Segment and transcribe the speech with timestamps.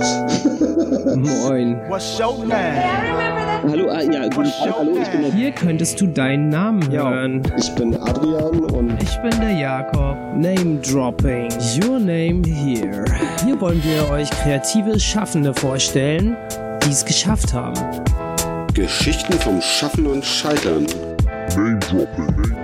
[1.16, 1.78] Moin.
[3.68, 7.10] Hallo, ah, ja, guten Tag, hallo, ich bin der Hier könntest du deinen Namen Ja.
[7.10, 7.42] hören.
[7.58, 10.16] Ich bin Adrian und Ich bin der Jakob.
[10.34, 11.48] Name Dropping.
[11.84, 13.04] Your name here.
[13.44, 16.34] Hier wollen wir euch kreative Schaffende vorstellen,
[16.84, 17.78] die es geschafft haben.
[18.72, 20.86] Geschichten vom Schaffen und Scheitern.
[21.56, 22.59] Nicht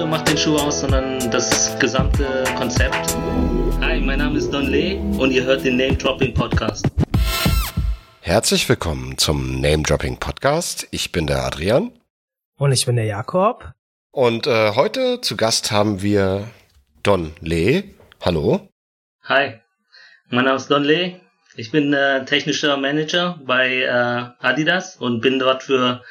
[0.00, 3.18] Sohle macht den Schuh aus, sondern das gesamte Konzept.
[3.82, 6.86] Hi, mein Name ist Don Lee und ihr hört den Name Dropping Podcast.
[8.22, 10.88] Herzlich willkommen zum Name Dropping Podcast.
[10.90, 11.92] Ich bin der Adrian
[12.56, 13.72] Und ich bin der Jakob.
[14.10, 16.48] und äh, heute zu Gast haben wir
[17.02, 17.82] Don Lee.
[18.22, 18.70] Hallo.
[19.24, 19.60] Hi,
[20.30, 21.16] mein Name ist Don Lee.
[21.56, 26.02] Ich bin äh, technischer Manager bei äh, Adidas und bin dort für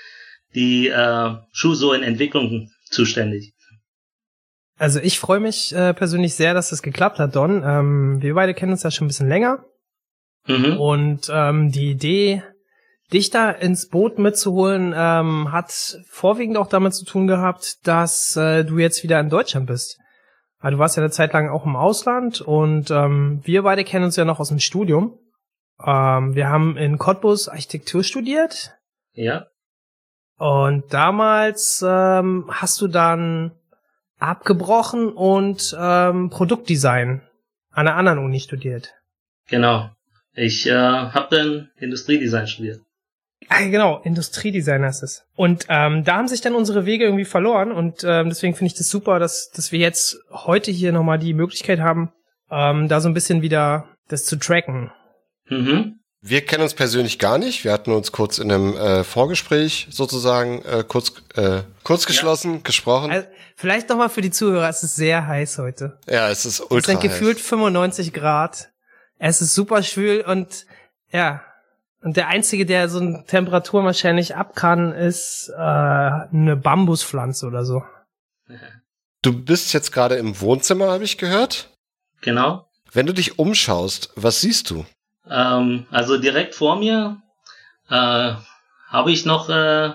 [0.53, 3.55] die äh, Schuhsohlenentwicklung zuständig.
[4.79, 7.63] Also ich freue mich äh, persönlich sehr, dass das geklappt hat, Don.
[7.63, 9.63] Ähm, wir beide kennen uns ja schon ein bisschen länger
[10.47, 10.77] Mhm.
[10.79, 12.41] und ähm, die Idee,
[13.11, 18.63] dich da ins Boot mitzuholen, ähm, hat vorwiegend auch damit zu tun gehabt, dass äh,
[18.63, 20.00] du jetzt wieder in Deutschland bist.
[20.59, 24.05] Also du warst ja eine Zeit lang auch im Ausland und ähm, wir beide kennen
[24.05, 25.19] uns ja noch aus dem Studium.
[25.85, 28.73] Ähm, wir haben in Cottbus Architektur studiert
[29.13, 29.45] Ja,
[30.38, 33.52] Und damals ähm, hast du dann
[34.20, 37.22] abgebrochen und ähm, Produktdesign
[37.72, 38.94] an einer anderen Uni studiert.
[39.48, 39.89] genau.
[40.36, 42.81] Ich äh, habe dann Industriedesign studiert.
[43.47, 45.25] Ah, genau, Industriedesign heißt es.
[45.36, 48.78] Und ähm, da haben sich dann unsere Wege irgendwie verloren und ähm, deswegen finde ich
[48.78, 52.12] das super, dass, dass wir jetzt heute hier nochmal die Möglichkeit haben,
[52.52, 54.92] ähm, da so ein bisschen wieder das zu tracken.
[55.47, 55.98] Mhm.
[56.22, 57.64] Wir kennen uns persönlich gar nicht.
[57.64, 63.09] Wir hatten uns kurz in einem äh, Vorgespräch sozusagen äh, kurz äh, kurz geschlossen gesprochen.
[63.12, 65.97] Also, vielleicht nochmal für die Zuhörer, es ist sehr heiß heute.
[66.08, 67.45] ja, es ist Es ultra sind gefühlt heiß.
[67.45, 68.70] 95 Grad.
[69.17, 70.66] Es ist super schwül und
[71.12, 71.42] ja.
[72.02, 77.63] Und der einzige, der so eine Temperatur wahrscheinlich ab kann, ist äh, eine Bambuspflanze oder
[77.66, 77.84] so.
[79.22, 81.69] Du bist jetzt gerade im Wohnzimmer, habe ich gehört.
[82.22, 82.69] Genau.
[82.94, 84.85] Wenn du dich umschaust, was siehst du?
[85.29, 87.22] Ähm, also direkt vor mir
[87.90, 88.34] äh,
[88.88, 89.91] habe ich noch äh,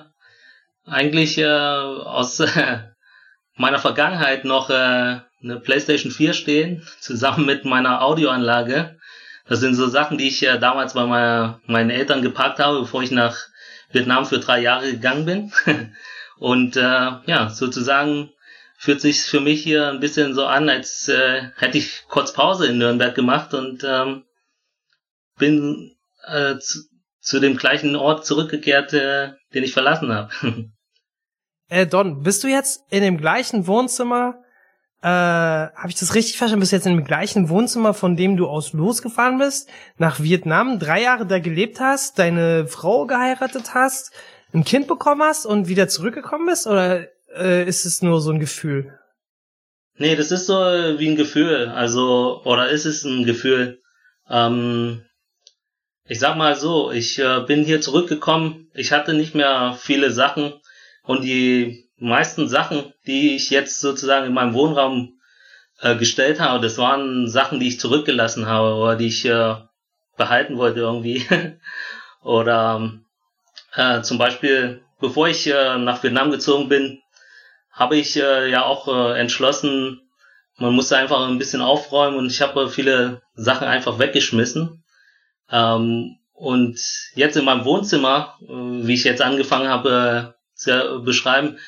[0.87, 2.43] eigentlich äh, aus
[3.57, 8.99] meiner Vergangenheit noch äh, eine PlayStation 4 stehen, zusammen mit meiner Audioanlage.
[9.47, 13.03] Das sind so Sachen, die ich äh, damals bei meiner, meinen Eltern geparkt habe, bevor
[13.03, 13.37] ich nach
[13.91, 15.53] Vietnam für drei Jahre gegangen bin.
[16.39, 16.81] Und äh,
[17.27, 18.31] ja, sozusagen
[18.77, 21.11] fühlt sich für mich hier ein bisschen so an, als
[21.57, 24.25] hätte ich kurz Pause in Nürnberg gemacht und ähm,
[25.39, 25.95] bin
[26.27, 26.81] äh, zu,
[27.21, 30.31] zu dem gleichen Ort zurückgekehrt, äh, den ich verlassen habe.
[31.71, 34.35] Äh, Don, bist du jetzt in dem gleichen Wohnzimmer?
[35.01, 36.61] Äh, habe ich das richtig verstanden?
[36.61, 40.79] Bist du jetzt in dem gleichen Wohnzimmer, von dem du aus losgefahren bist, nach Vietnam,
[40.79, 44.13] drei Jahre da gelebt hast, deine Frau geheiratet hast,
[44.53, 46.67] ein Kind bekommen hast und wieder zurückgekommen bist?
[46.67, 48.99] Oder äh, ist es nur so ein Gefühl?
[49.97, 53.81] nee, das ist so äh, wie ein Gefühl, also, oder ist es ein Gefühl?
[54.29, 55.03] Ähm,
[56.07, 60.53] ich sag mal so, ich äh, bin hier zurückgekommen, ich hatte nicht mehr viele Sachen
[61.03, 65.19] und die meisten Sachen, die ich jetzt sozusagen in meinem Wohnraum
[65.81, 69.55] äh, gestellt habe, das waren Sachen, die ich zurückgelassen habe oder die ich äh,
[70.17, 71.27] behalten wollte irgendwie.
[72.23, 72.93] oder
[73.75, 77.01] äh, zum Beispiel, bevor ich äh, nach Vietnam gezogen bin,
[77.71, 80.01] habe ich äh, ja auch äh, entschlossen,
[80.57, 84.84] man musste einfach ein bisschen aufräumen und ich habe äh, viele Sachen einfach weggeschmissen.
[85.51, 86.79] Ähm, und
[87.15, 91.59] jetzt in meinem Wohnzimmer, äh, wie ich jetzt angefangen habe äh, zu beschreiben,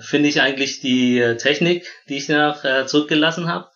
[0.00, 3.68] finde ich eigentlich die Technik, die ich nach äh, zurückgelassen habe.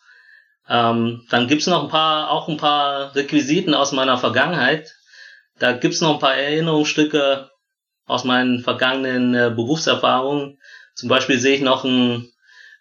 [0.69, 4.95] Ähm, dann gibt's noch ein paar, auch ein paar Requisiten aus meiner Vergangenheit.
[5.59, 7.51] Da gibt's noch ein paar Erinnerungsstücke
[8.07, 10.59] aus meinen vergangenen Berufserfahrungen.
[10.95, 12.33] Zum Beispiel sehe ich noch einen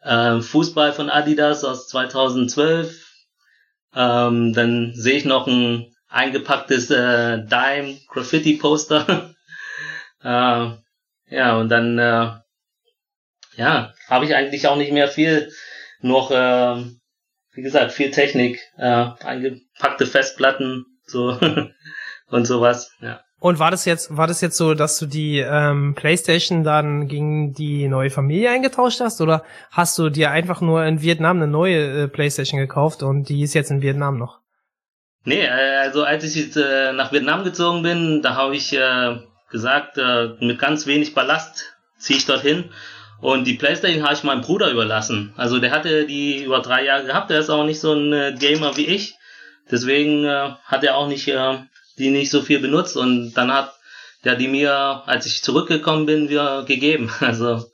[0.01, 3.07] äh, Fußball von Adidas aus 2012.
[3.94, 9.36] Ähm, dann sehe ich noch ein eingepacktes äh, Dime Graffiti Poster.
[10.24, 10.70] äh,
[11.30, 12.32] ja, und dann äh,
[13.58, 15.52] ja, habe ich eigentlich auch nicht mehr viel
[16.00, 16.84] noch, äh,
[17.54, 21.38] wie gesagt, viel Technik, äh, eingepackte Festplatten, so
[22.28, 22.92] und sowas.
[23.02, 23.22] Ja.
[23.40, 27.54] Und war das jetzt, war das jetzt so, dass du die ähm, PlayStation dann gegen
[27.54, 32.04] die neue Familie eingetauscht hast, oder hast du dir einfach nur in Vietnam eine neue
[32.04, 34.40] äh, PlayStation gekauft und die ist jetzt in Vietnam noch?
[35.28, 39.18] Nee, äh, also als ich jetzt, äh, nach Vietnam gezogen bin, da habe ich äh,
[39.52, 41.66] gesagt, äh, mit ganz wenig Ballast
[41.97, 42.70] ziehe ich dorthin.
[43.20, 45.34] Und die Playstation habe ich meinem Bruder überlassen.
[45.35, 48.35] Also der hatte die über drei Jahre gehabt, der ist auch nicht so ein äh,
[48.40, 49.16] Gamer wie ich.
[49.70, 51.58] Deswegen äh, hat er auch nicht äh,
[51.97, 53.73] die nicht so viel benutzt und dann hat
[54.23, 57.12] der die mir, als ich zurückgekommen bin, wieder gegeben.
[57.20, 57.66] Also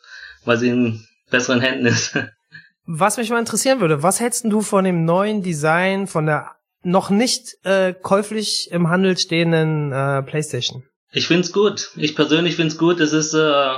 [0.43, 2.17] weil sie in besseren Händen ist.
[2.87, 6.51] Was mich mal interessieren würde, was hältst du von dem neuen Design von der
[6.83, 10.83] noch nicht äh, käuflich im Handel stehenden äh, PlayStation?
[11.11, 11.91] Ich find's gut.
[11.95, 12.99] Ich persönlich find's gut.
[12.99, 13.73] Es ist äh,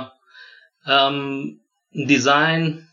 [0.86, 1.60] ähm,
[1.94, 2.88] ein Design,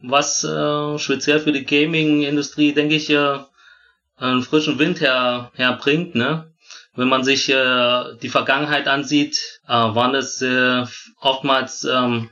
[0.00, 3.38] was äh, speziell für die Gaming-Industrie, denke ich, äh,
[4.16, 6.14] einen frischen Wind her, herbringt.
[6.14, 6.52] Ne?
[6.94, 10.84] Wenn man sich äh, die Vergangenheit ansieht, äh, waren es äh,
[11.20, 12.30] oftmals ähm,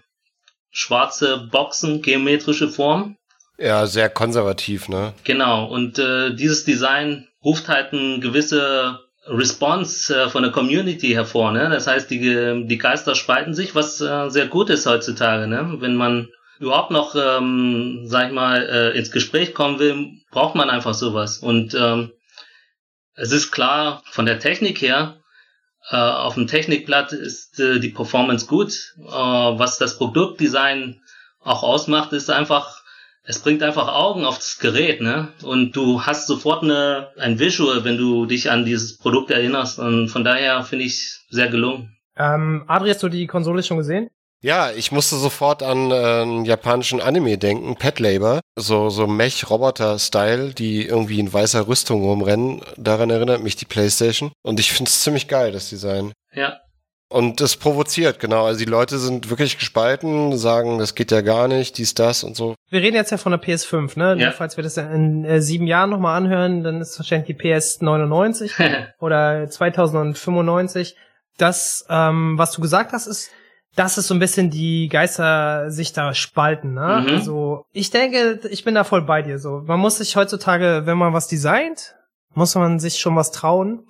[0.70, 3.15] schwarze Boxen, geometrische Form.
[3.58, 5.14] Ja, sehr konservativ, ne?
[5.24, 11.52] Genau, und äh, dieses Design ruft halt eine gewisse Response äh, von der Community hervor,
[11.52, 11.68] ne?
[11.70, 15.76] Das heißt, die, die Geister spalten sich, was äh, sehr gut ist heutzutage, ne?
[15.78, 20.70] Wenn man überhaupt noch, ähm, sag ich mal, äh, ins Gespräch kommen will, braucht man
[20.70, 21.38] einfach sowas.
[21.38, 22.12] Und ähm,
[23.14, 25.16] es ist klar, von der Technik her,
[25.90, 28.94] äh, auf dem Technikblatt ist äh, die Performance gut.
[28.98, 31.00] Äh, was das Produktdesign
[31.40, 32.82] auch ausmacht, ist einfach,
[33.26, 35.28] es bringt einfach Augen auf das Gerät, ne?
[35.42, 39.78] Und du hast sofort eine, ein Visual, wenn du dich an dieses Produkt erinnerst.
[39.78, 41.96] Und von daher finde ich sehr gelungen.
[42.16, 44.08] Ähm, Adri, hast du die Konsole schon gesehen?
[44.42, 50.54] Ja, ich musste sofort an äh, einen japanischen Anime denken, Pet Labor, so so Mech-Roboter-Style,
[50.54, 52.60] die irgendwie in weißer Rüstung rumrennen.
[52.76, 56.12] Daran erinnert mich die PlayStation und ich finde es ziemlich geil, das Design.
[56.32, 56.60] Ja.
[57.08, 58.46] Und das provoziert, genau.
[58.46, 62.34] Also die Leute sind wirklich gespalten, sagen, das geht ja gar nicht, dies, das und
[62.34, 62.56] so.
[62.68, 64.16] Wir reden jetzt ja von der PS5, ne?
[64.20, 64.32] Ja.
[64.32, 68.54] Falls wir das in äh, sieben Jahren nochmal anhören, dann ist wahrscheinlich die PS 99
[68.98, 70.96] oder 2095.
[71.38, 73.30] Das, ähm, was du gesagt hast, ist,
[73.76, 77.04] dass es so ein bisschen die Geister sich da spalten, ne?
[77.06, 77.14] Mhm.
[77.14, 79.38] Also ich denke, ich bin da voll bei dir.
[79.38, 81.94] So, man muss sich heutzutage, wenn man was designt,
[82.34, 83.86] muss man sich schon was trauen,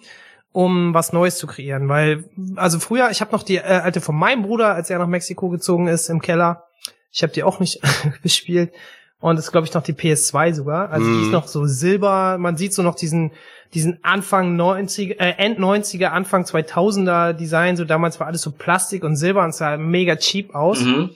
[0.57, 1.87] um was Neues zu kreieren.
[1.91, 2.25] Weil,
[2.57, 5.51] also früher, ich habe noch die äh, alte von meinem Bruder, als er nach Mexiko
[5.51, 6.65] gezogen ist, im Keller.
[7.13, 7.79] Ich habe die auch nicht
[8.23, 8.73] gespielt.
[9.21, 10.91] Und das ist, glaube ich, noch die PS2 sogar.
[10.91, 11.33] Also die ist Mhm.
[11.33, 12.39] noch so silber.
[12.39, 13.33] Man sieht so noch diesen,
[13.75, 17.77] diesen Anfang 90er, äh, End 90er, Anfang 2000er Design.
[17.77, 20.81] So damals war alles so Plastik und Silber und sah mega cheap aus.
[20.81, 21.11] Mhm.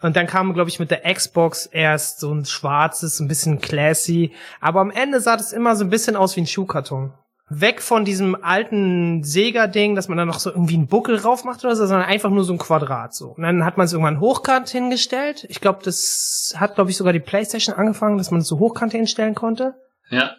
[0.00, 4.32] Und dann kam, glaube ich, mit der Xbox erst so ein schwarzes, ein bisschen classy.
[4.60, 7.12] Aber am Ende sah das immer so ein bisschen aus wie ein Schuhkarton.
[7.60, 11.64] Weg von diesem alten Sega-Ding, dass man da noch so irgendwie einen Buckel drauf macht
[11.64, 13.28] oder so, sondern einfach nur so ein Quadrat so.
[13.30, 15.46] Und dann hat man es irgendwann hochkant hingestellt.
[15.48, 18.92] Ich glaube, das hat, glaube ich, sogar die Playstation angefangen, dass man es so hochkant
[18.92, 19.74] hinstellen konnte.
[20.10, 20.36] Ja.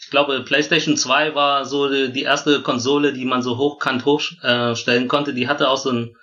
[0.00, 5.08] Ich glaube, PlayStation 2 war so die, erste Konsole, die man so hochkant hochstellen äh,
[5.08, 5.34] konnte.
[5.34, 6.16] Die hatte auch so einen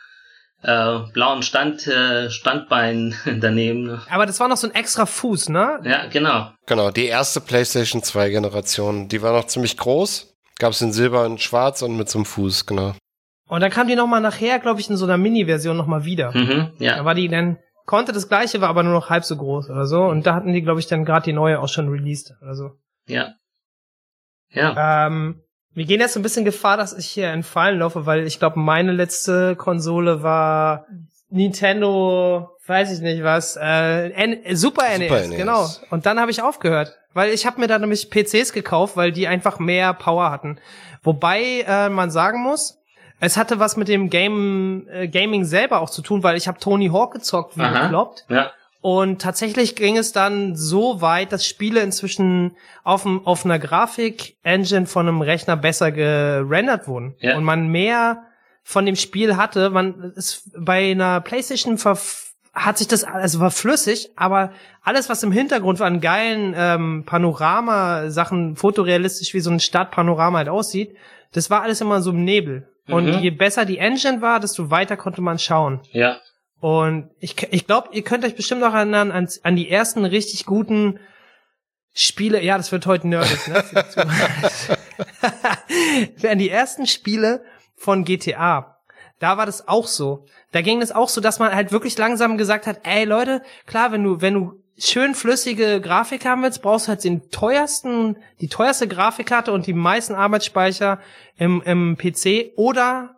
[0.65, 3.83] äh, blauen Stand, äh, Standbein daneben.
[3.83, 4.01] ne?
[4.09, 5.79] Aber das war noch so ein extra Fuß, ne?
[5.83, 6.51] Ja, genau.
[6.65, 10.33] Genau, die erste PlayStation 2 Generation, die war noch ziemlich groß.
[10.57, 12.93] Gab es in Silber und Schwarz und mit so einem Fuß, genau.
[13.47, 16.03] Und dann kam die noch mal nachher, glaube ich, in so einer Mini-Version noch mal
[16.05, 16.31] wieder.
[16.35, 17.05] Mhm, Da ja.
[17.05, 20.03] war die dann, konnte das gleiche, war aber nur noch halb so groß oder so.
[20.05, 22.71] Und da hatten die, glaube ich, dann gerade die neue auch schon released oder so.
[23.07, 23.33] Ja.
[24.49, 25.07] Ja.
[25.07, 25.41] Ähm,
[25.75, 28.93] wir gehen jetzt ein bisschen Gefahr, dass ich hier entfallen laufe, weil ich glaube, meine
[28.93, 30.85] letzte Konsole war
[31.29, 35.37] Nintendo, weiß ich nicht was, äh, N Super, NES, Super NES.
[35.37, 35.69] genau.
[35.89, 39.27] Und dann habe ich aufgehört, weil ich habe mir da nämlich PCs gekauft, weil die
[39.27, 40.59] einfach mehr Power hatten.
[41.03, 42.77] Wobei äh, man sagen muss,
[43.19, 46.59] es hatte was mit dem Game äh, Gaming selber auch zu tun, weil ich habe
[46.59, 47.83] Tony Hawk gezockt, wie Aha.
[47.83, 48.25] bekloppt.
[48.29, 48.51] Ja.
[48.85, 55.07] Und tatsächlich ging es dann so weit, dass Spiele inzwischen auf, auf einer Grafik-Engine von
[55.07, 57.15] einem Rechner besser gerendert wurden.
[57.19, 57.35] Ja.
[57.35, 58.27] Und man mehr
[58.61, 59.71] von dem Spiel hatte.
[59.71, 61.79] Man ist bei einer PlayStation
[62.53, 64.51] hat sich das, also war flüssig, aber
[64.83, 70.95] alles, was im Hintergrund an geilen ähm, Panorama-Sachen, fotorealistisch wie so ein Stadtpanorama halt aussieht,
[71.31, 72.67] das war alles immer so im Nebel.
[72.87, 73.17] Und Mhm.
[73.17, 75.79] je besser die Engine war, desto weiter konnte man schauen.
[75.91, 76.17] Ja.
[76.65, 80.47] Und ich, ich glaube, ihr könnt euch bestimmt noch erinnern an, an die ersten richtig
[80.47, 80.99] guten
[81.93, 82.41] Spiele.
[82.41, 83.63] Ja, das wird heute nerdig, ne?
[86.27, 87.43] An die ersten Spiele
[87.75, 88.79] von GTA.
[89.19, 90.25] Da war das auch so.
[90.53, 93.91] Da ging es auch so, dass man halt wirklich langsam gesagt hat, ey Leute, klar,
[93.91, 98.47] wenn du, wenn du schön flüssige Grafik haben willst, brauchst du halt den teuersten, die
[98.47, 100.99] teuerste Grafikkarte und die meisten Arbeitsspeicher
[101.37, 103.14] im, im PC oder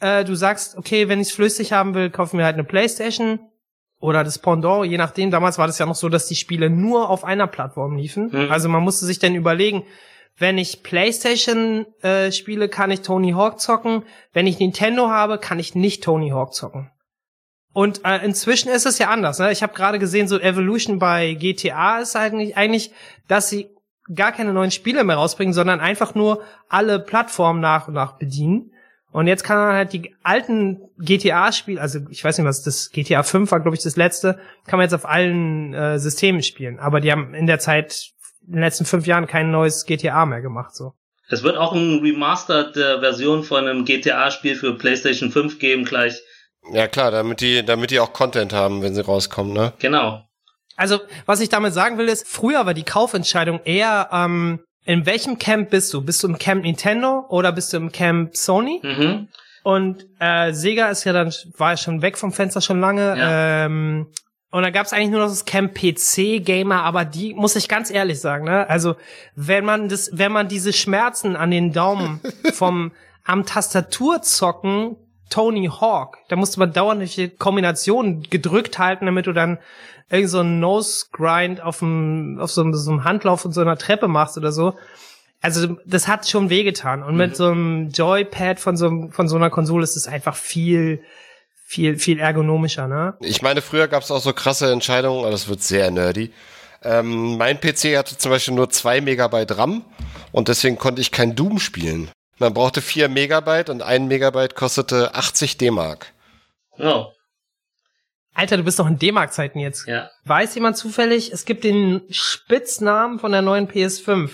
[0.00, 3.38] äh, du sagst, okay, wenn ich es flüssig haben will, kaufen wir halt eine Playstation
[4.00, 5.30] oder das Pendant, je nachdem.
[5.30, 8.30] Damals war das ja noch so, dass die Spiele nur auf einer Plattform liefen.
[8.32, 8.50] Mhm.
[8.50, 9.84] Also man musste sich dann überlegen,
[10.36, 14.02] wenn ich Playstation äh, spiele, kann ich Tony Hawk zocken.
[14.32, 16.90] Wenn ich Nintendo habe, kann ich nicht Tony Hawk zocken.
[17.72, 19.38] Und äh, inzwischen ist es ja anders.
[19.38, 19.52] Ne?
[19.52, 22.92] Ich habe gerade gesehen, so Evolution bei GTA ist eigentlich, eigentlich,
[23.26, 23.68] dass sie
[24.14, 28.70] gar keine neuen Spiele mehr rausbringen, sondern einfach nur alle Plattformen nach und nach bedienen.
[29.14, 33.22] Und jetzt kann man halt die alten GTA-Spiele, also ich weiß nicht was, das GTA
[33.22, 36.80] 5 war glaube ich das letzte, kann man jetzt auf allen äh, Systemen spielen.
[36.80, 38.08] Aber die haben in der Zeit,
[38.44, 40.94] in den letzten fünf Jahren kein neues GTA mehr gemacht, so.
[41.28, 46.20] Es wird auch eine remastered äh, Version von einem GTA-Spiel für PlayStation 5 geben gleich.
[46.72, 49.74] Ja klar, damit die, damit die auch Content haben, wenn sie rauskommen, ne?
[49.78, 50.24] Genau.
[50.74, 55.38] Also, was ich damit sagen will, ist, früher war die Kaufentscheidung eher, ähm, in welchem
[55.38, 56.02] Camp bist du?
[56.02, 58.80] Bist du im Camp Nintendo oder bist du im Camp Sony?
[58.82, 59.28] Mhm.
[59.62, 63.16] Und äh, Sega ist ja dann, war ja schon weg vom Fenster schon lange.
[63.16, 63.64] Ja.
[63.64, 64.08] Ähm,
[64.50, 67.66] und da gab es eigentlich nur noch das Camp PC Gamer, aber die muss ich
[67.66, 68.68] ganz ehrlich sagen, ne?
[68.70, 68.94] Also
[69.34, 72.20] wenn man das, wenn man diese Schmerzen an den Daumen
[72.52, 72.92] vom
[73.24, 74.96] am Tastatur zocken
[75.30, 79.58] Tony Hawk, da musste man dauernd welche Kombinationen gedrückt halten, damit du dann
[80.10, 83.60] irgend so einen Nose Grind auf dem auf so einem, so einem Handlauf und so
[83.60, 84.74] einer Treppe machst oder so.
[85.40, 89.36] Also das hat schon wehgetan und mit so einem Joypad von so einem- von so
[89.36, 91.02] einer Konsole ist es einfach viel
[91.66, 93.14] viel viel ergonomischer, ne?
[93.20, 96.30] Ich meine, früher gab es auch so krasse Entscheidungen, aber das wird sehr nerdy.
[96.82, 99.84] Ähm, mein PC hatte zum Beispiel nur zwei Megabyte RAM
[100.32, 102.10] und deswegen konnte ich kein Doom spielen.
[102.38, 106.12] Man brauchte vier Megabyte und ein Megabyte kostete 80 D-Mark.
[106.78, 107.06] Oh,
[108.34, 109.86] Alter, du bist doch in D-Mark-Zeiten jetzt.
[109.86, 110.10] ja.
[110.24, 114.30] Weiß jemand zufällig, es gibt den Spitznamen von der neuen PS5.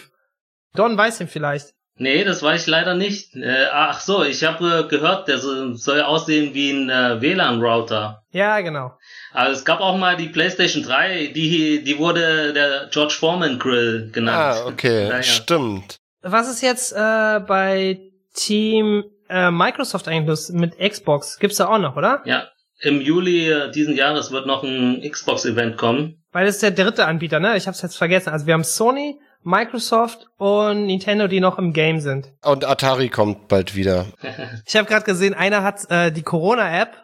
[0.75, 1.75] Don weiß den vielleicht.
[1.97, 3.37] Nee, das weiß ich leider nicht.
[3.37, 8.23] Äh, ach so, ich habe äh, gehört, der so, soll aussehen wie ein äh, WLAN-Router.
[8.30, 8.92] Ja, genau.
[9.35, 14.11] Aber es gab auch mal die PlayStation 3, die, die wurde der George Foreman Grill
[14.12, 14.61] genannt.
[14.62, 15.23] Ah, okay, Naja.
[15.23, 15.97] stimmt.
[16.23, 18.00] Was ist jetzt äh, bei
[18.35, 21.38] Team äh, Microsoft eigentlich los mit Xbox?
[21.38, 22.23] Gibt's da auch noch, oder?
[22.25, 22.49] Ja,
[22.80, 26.22] im Juli diesen Jahres wird noch ein Xbox-Event kommen.
[26.32, 27.56] Weil das ist der dritte Anbieter, ne?
[27.56, 28.30] Ich hab's jetzt vergessen.
[28.30, 32.32] Also wir haben Sony, Microsoft und Nintendo, die noch im Game sind.
[32.42, 34.06] Und Atari kommt bald wieder.
[34.66, 36.96] Ich habe gerade gesehen, einer hat äh, die Corona-App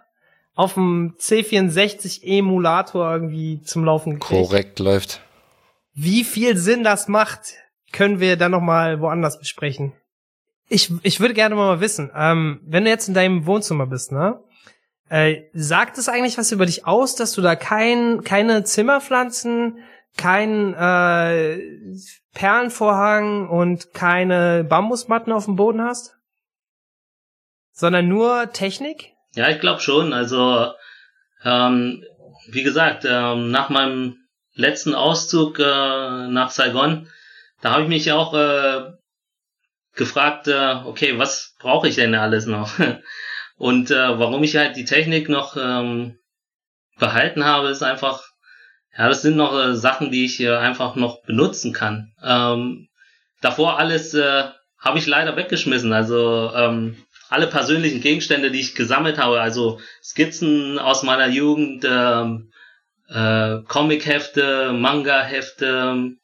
[0.55, 4.49] auf dem C64-Emulator irgendwie zum Laufen gekriegt.
[4.49, 5.21] Korrekt läuft.
[5.95, 7.55] Wie viel Sinn das macht,
[7.93, 9.93] können wir dann noch mal woanders besprechen.
[10.69, 14.41] Ich, ich würde gerne mal wissen, ähm, wenn du jetzt in deinem Wohnzimmer bist, ne?
[15.09, 19.79] Äh, sagt es eigentlich was über dich aus, dass du da kein, keine Zimmerpflanzen,
[20.17, 21.59] kein äh,
[22.35, 26.17] Perlenvorhang und keine Bambusmatten auf dem Boden hast?
[27.73, 29.13] Sondern nur Technik?
[29.35, 30.13] Ja, ich glaube schon.
[30.13, 30.73] Also,
[31.45, 32.05] ähm,
[32.49, 34.17] wie gesagt, ähm, nach meinem
[34.55, 35.63] letzten Auszug äh,
[36.29, 37.09] nach Saigon,
[37.61, 38.93] da habe ich mich auch äh,
[39.95, 42.73] gefragt, äh, okay, was brauche ich denn alles noch?
[43.57, 46.19] Und äh, warum ich halt die Technik noch ähm,
[46.99, 48.23] behalten habe, ist einfach,
[48.97, 52.13] ja, das sind noch äh, Sachen, die ich äh, einfach noch benutzen kann.
[52.23, 52.89] Ähm,
[53.41, 54.45] davor alles äh,
[54.79, 55.93] habe ich leider weggeschmissen.
[55.93, 56.97] Also ähm,
[57.29, 62.53] alle persönlichen Gegenstände, die ich gesammelt habe, also Skizzen aus meiner Jugend, ähm,
[63.09, 66.17] äh, Comic-Hefte, Manga-Hefte,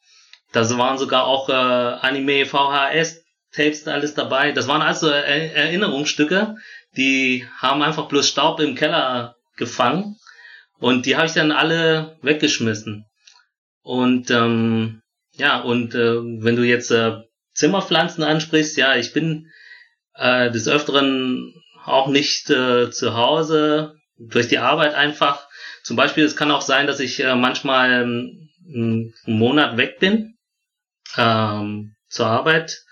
[0.52, 4.52] da waren sogar auch äh, Anime, VHS-Tapes, alles dabei.
[4.52, 6.56] Das waren also er Erinnerungsstücke,
[6.96, 10.16] die haben einfach bloß Staub im Keller gefangen
[10.78, 13.06] und die habe ich dann alle weggeschmissen.
[13.82, 15.02] Und ähm,
[15.34, 17.22] ja, und äh, wenn du jetzt äh,
[17.54, 19.50] Zimmerpflanzen ansprichst, ja, ich bin
[20.14, 25.48] äh, des Öfteren auch nicht äh, zu Hause, durch die Arbeit einfach.
[25.82, 30.38] Zum Beispiel, es kann auch sein, dass ich äh, manchmal ähm, einen Monat weg bin
[31.16, 32.84] ähm, zur Arbeit,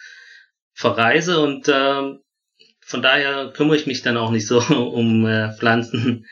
[0.73, 2.21] verreise und ähm,
[2.91, 4.61] von daher kümmere ich mich dann auch nicht so
[4.93, 6.27] um äh, Pflanzen.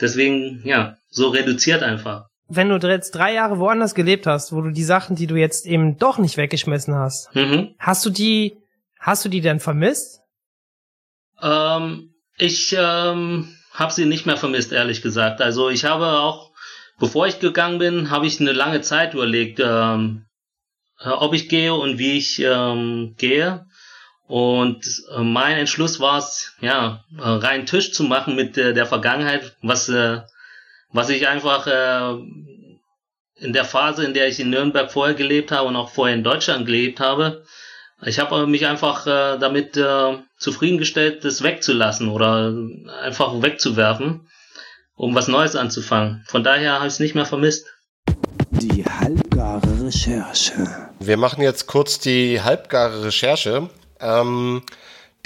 [0.00, 2.26] Deswegen, ja, so reduziert einfach.
[2.48, 5.66] Wenn du jetzt drei Jahre woanders gelebt hast, wo du die Sachen, die du jetzt
[5.66, 7.74] eben doch nicht weggeschmissen hast, Mhm.
[7.78, 8.56] hast du die,
[8.98, 10.20] hast du die denn vermisst?
[11.40, 15.40] Ähm, ich ähm, habe sie nicht mehr vermisst, ehrlich gesagt.
[15.40, 16.50] Also ich habe auch,
[16.98, 20.24] bevor ich gegangen bin, habe ich eine lange Zeit überlegt, ähm,
[21.00, 23.66] äh, ob ich gehe und wie ich ähm, gehe.
[24.30, 28.86] Und äh, mein Entschluss war es, ja, äh, rein Tisch zu machen mit äh, der
[28.86, 30.20] Vergangenheit, was, äh,
[30.92, 32.12] was ich einfach äh,
[33.44, 36.22] in der Phase, in der ich in Nürnberg vorher gelebt habe und auch vorher in
[36.22, 37.42] Deutschland gelebt habe,
[38.06, 42.54] ich habe mich einfach äh, damit äh, zufriedengestellt, das wegzulassen oder
[43.02, 44.28] einfach wegzuwerfen,
[44.94, 46.24] um was Neues anzufangen.
[46.28, 47.66] Von daher habe ich es nicht mehr vermisst.
[48.52, 50.88] Die halbgare Recherche.
[51.00, 53.70] Wir machen jetzt kurz die halbgare Recherche.
[54.00, 54.62] Ähm,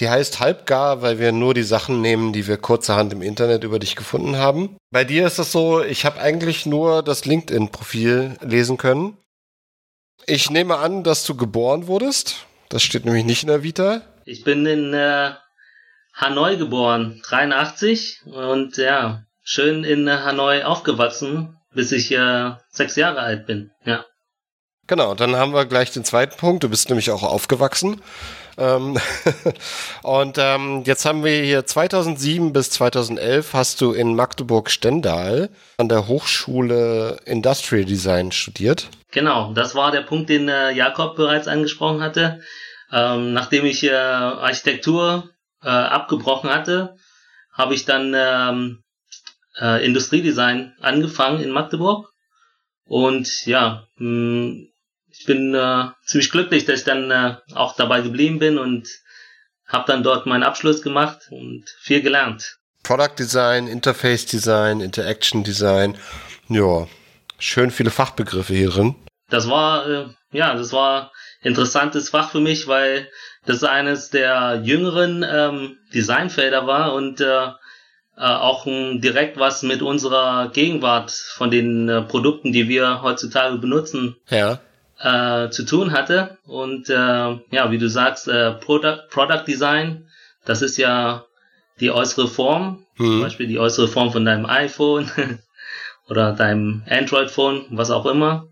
[0.00, 3.78] die heißt halbgar, weil wir nur die Sachen nehmen, die wir kurzerhand im Internet über
[3.78, 4.76] dich gefunden haben.
[4.90, 9.16] Bei dir ist es so, ich habe eigentlich nur das LinkedIn-Profil lesen können.
[10.26, 12.46] Ich nehme an, dass du geboren wurdest.
[12.70, 14.02] Das steht nämlich nicht in der Vita.
[14.24, 15.32] Ich bin in äh,
[16.14, 23.46] Hanoi geboren, 83 und ja, schön in Hanoi aufgewachsen, bis ich äh, sechs Jahre alt
[23.46, 23.70] bin.
[23.84, 24.04] Ja.
[24.86, 26.62] Genau, dann haben wir gleich den zweiten Punkt.
[26.64, 28.00] Du bist nämlich auch aufgewachsen.
[28.58, 28.98] Ähm
[30.02, 36.06] und ähm, jetzt haben wir hier 2007 bis 2011 hast du in Magdeburg-Stendal an der
[36.06, 38.88] Hochschule Industrial Design studiert.
[39.10, 42.40] Genau, das war der Punkt, den äh, Jakob bereits angesprochen hatte.
[42.92, 45.30] Ähm, nachdem ich äh, Architektur
[45.62, 46.96] äh, abgebrochen hatte,
[47.52, 48.82] habe ich dann ähm,
[49.60, 52.12] äh, Industriedesign angefangen in Magdeburg.
[52.86, 54.68] Und ja, mh, hm,
[55.18, 58.88] ich bin äh, ziemlich glücklich, dass ich dann äh, auch dabei geblieben bin und
[59.66, 62.58] habe dann dort meinen Abschluss gemacht und viel gelernt.
[62.82, 65.96] Product Design, Interface Design, Interaction Design,
[66.48, 66.86] ja,
[67.38, 68.94] schön viele Fachbegriffe hier drin.
[69.30, 73.08] Das war äh, ja, das war interessantes Fach für mich, weil
[73.46, 77.52] das eines der jüngeren ähm, Designfelder war und äh, äh,
[78.16, 84.60] auch direkt was mit unserer Gegenwart von den äh, Produkten, die wir heutzutage benutzen, ja
[84.98, 86.38] äh, zu tun hatte.
[86.44, 90.08] Und äh, ja, wie du sagst, äh, Product, Product Design,
[90.44, 91.24] das ist ja
[91.80, 93.04] die äußere Form, mhm.
[93.04, 95.10] zum Beispiel die äußere Form von deinem iPhone
[96.08, 98.48] oder deinem Android-Phone, was auch immer.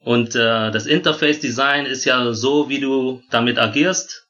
[0.00, 4.28] Und äh, das Interface Design ist ja so, wie du damit agierst,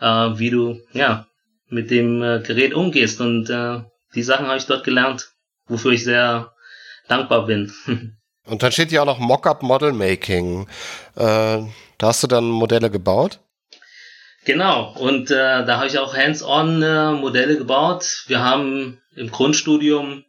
[0.00, 1.26] äh, wie du ja
[1.68, 3.20] mit dem äh, Gerät umgehst.
[3.20, 3.80] Und äh,
[4.14, 5.32] die Sachen habe ich dort gelernt,
[5.66, 6.52] wofür ich sehr
[7.08, 7.72] dankbar bin.
[8.46, 10.66] Und dann steht hier auch noch Mockup Model Making.
[11.16, 11.62] Äh,
[11.98, 13.38] da hast du dann Modelle gebaut?
[14.44, 18.24] Genau, und äh, da habe ich auch hands-on äh, Modelle gebaut.
[18.26, 20.24] Wir haben im Grundstudium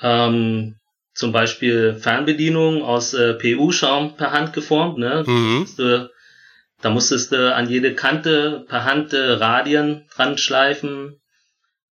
[0.00, 0.76] ähm,
[1.14, 4.96] zum Beispiel Fernbedienungen aus äh, PU-Schaum per Hand geformt.
[4.96, 5.24] Ne?
[5.26, 5.66] Mhm.
[5.76, 6.08] Da,
[6.80, 11.20] da musstest du an jede Kante per Hand äh, Radien dran schleifen.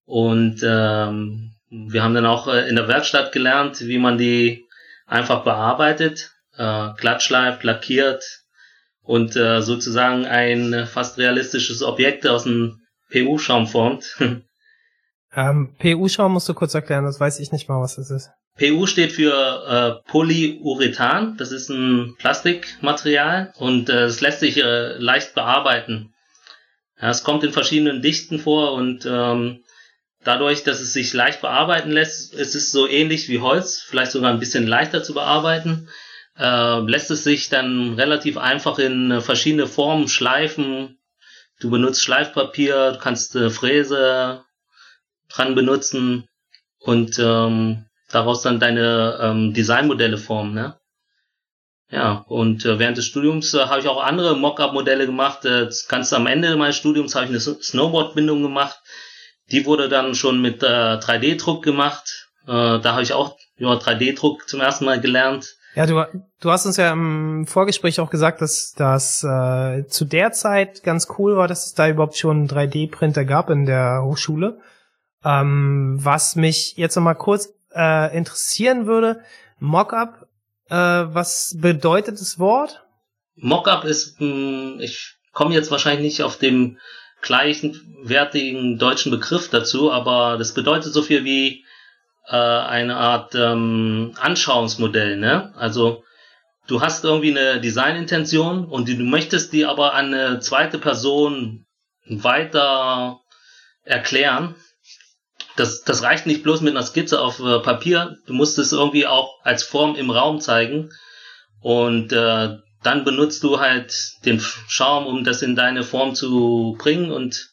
[0.05, 4.65] Und ähm, wir haben dann auch äh, in der Werkstatt gelernt, wie man die
[5.11, 8.23] einfach bearbeitet, äh, glattschleift, lackiert
[9.03, 14.17] und äh, sozusagen ein fast realistisches Objekt aus dem PU-Schaum formt.
[15.35, 18.29] ähm, PU-Schaum musst du kurz erklären, das weiß ich nicht mal, was das ist.
[18.57, 24.97] PU steht für äh, Polyurethan, das ist ein Plastikmaterial und äh, es lässt sich äh,
[24.97, 26.13] leicht bearbeiten.
[27.01, 29.63] Ja, es kommt in verschiedenen Dichten vor und ähm,
[30.23, 34.31] Dadurch, dass es sich leicht bearbeiten lässt, ist es so ähnlich wie Holz, vielleicht sogar
[34.31, 35.89] ein bisschen leichter zu bearbeiten,
[36.37, 40.99] äh, lässt es sich dann relativ einfach in äh, verschiedene Formen schleifen.
[41.59, 44.43] Du benutzt Schleifpapier, du kannst äh, Fräse
[45.27, 46.27] dran benutzen
[46.79, 50.53] und ähm, daraus dann deine ähm, Designmodelle formen.
[50.53, 50.77] Ne?
[51.89, 55.45] Ja, und äh, während des Studiums äh, habe ich auch andere Mockup-Modelle gemacht.
[55.45, 58.80] Äh, ganz am Ende meines Studiums habe ich eine Snowboard-Bindung gemacht
[59.51, 62.29] die wurde dann schon mit äh, 3D-Druck gemacht.
[62.47, 65.55] Äh, da habe ich auch ja, 3D-Druck zum ersten Mal gelernt.
[65.75, 66.03] Ja, du,
[66.41, 71.07] du hast uns ja im Vorgespräch auch gesagt, dass das äh, zu der Zeit ganz
[71.17, 74.59] cool war, dass es da überhaupt schon einen 3D-Printer gab in der Hochschule.
[75.23, 79.21] Ähm, was mich jetzt noch mal kurz äh, interessieren würde,
[79.59, 80.27] Mockup,
[80.69, 82.83] äh, was bedeutet das Wort?
[83.35, 86.77] Mockup ist, mh, hm, ich komme jetzt wahrscheinlich nicht auf dem
[87.21, 91.65] gleichwertigen deutschen Begriff dazu, aber das bedeutet so viel wie
[92.27, 95.17] äh, eine Art ähm, Anschauungsmodell.
[95.17, 95.53] Ne?
[95.55, 96.03] Also
[96.67, 101.65] du hast irgendwie eine Designintention und du möchtest die aber an eine zweite Person
[102.05, 103.19] weiter
[103.83, 104.55] erklären.
[105.57, 109.05] Das, das reicht nicht bloß mit einer Skizze auf äh, Papier, du musst es irgendwie
[109.05, 110.91] auch als Form im Raum zeigen.
[111.59, 113.93] Und äh, dann benutzt du halt
[114.25, 117.51] den Schaum, um das in deine Form zu bringen und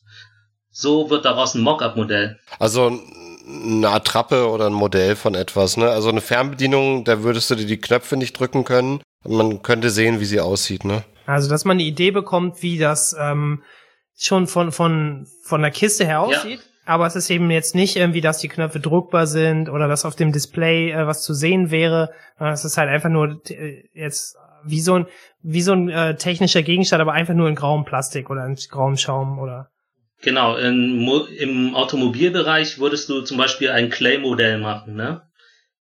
[0.70, 2.38] so wird daraus ein Mockup-Modell.
[2.58, 2.98] Also
[3.46, 5.90] eine Attrappe oder ein Modell von etwas, ne?
[5.90, 9.00] Also eine Fernbedienung, da würdest du dir die Knöpfe nicht drücken können.
[9.26, 11.02] Man könnte sehen, wie sie aussieht, ne?
[11.26, 13.62] Also, dass man eine Idee bekommt, wie das ähm,
[14.16, 16.60] schon von, von, von der Kiste her aussieht.
[16.60, 16.66] Ja.
[16.86, 20.16] Aber es ist eben jetzt nicht irgendwie, dass die Knöpfe druckbar sind oder dass auf
[20.16, 22.12] dem Display äh, was zu sehen wäre.
[22.38, 24.36] Es ist halt einfach nur äh, jetzt
[24.70, 25.06] wie so ein,
[25.42, 28.96] wie so ein äh, technischer Gegenstand, aber einfach nur in grauem Plastik oder in grauem
[28.96, 29.70] Schaum oder.
[30.20, 35.22] Genau, in, im Automobilbereich würdest du zum Beispiel ein Clay-Modell machen, ne?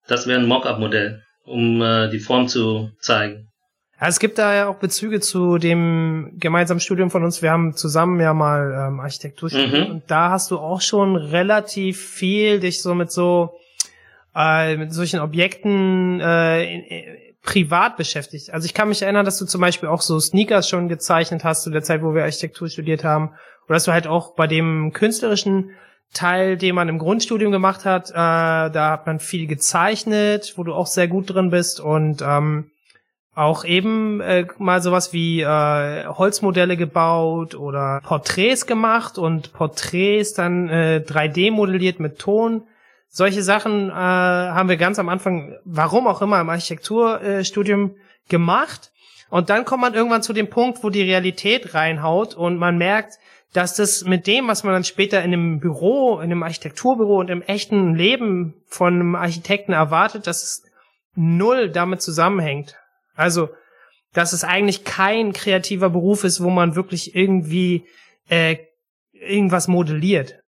[0.06, 3.52] Das wäre ein Mockup-Modell, um äh, die Form zu zeigen.
[4.00, 7.40] Ja, es gibt da ja auch Bezüge zu dem gemeinsamen Studium von uns.
[7.40, 9.94] Wir haben zusammen ja mal ähm, Architektur studiert mhm.
[9.94, 13.54] und da hast du auch schon relativ viel dich so mit so
[14.34, 18.50] äh, mit solchen Objekten äh, in, privat beschäftigt?
[18.50, 21.62] Also ich kann mich erinnern, dass du zum Beispiel auch so Sneakers schon gezeichnet hast
[21.62, 23.30] zu der Zeit, wo wir Architektur studiert haben.
[23.66, 25.70] Oder dass du halt auch bei dem künstlerischen
[26.12, 30.74] Teil, den man im Grundstudium gemacht hat, äh, da hat man viel gezeichnet, wo du
[30.74, 32.70] auch sehr gut drin bist und ähm,
[33.34, 40.68] auch eben äh, mal sowas wie äh, Holzmodelle gebaut oder Porträts gemacht und Porträts dann
[40.68, 42.64] äh, 3D modelliert mit Ton.
[43.14, 47.96] Solche Sachen äh, haben wir ganz am Anfang, warum auch immer, im Architekturstudium
[48.30, 48.90] gemacht.
[49.28, 53.18] Und dann kommt man irgendwann zu dem Punkt, wo die Realität reinhaut und man merkt,
[53.52, 57.28] dass das mit dem, was man dann später in einem Büro, in einem Architekturbüro und
[57.28, 60.62] im echten Leben von einem Architekten erwartet, dass es
[61.14, 62.76] null damit zusammenhängt.
[63.14, 63.50] Also,
[64.14, 67.84] dass es eigentlich kein kreativer Beruf ist, wo man wirklich irgendwie
[68.30, 68.56] äh,
[69.12, 70.41] irgendwas modelliert.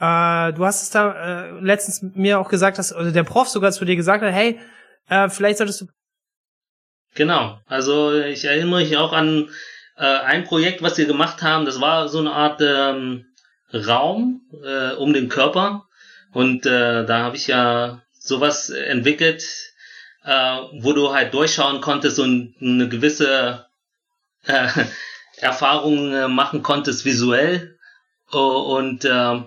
[0.00, 3.70] Äh, du hast es da äh, letztens mir auch gesagt, dass oder der Prof sogar
[3.70, 4.58] zu dir gesagt hat, hey,
[5.08, 5.86] äh, vielleicht solltest du.
[7.14, 7.60] Genau.
[7.66, 9.50] Also ich erinnere mich auch an
[9.96, 11.66] äh, ein Projekt, was wir gemacht haben.
[11.66, 13.26] Das war so eine Art ähm,
[13.74, 15.86] Raum äh, um den Körper
[16.32, 19.44] und äh, da habe ich ja sowas entwickelt,
[20.24, 23.66] äh, wo du halt durchschauen konntest und eine gewisse
[24.46, 24.68] äh,
[25.36, 27.76] Erfahrung äh, machen konntest visuell.
[28.30, 29.42] und äh,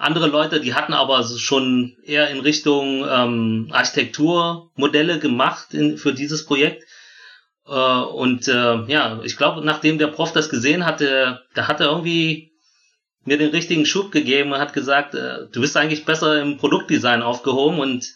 [0.00, 6.46] andere Leute, die hatten aber schon eher in Richtung ähm, Architekturmodelle gemacht in, für dieses
[6.46, 6.84] Projekt.
[7.66, 11.88] Äh, und äh, ja, ich glaube, nachdem der Prof das gesehen hatte, da hat er
[11.88, 12.52] irgendwie
[13.24, 17.22] mir den richtigen Schub gegeben und hat gesagt, äh, du bist eigentlich besser im Produktdesign
[17.22, 18.06] aufgehoben und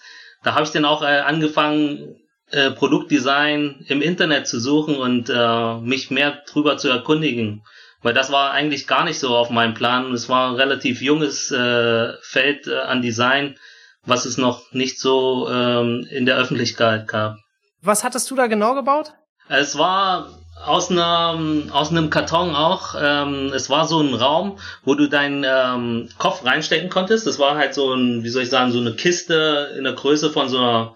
[0.43, 2.17] da habe ich dann auch äh, angefangen,
[2.51, 7.63] äh, Produktdesign im Internet zu suchen und äh, mich mehr drüber zu erkundigen.
[8.05, 10.13] Weil das war eigentlich gar nicht so auf meinem Plan.
[10.13, 13.57] Es war ein relativ junges äh, Feld äh, an Design,
[14.05, 17.39] was es noch nicht so ähm, in der Öffentlichkeit gab.
[17.81, 19.15] Was hattest du da genau gebaut?
[19.49, 20.29] Es war
[20.67, 22.95] aus einem, aus einem Karton auch.
[23.01, 27.27] Ähm, es war so ein Raum, wo du deinen ähm, Kopf reinstecken konntest.
[27.27, 30.29] Das war halt so ein, wie soll ich sagen, so eine Kiste in der Größe
[30.29, 30.95] von so einer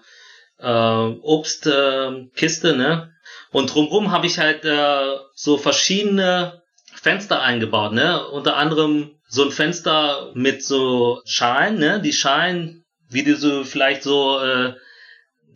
[0.59, 3.11] äh, Obstkiste, äh, ne?
[3.51, 6.58] Und drumherum habe ich halt äh, so verschiedene
[7.01, 8.27] Fenster eingebaut, ne?
[8.27, 12.01] Unter anderem so ein Fenster mit so Schalen, ne?
[12.01, 14.73] Die Schalen, wie du so vielleicht so äh,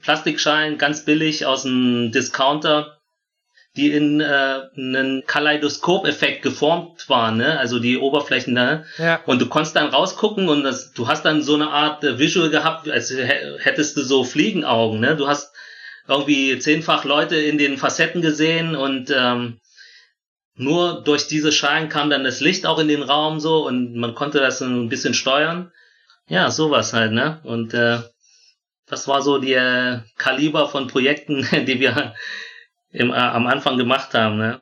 [0.02, 2.98] Plastikschalen ganz billig aus dem Discounter
[3.76, 7.58] die in äh, einen Kaleidoskop-Effekt geformt waren, ne?
[7.58, 8.66] also die Oberflächen da.
[8.66, 8.86] Ne?
[9.00, 9.20] Ja.
[9.26, 12.52] Und du konntest dann rausgucken und das, du hast dann so eine Art äh, Visual
[12.52, 15.00] gehabt, als hättest du so Fliegenaugen.
[15.00, 15.16] Ne?
[15.16, 15.52] Du hast
[16.08, 19.60] irgendwie zehnfach Leute in den Facetten gesehen und ähm,
[20.56, 24.14] nur durch diese Schalen kam dann das Licht auch in den Raum so und man
[24.14, 25.72] konnte das ein bisschen steuern.
[26.28, 27.40] Ja, sowas halt, ne?
[27.44, 28.00] Und äh,
[28.88, 32.14] das war so die äh, Kaliber von Projekten, die wir
[32.92, 34.38] im, äh, am Anfang gemacht haben.
[34.38, 34.62] Ne?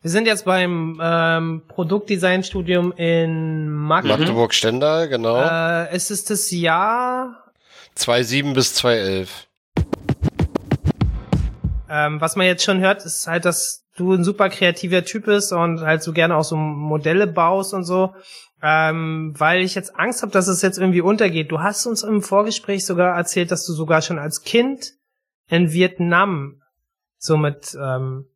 [0.00, 4.20] Wir sind jetzt beim ähm, Produktdesign-Studium in Magdeburg.
[4.20, 5.42] Magdeburg-Stendal, genau.
[5.42, 7.52] Äh, es ist das Jahr
[7.96, 9.48] 2007 bis 2011.
[11.90, 15.52] Ähm, was man jetzt schon hört, ist halt, dass du ein super kreativer Typ bist
[15.52, 18.14] und halt so gerne auch so Modelle baust und so.
[18.60, 21.52] Ähm, weil ich jetzt Angst habe, dass es jetzt irgendwie untergeht.
[21.52, 24.94] Du hast uns im Vorgespräch sogar erzählt, dass du sogar schon als Kind
[25.48, 26.60] in Vietnam
[27.18, 28.26] so mit ähm,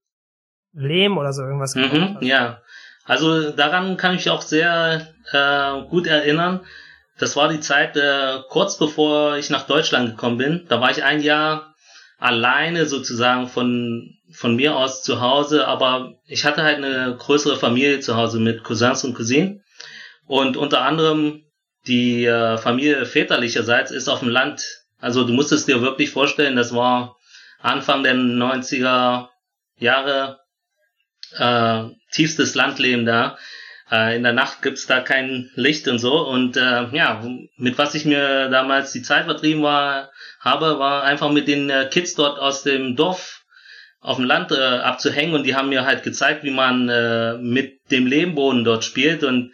[0.72, 2.60] Lehm oder so irgendwas mhm, Ja,
[3.04, 6.60] also daran kann ich auch sehr äh, gut erinnern.
[7.18, 10.66] Das war die Zeit äh, kurz bevor ich nach Deutschland gekommen bin.
[10.68, 11.74] Da war ich ein Jahr
[12.18, 18.00] alleine sozusagen von von mir aus zu Hause, aber ich hatte halt eine größere Familie
[18.00, 19.62] zu Hause mit Cousins und Cousinen
[20.26, 21.44] und unter anderem
[21.86, 24.64] die äh, Familie väterlicherseits ist auf dem Land.
[24.98, 27.16] Also du musstest dir wirklich vorstellen, das war
[27.60, 29.28] Anfang der 90er
[29.78, 30.40] Jahre
[31.36, 33.36] äh, tiefstes Landleben da.
[33.90, 36.26] Äh, in der Nacht gibt's da kein Licht und so.
[36.26, 37.22] Und äh, ja,
[37.56, 41.88] mit was ich mir damals die Zeit vertrieben war, habe, war einfach mit den äh,
[41.90, 43.41] Kids dort aus dem Dorf
[44.02, 47.90] auf dem Land äh, abzuhängen und die haben mir halt gezeigt, wie man äh, mit
[47.90, 49.52] dem Lehmboden dort spielt und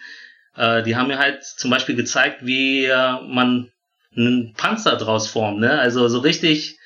[0.56, 3.70] äh, die haben mir halt zum Beispiel gezeigt, wie äh, man
[4.16, 5.78] einen Panzer draus formt, ne?
[5.78, 6.78] Also so richtig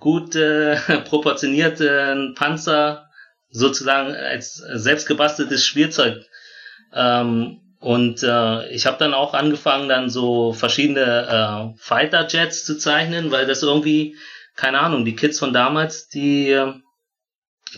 [0.00, 3.06] gut äh, proportionierten Panzer
[3.50, 6.24] sozusagen als selbstgebasteltes Spielzeug.
[6.94, 12.76] Ähm, und äh, ich habe dann auch angefangen, dann so verschiedene äh, Fighter Jets zu
[12.76, 14.16] zeichnen, weil das irgendwie,
[14.54, 16.74] keine Ahnung, die Kids von damals, die, äh,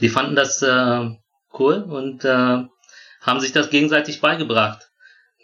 [0.01, 1.11] die fanden das äh,
[1.59, 2.65] cool und äh,
[3.21, 4.89] haben sich das gegenseitig beigebracht.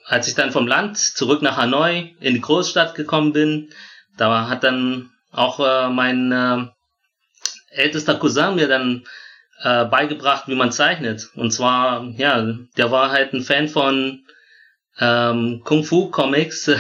[0.05, 3.71] Als ich dann vom Land zurück nach Hanoi in die Großstadt gekommen bin,
[4.17, 6.67] da hat dann auch äh, mein äh,
[7.71, 9.05] ältester Cousin mir dann
[9.63, 11.31] äh, beigebracht, wie man zeichnet.
[11.35, 14.25] Und zwar, ja, der war halt ein Fan von
[14.99, 16.71] ähm, Kung Fu Comics.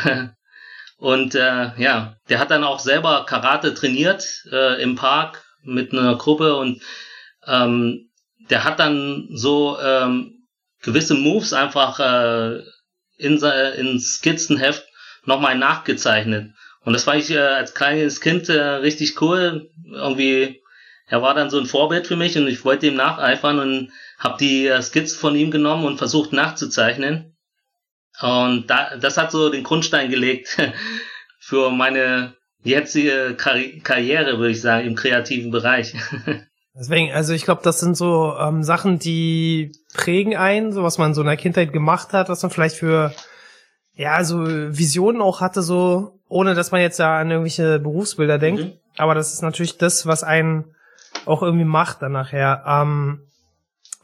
[0.98, 6.16] und äh, ja, der hat dann auch selber Karate trainiert äh, im Park mit einer
[6.16, 6.82] Gruppe und
[7.48, 8.10] ähm,
[8.50, 10.46] der hat dann so ähm,
[10.82, 12.62] gewisse Moves einfach äh,
[13.16, 14.84] in, in Skizzenheft
[15.24, 16.52] nochmal nachgezeichnet.
[16.84, 19.70] Und das fand ich äh, als kleines Kind äh, richtig cool.
[19.90, 20.62] Irgendwie,
[21.06, 24.38] er war dann so ein Vorbild für mich und ich wollte ihm nacheifern und habe
[24.38, 27.36] die äh, Skizzen von ihm genommen und versucht nachzuzeichnen.
[28.20, 30.56] Und da, das hat so den Grundstein gelegt
[31.38, 35.94] für meine jetzige Karri Karriere, würde ich sagen, im kreativen Bereich.
[36.78, 41.12] Deswegen, also ich glaube, das sind so ähm, Sachen, die prägen einen, so was man
[41.12, 43.12] so in der Kindheit gemacht hat, was man vielleicht für
[43.94, 48.62] ja, so Visionen auch hatte, so ohne dass man jetzt da an irgendwelche Berufsbilder denkt.
[48.62, 48.72] Mhm.
[48.96, 50.74] Aber das ist natürlich das, was einen
[51.26, 52.62] auch irgendwie macht dann nachher.
[52.64, 53.26] Ähm,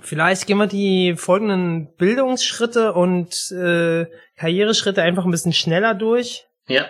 [0.01, 4.07] vielleicht gehen wir die folgenden Bildungsschritte und äh,
[4.37, 6.47] Karriereschritte einfach ein bisschen schneller durch.
[6.67, 6.87] Ja.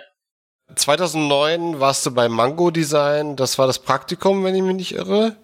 [0.73, 3.35] 2009 warst du bei Mango Design.
[3.35, 5.35] Das war das Praktikum, wenn ich mich nicht irre.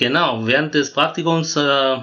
[0.00, 1.98] Genau, während des Praktikums äh,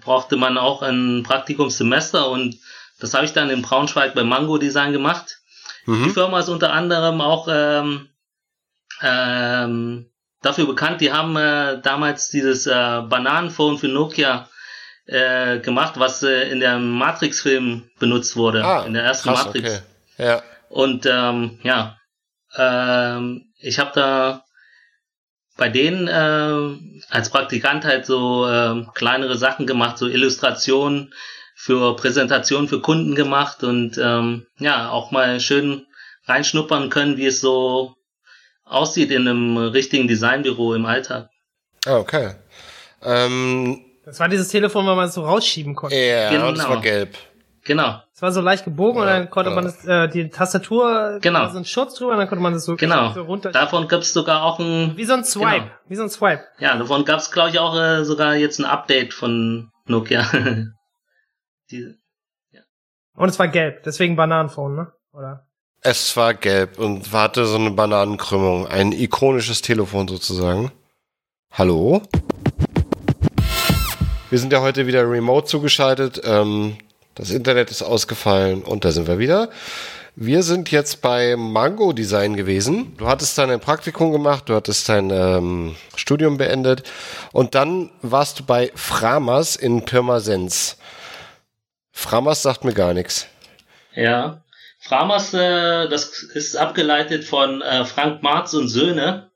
[0.00, 2.56] brauchte man auch ein Praktikumssemester und
[2.98, 5.38] das habe ich dann in Braunschweig bei Mango Design gemacht.
[5.86, 6.02] Mhm.
[6.02, 8.08] Die Firma ist unter anderem auch ähm,
[9.02, 10.10] ähm,
[10.42, 14.48] dafür bekannt, die haben äh, damals dieses äh, Bananenphone für Nokia
[15.06, 19.84] äh, gemacht, was äh, in der Matrix-Film benutzt wurde, ah, in der ersten krass, Matrix.
[20.18, 20.24] Okay.
[20.26, 20.42] Ja.
[20.70, 21.98] Und ähm, ja,
[22.56, 24.44] ähm, ich habe da
[25.58, 31.12] bei denen äh, als Praktikant halt so äh, kleinere Sachen gemacht, so Illustrationen
[31.54, 35.84] für Präsentationen für Kunden gemacht und ähm, ja, auch mal schön
[36.26, 37.96] reinschnuppern können, wie es so
[38.64, 41.28] aussieht in einem richtigen Designbüro im Alltag.
[41.84, 42.34] Ah, okay.
[43.02, 45.96] Ähm, das war dieses Telefon, wo man es so rausschieben konnte.
[45.96, 46.52] Ja, genau.
[46.52, 47.16] das war gelb.
[47.68, 48.00] Genau.
[48.14, 49.54] Es war so leicht gebogen ja, und dann konnte ja.
[49.54, 51.50] man das, äh, die Tastatur, genau.
[51.50, 53.12] so ein Schutz drüber und dann konnte man das so, genau.
[53.12, 53.52] so runter.
[53.52, 54.96] Davon gab es sogar auch ein.
[54.96, 55.64] Wie so ein Swipe.
[55.64, 55.70] Genau.
[55.86, 56.44] Wie so ein Swipe.
[56.60, 60.22] Ja, davon gab es, glaube ich, auch äh, sogar jetzt ein Update von Nokia.
[61.70, 61.94] die,
[62.52, 62.62] ja.
[63.14, 64.92] Und es war gelb, deswegen Bananenphone, ne?
[65.12, 65.46] Oder?
[65.82, 68.66] Es war gelb und hatte so eine Bananenkrümmung.
[68.66, 70.72] Ein ikonisches Telefon sozusagen.
[71.52, 72.00] Hallo?
[74.30, 76.22] Wir sind ja heute wieder remote zugeschaltet.
[76.24, 76.78] Ähm,
[77.18, 79.50] das Internet ist ausgefallen und da sind wir wieder.
[80.14, 82.96] Wir sind jetzt bei Mango Design gewesen.
[82.96, 86.84] Du hattest dann ein Praktikum gemacht, du hattest dein ähm, Studium beendet
[87.32, 90.78] und dann warst du bei Framas in Pirmasens.
[91.92, 93.26] Framas sagt mir gar nichts.
[93.94, 94.44] Ja,
[94.78, 99.30] Framas, äh, das ist abgeleitet von äh, Frank Marz und Söhne.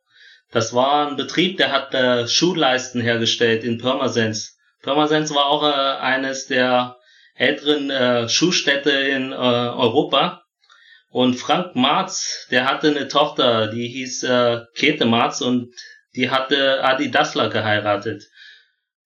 [0.52, 4.56] Das war ein Betrieb, der hat äh, Schuhleisten hergestellt in Pirmasens.
[4.82, 6.96] Pirmasens war auch äh, eines der
[7.34, 10.42] älteren äh, Schuhstätte in äh, Europa.
[11.10, 15.74] Und Frank Marz, der hatte eine Tochter, die hieß äh, Käthe Marz und
[16.14, 18.24] die hatte Adi Dassler geheiratet.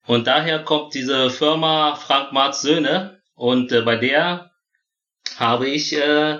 [0.05, 4.51] Und daher kommt diese Firma Frank Marz Söhne und äh, bei der
[5.37, 6.39] habe ich äh,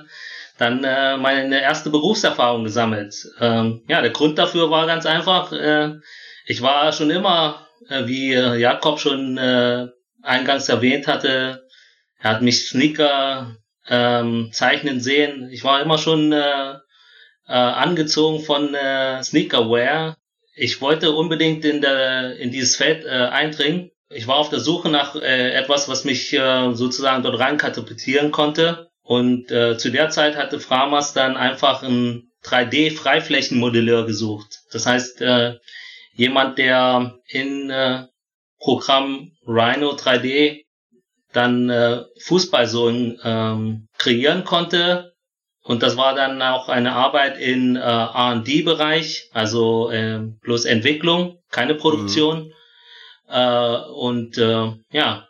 [0.58, 3.16] dann äh, meine erste Berufserfahrung gesammelt.
[3.40, 5.52] Ähm, ja, der Grund dafür war ganz einfach.
[5.52, 5.96] Äh,
[6.46, 9.88] ich war schon immer, äh, wie Jakob schon äh,
[10.24, 11.67] eingangs erwähnt hatte,
[12.20, 13.56] er hat mich Sneaker
[13.88, 15.50] ähm, zeichnen sehen.
[15.52, 16.74] Ich war immer schon äh,
[17.48, 20.18] äh, angezogen von äh, Sneakerwear.
[20.56, 23.92] Ich wollte unbedingt in, der, in dieses Feld äh, eindringen.
[24.10, 28.32] Ich war auf der Suche nach äh, etwas, was mich äh, sozusagen dort rein katapultieren
[28.32, 28.90] konnte.
[29.04, 34.62] Und äh, zu der Zeit hatte Framas dann einfach einen 3D-Freiflächenmodelleur gesucht.
[34.72, 35.56] Das heißt, äh,
[36.14, 38.08] jemand, der in äh,
[38.60, 40.66] Programm Rhino 3D
[41.38, 45.14] dann äh, Fußballsohlen ähm, kreieren konnte.
[45.62, 51.76] Und das war dann auch eine Arbeit in äh, R&D-Bereich, also äh, bloß Entwicklung, keine
[51.76, 52.46] Produktion.
[52.46, 52.54] Mhm.
[53.30, 55.28] Äh, und äh, ja,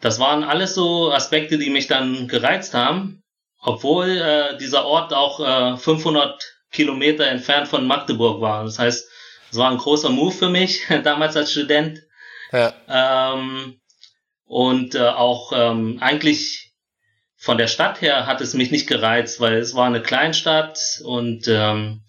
[0.00, 3.22] das waren alles so Aspekte, die mich dann gereizt haben,
[3.60, 8.64] obwohl äh, dieser Ort auch äh, 500 Kilometer entfernt von Magdeburg war.
[8.64, 9.08] Das heißt,
[9.50, 12.00] es war ein großer Move für mich damals als Student.
[12.52, 12.72] Ja.
[12.88, 13.80] Ähm,
[14.46, 16.72] und äh, auch ähm, eigentlich
[17.36, 21.46] von der Stadt her hat es mich nicht gereizt, weil es war eine Kleinstadt und
[21.48, 22.02] ähm,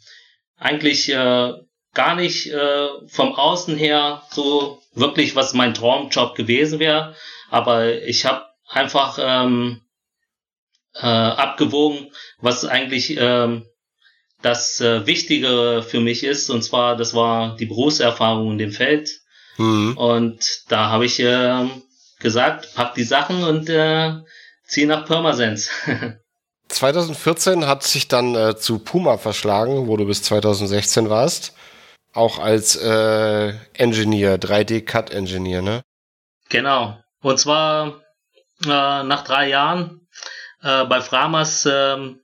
[0.58, 1.54] eigentlich äh,
[1.94, 7.16] gar nicht äh, vom Außen her so wirklich, was mein Traumjob gewesen wäre.
[7.50, 9.82] Aber ich habe einfach ähm,
[10.96, 13.66] äh, abgewogen, was eigentlich ähm,
[14.42, 16.50] das äh, Wichtige für mich ist.
[16.50, 19.10] Und zwar, das war die Berufserfahrung in dem Feld.
[19.58, 19.98] Mhm.
[19.98, 21.66] Und da habe ich äh,
[22.20, 24.14] gesagt, pack die Sachen und äh,
[24.66, 25.70] zieh nach Pirmasens.
[26.70, 31.54] 2014 hat sich dann äh, zu Puma verschlagen, wo du bis 2016 warst.
[32.14, 35.84] Auch als äh, Engineer, 3D-Cut-Engineer, ne?
[36.50, 36.98] Genau.
[37.22, 38.02] Und zwar
[38.66, 40.08] äh, nach drei Jahren
[40.62, 42.16] äh, bei Framas äh,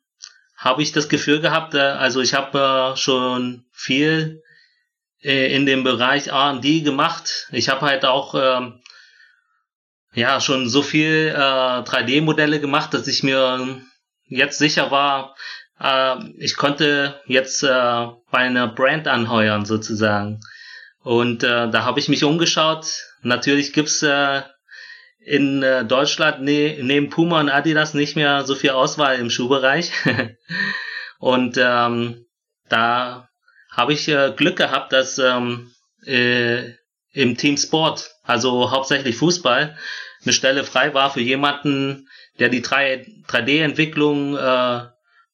[0.58, 4.42] habe ich das Gefühl gehabt, äh, also ich habe äh, schon viel
[5.22, 7.48] äh, in dem Bereich R&D gemacht.
[7.52, 8.72] Ich habe halt auch äh,
[10.14, 13.82] ja schon so viel äh, 3D-Modelle gemacht, dass ich mir
[14.26, 15.36] jetzt sicher war,
[15.80, 20.40] äh, ich konnte jetzt äh, bei einer Brand anheuern sozusagen.
[21.04, 22.86] Und äh, da habe ich mich umgeschaut.
[23.22, 24.42] Natürlich gibt's äh,
[25.20, 29.92] in äh, Deutschland ne, neben Puma und Adidas nicht mehr so viel Auswahl im Schuhbereich.
[31.20, 32.26] und ähm,
[32.70, 33.30] da
[33.70, 35.72] habe ich äh, Glück gehabt, dass ähm,
[36.06, 36.74] äh,
[37.12, 39.78] im Team Sport, also hauptsächlich Fußball,
[40.26, 42.10] eine Stelle frei war für jemanden,
[42.40, 44.82] der die 3D-Entwicklung äh,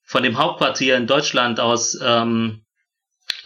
[0.03, 2.63] von dem Hauptquartier in Deutschland aus ähm,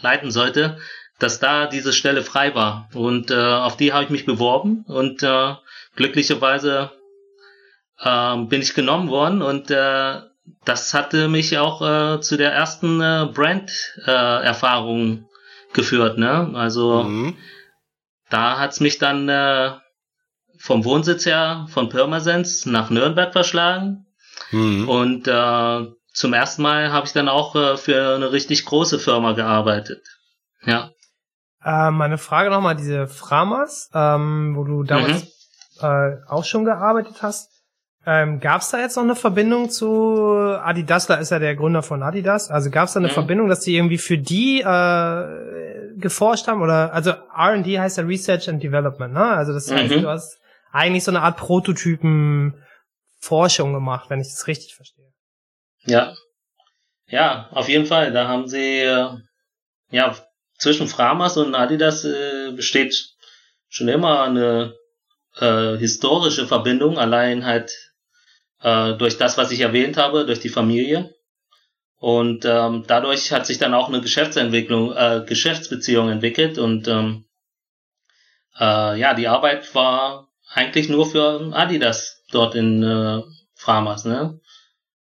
[0.00, 0.78] leiten sollte,
[1.18, 2.88] dass da diese Stelle frei war.
[2.94, 5.54] Und äh, auf die habe ich mich beworben und äh,
[5.96, 6.90] glücklicherweise
[8.00, 10.20] äh, bin ich genommen worden und äh,
[10.64, 15.34] das hatte mich auch äh, zu der ersten äh, Brand-Erfahrung äh,
[15.74, 16.18] geführt.
[16.18, 16.50] Ne?
[16.54, 17.36] Also Mhm.
[18.30, 19.72] da hat's mich dann äh,
[20.64, 24.06] vom Wohnsitz her von Pirmasens nach Nürnberg verschlagen
[24.50, 24.88] Mhm.
[24.88, 29.32] und äh, zum ersten Mal habe ich dann auch äh, für eine richtig große Firma
[29.32, 30.02] gearbeitet.
[30.64, 30.90] Ja.
[31.62, 35.24] Äh, meine Frage nochmal, diese Framas, ähm, wo du damals
[35.82, 37.50] äh, auch schon gearbeitet hast.
[38.06, 41.06] Ähm, gab es da jetzt noch eine Verbindung zu Adidas?
[41.06, 42.50] Da ist ja der Gründer von Adidas.
[42.50, 43.12] Also gab es da eine Mhm.
[43.12, 46.62] Verbindung, dass die irgendwie für die äh, geforscht haben?
[46.62, 49.24] Oder also R&D heißt ja Research and Development, ne?
[49.24, 50.02] Also das heißt, Mhm.
[50.02, 50.38] du hast
[50.74, 52.60] eigentlich so eine Art Prototypen
[53.20, 55.12] Forschung gemacht, wenn ich das richtig verstehe.
[55.86, 56.14] Ja.
[57.06, 58.12] Ja, auf jeden Fall.
[58.12, 59.10] Da haben sie, äh,
[59.90, 60.16] ja,
[60.58, 63.14] zwischen Framas und Adidas äh, besteht
[63.68, 64.74] schon immer eine
[65.36, 67.72] äh, historische Verbindung, allein halt
[68.60, 71.14] äh, durch das, was ich erwähnt habe, durch die Familie.
[71.96, 77.26] Und ähm, dadurch hat sich dann auch eine Geschäftsentwicklung, äh, Geschäftsbeziehung entwickelt und ähm,
[78.58, 83.22] äh, ja, die Arbeit war eigentlich nur für Adidas dort in äh,
[83.54, 84.40] Framas, ne?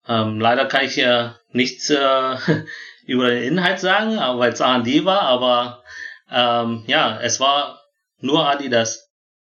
[0.08, 2.38] Ähm, leider kann ich ja nichts äh,
[3.06, 5.84] über den Inhalt sagen, aber weil es R&D war, aber
[6.32, 7.82] ähm, ja, es war
[8.20, 9.10] nur Adidas.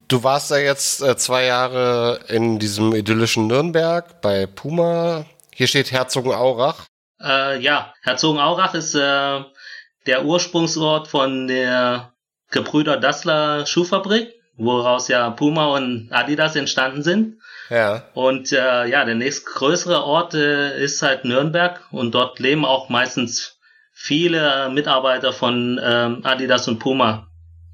[0.07, 5.25] Du warst ja jetzt äh, zwei Jahre in diesem idyllischen Nürnberg bei Puma.
[5.53, 6.85] Hier steht Herzogenaurach.
[7.21, 9.43] Äh, ja, Herzogenaurach ist äh,
[10.07, 12.13] der Ursprungsort von der
[12.49, 17.37] Gebrüder Dassler Schuhfabrik, woraus ja Puma und Adidas entstanden sind.
[17.69, 18.03] Ja.
[18.13, 23.59] Und äh, ja, der nächstgrößere Ort äh, ist halt Nürnberg und dort leben auch meistens
[23.93, 27.27] viele Mitarbeiter von ähm, Adidas und Puma.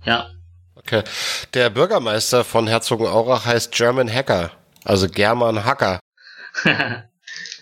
[0.05, 0.27] Ja,
[0.87, 1.03] Okay.
[1.55, 4.51] Der Bürgermeister von Herzogenaurach heißt German Hacker.
[4.83, 5.99] Also German Hacker.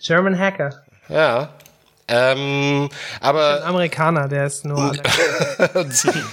[0.02, 0.84] German Hacker.
[1.08, 1.56] Ja.
[2.08, 4.94] Ähm, Ein aber Amerikaner, der ist nur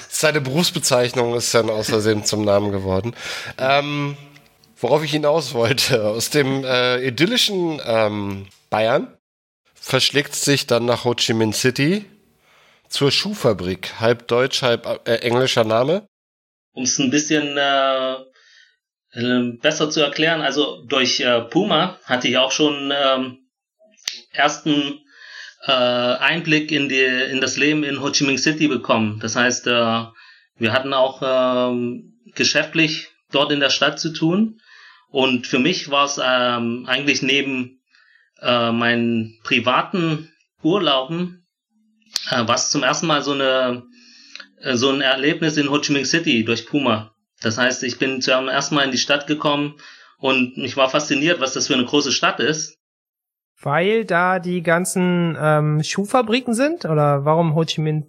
[0.09, 3.15] seine Berufsbezeichnung ist dann aus Versehen zum Namen geworden.
[3.57, 4.17] Ähm,
[4.77, 9.17] worauf ich hinaus wollte, aus dem äh, idyllischen ähm, Bayern
[9.75, 12.05] verschlägt es sich dann nach Ho Chi Minh City
[12.89, 14.01] zur Schuhfabrik.
[14.01, 16.07] Halb deutsch, halb äh, englischer Name.
[16.73, 18.15] um es ein bisschen äh,
[19.13, 23.39] äh, besser zu erklären, also durch äh, Puma hatte ich auch schon ähm,
[24.33, 25.01] ersten
[25.67, 29.19] äh, Einblick in die in das Leben in Ho Chi Minh City bekommen.
[29.21, 30.05] Das heißt, äh,
[30.57, 34.61] wir hatten auch ähm, geschäftlich dort in der Stadt zu tun
[35.09, 37.81] und für mich war es ähm, eigentlich neben
[38.41, 40.31] äh, meinen privaten
[40.63, 41.41] Urlauben
[42.31, 43.85] äh, was zum ersten Mal so eine
[44.61, 47.15] äh, so ein Erlebnis in Ho Chi Minh City durch Puma.
[47.41, 49.77] Das heißt, ich bin zum ersten Mal in die Stadt gekommen
[50.19, 52.79] und ich war fasziniert, was das für eine große Stadt ist.
[53.63, 56.85] Weil da die ganzen ähm, Schuhfabriken sind?
[56.85, 58.07] Oder warum Ho Chi Minh?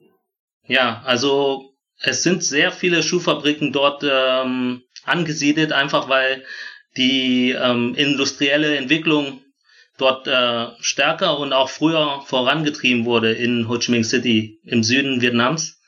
[0.66, 6.44] Ja, also es sind sehr viele Schuhfabriken dort ähm, angesiedelt, einfach weil
[6.98, 9.42] die ähm, industrielle Entwicklung
[9.98, 15.22] dort äh, stärker und auch früher vorangetrieben wurde in Ho Chi Minh City im Süden
[15.22, 15.80] Vietnams.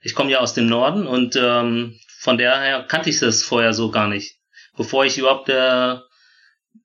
[0.00, 3.90] Ich komme ja aus dem Norden und ähm, von daher kannte ich das vorher so
[3.90, 4.36] gar nicht,
[4.76, 5.96] bevor ich überhaupt äh,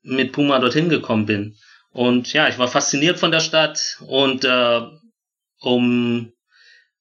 [0.01, 1.55] mit Puma dorthin gekommen bin.
[1.93, 4.81] Und ja, ich war fasziniert von der Stadt und äh,
[5.61, 6.33] um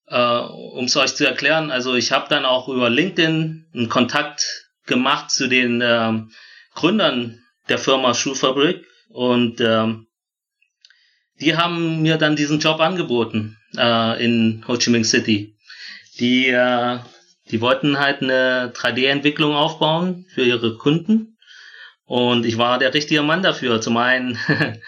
[0.07, 4.68] äh, um es euch zu erklären, also ich habe dann auch über LinkedIn einen Kontakt
[4.86, 6.20] gemacht zu den äh,
[6.74, 9.95] Gründern der Firma Schuhfabrik und äh,
[11.40, 15.57] die haben mir dann diesen Job angeboten äh, in Ho Chi Minh City.
[16.18, 16.99] Die, äh,
[17.51, 21.32] die wollten halt eine 3D-Entwicklung aufbauen für ihre Kunden
[22.12, 23.80] und ich war der richtige Mann dafür.
[23.80, 24.38] Zum einen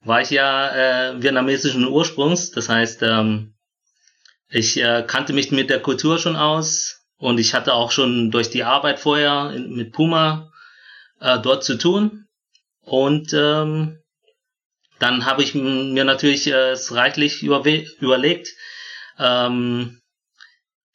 [0.00, 3.54] war ich ja äh, vietnamesischen Ursprungs, das heißt, ähm,
[4.50, 8.50] ich äh, kannte mich mit der Kultur schon aus und ich hatte auch schon durch
[8.50, 10.50] die Arbeit vorher in, mit Puma
[11.20, 12.26] äh, dort zu tun.
[12.80, 14.00] Und ähm,
[14.98, 18.48] dann habe ich mir natürlich äh, es reichlich überlegt,
[19.20, 20.00] ähm,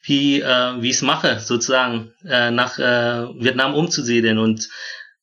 [0.02, 4.36] wie äh, wie ich es mache, sozusagen äh, nach äh, Vietnam umzusiedeln.
[4.36, 4.68] Und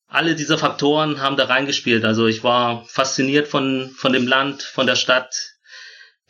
[0.07, 2.05] alle diese Faktoren haben da reingespielt.
[2.05, 5.53] Also ich war fasziniert von von dem Land, von der Stadt.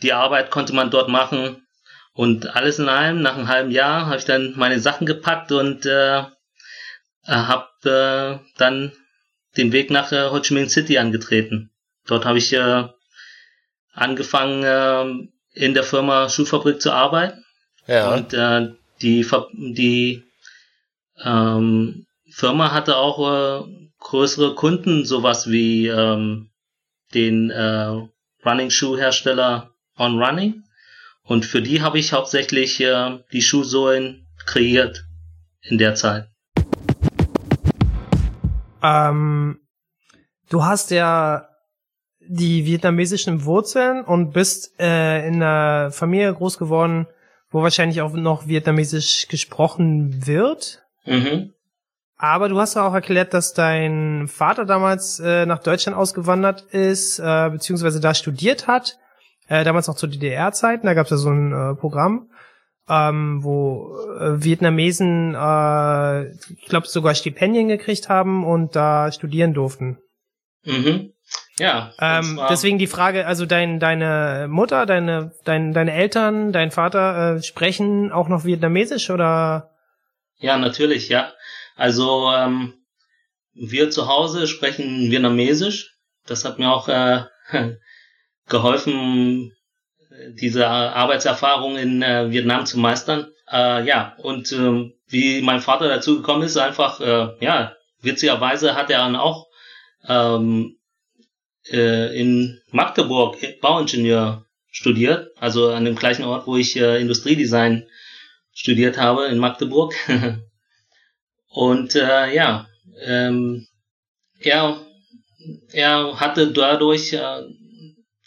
[0.02, 1.68] Die Arbeit konnte man dort machen.
[2.14, 5.86] Und alles in allem, nach einem halben Jahr, habe ich dann meine Sachen gepackt und
[5.86, 6.26] äh, äh
[7.26, 8.92] habe äh, dann
[9.56, 11.72] den Weg nach äh, Ho Chi Minh City angetreten.
[12.08, 12.86] Dort habe ich äh,
[13.94, 17.44] angefangen, äh, in der Firma Schuhfabrik zu arbeiten.
[17.86, 18.14] Ja.
[18.14, 20.24] Und äh, die, die
[21.24, 22.07] ähm,
[22.38, 26.52] Firma hatte auch äh, größere Kunden, sowas wie ähm,
[27.16, 28.00] den äh,
[28.46, 30.62] Running Shoe Hersteller On Running
[31.24, 35.08] und für die habe ich hauptsächlich äh, die Schuhsohlen kreiert
[35.62, 36.30] in der Zeit.
[38.84, 39.60] Ähm,
[40.52, 41.50] du hast ja
[42.20, 47.08] die vietnamesischen Wurzeln und bist äh, in einer Familie groß geworden,
[47.50, 50.84] wo wahrscheinlich auch noch vietnamesisch gesprochen wird.
[51.04, 51.56] Mhm.
[52.18, 57.50] Aber du hast auch erklärt, dass dein Vater damals äh, nach Deutschland ausgewandert ist, äh,
[57.52, 58.98] beziehungsweise da studiert hat
[59.48, 62.30] äh, damals noch zu DDR-Zeiten, da gab es ja so ein äh, Programm,
[62.90, 69.98] ähm, wo äh, Vietnamesen, äh, ich glaube, sogar Stipendien gekriegt haben und da studieren durften.
[70.64, 71.14] Mhm.
[71.58, 71.94] Ja.
[72.00, 77.44] Ähm, deswegen die Frage, also dein, deine Mutter, deine, dein, deine Eltern, dein Vater äh,
[77.44, 79.72] sprechen auch noch Vietnamesisch oder?
[80.40, 81.32] Ja, natürlich, ja.
[81.78, 82.74] Also ähm,
[83.54, 85.96] wir zu Hause sprechen Vietnamesisch.
[86.26, 87.24] Das hat mir auch äh,
[88.50, 89.54] geholfen,
[90.30, 93.28] diese Arbeitserfahrung in äh, Vietnam zu meistern.
[93.52, 98.90] Äh, ja, und äh, wie mein Vater dazu gekommen ist, einfach, äh, ja, witzigerweise hat
[98.90, 99.48] er dann auch
[100.08, 100.78] ähm,
[101.72, 107.88] äh, in Magdeburg Bauingenieur studiert, also an dem gleichen Ort, wo ich äh, Industriedesign
[108.54, 109.94] studiert habe, in Magdeburg.
[111.50, 112.68] und äh, ja,
[113.02, 113.68] ähm,
[114.40, 114.86] er,
[115.72, 117.44] er hatte dadurch äh,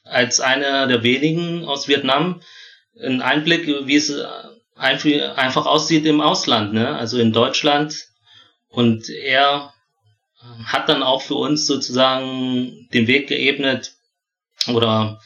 [0.05, 2.41] als einer der wenigen aus Vietnam
[3.01, 4.13] einen Einblick, wie es
[4.75, 6.97] einfach aussieht im Ausland, ne?
[6.97, 7.95] also in Deutschland.
[8.69, 9.73] Und er
[10.65, 13.93] hat dann auch für uns sozusagen den Weg geebnet
[14.69, 15.21] oder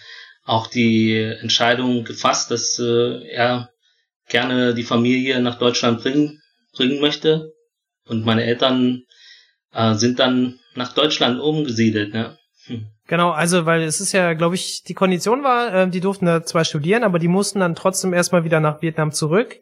[0.45, 3.71] auch die Entscheidung gefasst, dass äh, er
[4.29, 6.43] gerne die Familie nach Deutschland bringen,
[6.73, 7.54] bringen möchte.
[8.07, 9.03] Und meine Eltern
[9.73, 12.13] äh, sind dann nach Deutschland umgesiedelt.
[12.13, 12.39] Ne?
[12.67, 12.87] Hm.
[13.07, 16.43] Genau, also weil es ist ja, glaube ich, die Kondition war, äh, die durften da
[16.43, 19.57] zwar studieren, aber die mussten dann trotzdem erstmal wieder nach Vietnam zurück.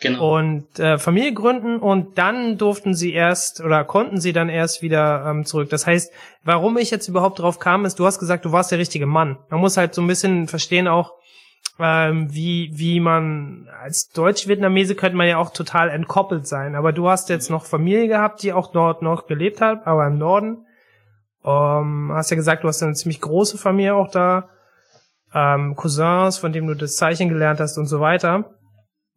[0.00, 0.38] Genau.
[0.38, 5.24] Und äh, Familie gründen und dann durften sie erst oder konnten sie dann erst wieder
[5.26, 5.70] ähm, zurück.
[5.70, 6.12] Das heißt,
[6.42, 9.38] warum ich jetzt überhaupt drauf kam, ist, du hast gesagt, du warst der richtige Mann.
[9.50, 11.12] Man muss halt so ein bisschen verstehen auch,
[11.78, 16.74] ähm, wie, wie man als Deutsch-Vietnamese könnte man ja auch total entkoppelt sein.
[16.76, 20.18] Aber du hast jetzt noch Familie gehabt, die auch dort noch gelebt hat, aber im
[20.18, 20.66] Norden.
[21.44, 24.48] Ähm, hast ja gesagt, du hast eine ziemlich große Familie auch da.
[25.34, 28.54] Ähm, Cousins, von dem du das Zeichen gelernt hast und so weiter.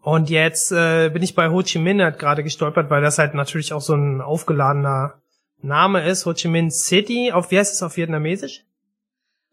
[0.02, 3.34] Und jetzt äh, bin ich bei Ho Chi Minh halt gerade gestolpert, weil das halt
[3.34, 5.16] natürlich auch so ein aufgeladener
[5.62, 6.26] Name ist.
[6.26, 7.32] Ho Chi Minh City.
[7.32, 8.64] Auf wie heißt es auf Vietnamesisch?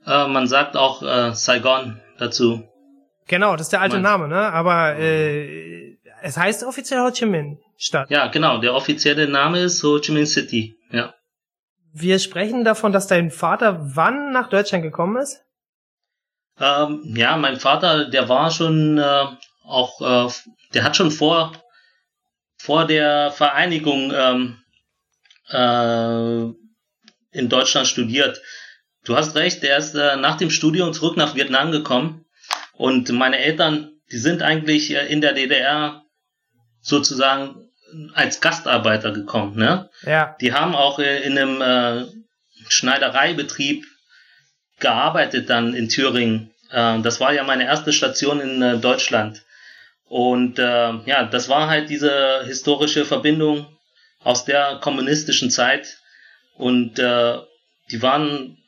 [0.06, 2.62] Äh, man sagt auch äh, Saigon dazu.
[3.26, 4.52] Genau, das ist der alte Name, ne?
[4.52, 8.10] Aber äh, es heißt offiziell Ho Chi Minh Stadt.
[8.10, 8.58] Ja, genau.
[8.58, 10.76] Der offizielle Name ist Ho Chi Minh City.
[10.90, 11.14] Ja
[11.94, 15.42] wir sprechen davon, dass dein Vater wann nach Deutschland gekommen ist?
[16.60, 19.26] Ähm, ja, mein Vater, der war schon äh,
[19.64, 20.32] auch, äh,
[20.74, 21.52] der hat schon vor
[22.56, 24.62] vor der Vereinigung ähm,
[25.50, 28.40] äh, in Deutschland studiert.
[29.04, 32.23] Du hast recht, der ist äh, nach dem Studium zurück nach Vietnam gekommen
[32.76, 36.02] und meine Eltern, die sind eigentlich äh, in der DDR
[36.80, 37.70] sozusagen
[38.14, 39.88] als Gastarbeiter gekommen, ne?
[40.02, 40.36] Ja.
[40.40, 42.06] Die haben auch äh, in einem äh,
[42.68, 43.84] Schneidereibetrieb
[44.80, 49.42] gearbeitet dann in Thüringen, Äh, das war ja meine erste Station in äh, Deutschland.
[50.06, 53.66] Und ja, das war halt diese historische Verbindung
[54.22, 55.98] aus der kommunistischen Zeit.
[56.56, 57.38] Und äh,
[57.90, 58.58] die waren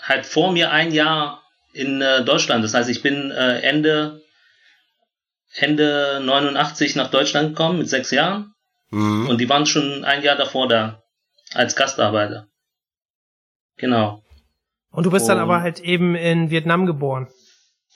[0.00, 1.42] halt vor mir ein Jahr
[1.76, 2.64] in äh, Deutschland.
[2.64, 4.22] Das heißt, ich bin äh, Ende,
[5.54, 8.54] Ende 89 nach Deutschland gekommen mit sechs Jahren.
[8.90, 9.28] Mhm.
[9.28, 11.02] Und die waren schon ein Jahr davor da
[11.52, 12.48] als Gastarbeiter.
[13.76, 14.22] Genau.
[14.90, 17.28] Und du bist und, dann aber halt eben in Vietnam geboren.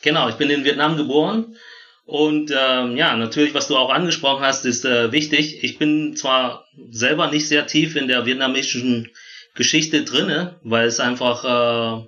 [0.02, 1.56] Genau, ich bin in Vietnam geboren.
[2.04, 5.62] Und ähm, ja, natürlich, was du auch angesprochen hast, ist äh, wichtig.
[5.62, 9.08] Ich bin zwar selber nicht sehr tief in der vietnamesischen
[9.54, 12.06] Geschichte drinne, weil es einfach äh,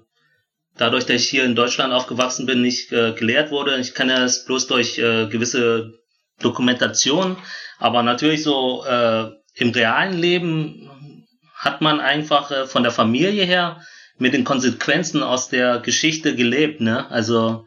[0.76, 3.78] dadurch, dass ich hier in Deutschland aufgewachsen bin, nicht äh, gelehrt wurde.
[3.78, 5.94] Ich kenne es bloß durch äh, gewisse
[6.40, 7.36] Dokumentation,
[7.78, 13.82] aber natürlich so äh, im realen Leben hat man einfach äh, von der Familie her
[14.18, 16.80] mit den Konsequenzen aus der Geschichte gelebt.
[16.80, 17.10] Ne?
[17.10, 17.66] Also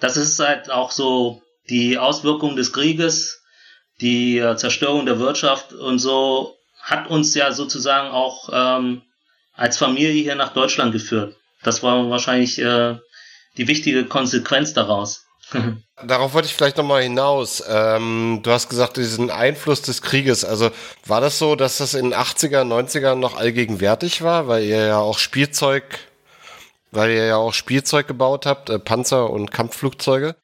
[0.00, 3.42] das ist halt auch so die Auswirkungen des Krieges,
[4.00, 9.02] die äh, Zerstörung der Wirtschaft und so hat uns ja sozusagen auch ähm,
[9.54, 11.36] als Familie hier nach Deutschland geführt.
[11.64, 12.96] Das war wahrscheinlich äh,
[13.56, 15.24] die wichtige Konsequenz daraus.
[16.06, 17.62] Darauf wollte ich vielleicht nochmal hinaus.
[17.68, 20.44] Ähm, du hast gesagt, diesen Einfluss des Krieges.
[20.44, 20.70] Also
[21.06, 24.98] war das so, dass das in den 80er, 90er noch allgegenwärtig war, weil ihr ja
[24.98, 25.84] auch Spielzeug,
[26.90, 30.36] weil ihr ja auch Spielzeug gebaut habt, äh, Panzer und Kampfflugzeuge?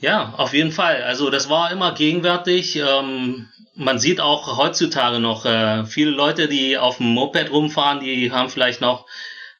[0.00, 1.02] Ja, auf jeden Fall.
[1.02, 2.76] Also das war immer gegenwärtig.
[2.76, 8.30] Ähm, man sieht auch heutzutage noch äh, viele Leute, die auf dem Moped rumfahren, die
[8.32, 9.06] haben vielleicht noch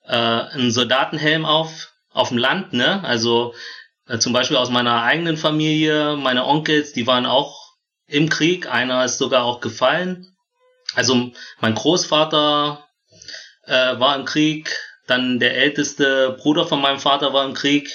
[0.04, 3.02] äh, einen Soldatenhelm auf, auf dem Land, ne?
[3.04, 3.54] Also
[4.06, 7.72] äh, zum Beispiel aus meiner eigenen Familie, meine Onkels, die waren auch
[8.06, 10.36] im Krieg, einer ist sogar auch gefallen.
[10.94, 12.86] Also mein Großvater
[13.66, 14.70] äh, war im Krieg,
[15.06, 17.90] dann der älteste Bruder von meinem Vater war im Krieg,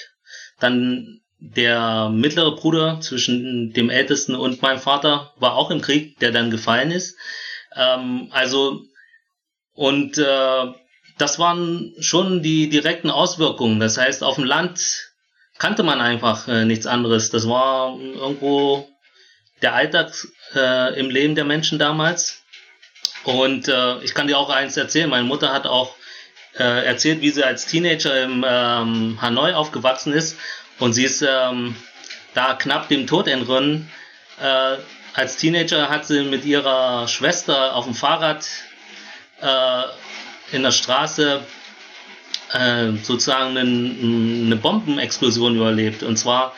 [0.60, 6.32] dann der mittlere Bruder zwischen dem ältesten und meinem Vater war auch im Krieg, der
[6.32, 7.16] dann gefallen ist.
[7.76, 8.82] Ähm, also
[9.74, 10.74] und äh,
[11.20, 13.80] das waren schon die direkten Auswirkungen.
[13.80, 15.11] Das heißt, auf dem Land
[15.59, 17.30] kannte man einfach äh, nichts anderes.
[17.30, 18.89] Das war irgendwo
[19.61, 20.13] der Alltag
[20.55, 22.41] äh, im Leben der Menschen damals.
[23.26, 25.09] Und äh, ich kann dir auch eins erzählen.
[25.09, 25.93] Meine Mutter hat auch
[26.57, 30.38] äh, erzählt, wie sie als Teenager im ähm, Hanoi aufgewachsen ist.
[30.80, 31.76] Und sie ist ähm,
[32.34, 33.91] da knapp dem Tod entronnen.
[34.41, 34.78] Äh,
[35.13, 38.47] als Teenager hat sie mit ihrer Schwester auf dem Fahrrad
[39.41, 39.84] äh,
[40.52, 41.41] in der Straße
[42.54, 46.04] äh, sozusagen einen, eine Bombenexplosion überlebt.
[46.04, 46.54] Und zwar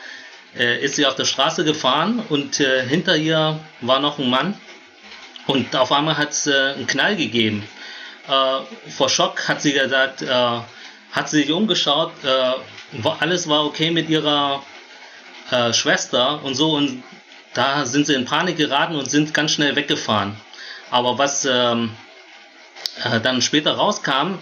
[0.58, 4.56] äh, ist sie auf der Straße gefahren und äh, hinter ihr war noch ein Mann
[5.48, 7.64] und auf einmal hat es äh, einen Knall gegeben.
[8.28, 10.60] Äh, vor Schock hat sie gesagt, äh,
[11.12, 12.14] hat sie sich umgeschaut,
[13.20, 14.64] alles war okay mit ihrer
[15.74, 17.04] Schwester und so und
[17.54, 20.38] da sind sie in Panik geraten und sind ganz schnell weggefahren.
[20.90, 21.92] Aber was ähm,
[23.24, 24.38] dann später rauskam,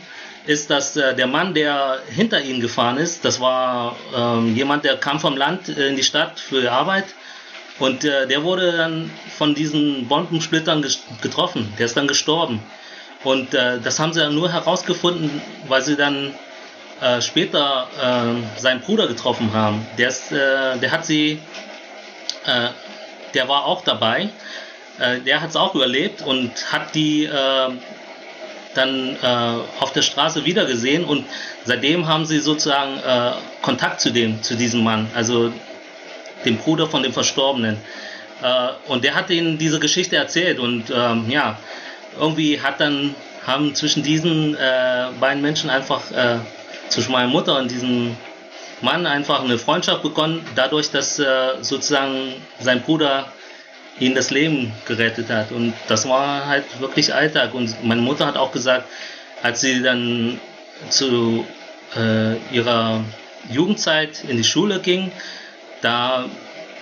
[0.46, 4.98] ist, dass äh, der Mann, der hinter ihnen gefahren ist, das war ähm, jemand, der
[4.98, 7.06] kam vom Land äh, in die Stadt für die Arbeit
[7.78, 10.86] und äh, der wurde dann von diesen Bombensplittern
[11.22, 11.72] getroffen.
[11.78, 12.62] Der ist dann gestorben.
[13.24, 16.34] Und äh, das haben sie dann nur herausgefunden, weil sie dann
[17.02, 19.86] äh, später äh, seinen Bruder getroffen haben.
[19.98, 21.40] Der, ist, äh, der hat sie,
[22.46, 22.70] äh,
[23.34, 24.30] der war auch dabei.
[25.00, 27.70] Äh, der hat es auch überlebt und hat die äh,
[28.76, 29.26] dann äh,
[29.80, 31.26] auf der Straße wiedergesehen und
[31.66, 35.52] seitdem haben sie sozusagen äh, Kontakt zu dem, zu diesem Mann, also
[36.46, 37.78] dem Bruder von dem Verstorbenen.
[38.42, 41.58] Äh, und der hat ihnen diese Geschichte erzählt und ähm, ja,
[42.20, 43.16] irgendwie hat dann
[43.46, 46.38] haben zwischen diesen äh, beiden Menschen einfach äh,
[46.90, 48.16] zwischen meiner Mutter und diesem
[48.82, 51.26] Mann einfach eine Freundschaft begonnen, dadurch, dass äh,
[51.62, 53.32] sozusagen sein Bruder
[54.00, 55.52] ihnen das Leben gerettet hat.
[55.52, 57.54] Und das war halt wirklich Alltag.
[57.54, 58.88] Und meine Mutter hat auch gesagt,
[59.44, 60.40] als sie dann
[60.90, 61.46] zu
[61.96, 63.04] äh, ihrer
[63.50, 65.12] Jugendzeit in die Schule ging,
[65.82, 66.26] da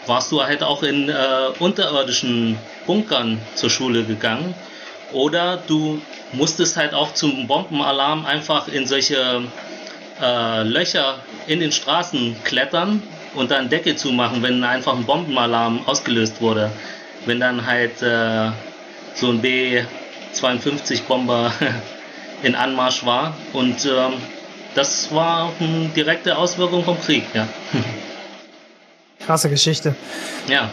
[0.06, 1.14] warst du halt auch in äh,
[1.60, 4.56] unterirdischen Bunkern zur Schule gegangen.
[5.14, 6.02] Oder du
[6.34, 9.44] musstest halt auch zum Bombenalarm einfach in solche
[10.22, 13.02] äh, Löcher in den Straßen klettern
[13.36, 16.72] und dann Decke zumachen, wenn einfach ein Bombenalarm ausgelöst wurde
[17.28, 18.50] wenn dann halt äh,
[19.14, 21.54] so ein B-52-Bomber
[22.44, 23.36] in Anmarsch war.
[23.54, 24.14] Und ähm,
[24.76, 27.48] das war eine direkte Auswirkung vom Krieg, ja.
[29.26, 29.96] Krasse Geschichte.
[30.48, 30.70] Ja.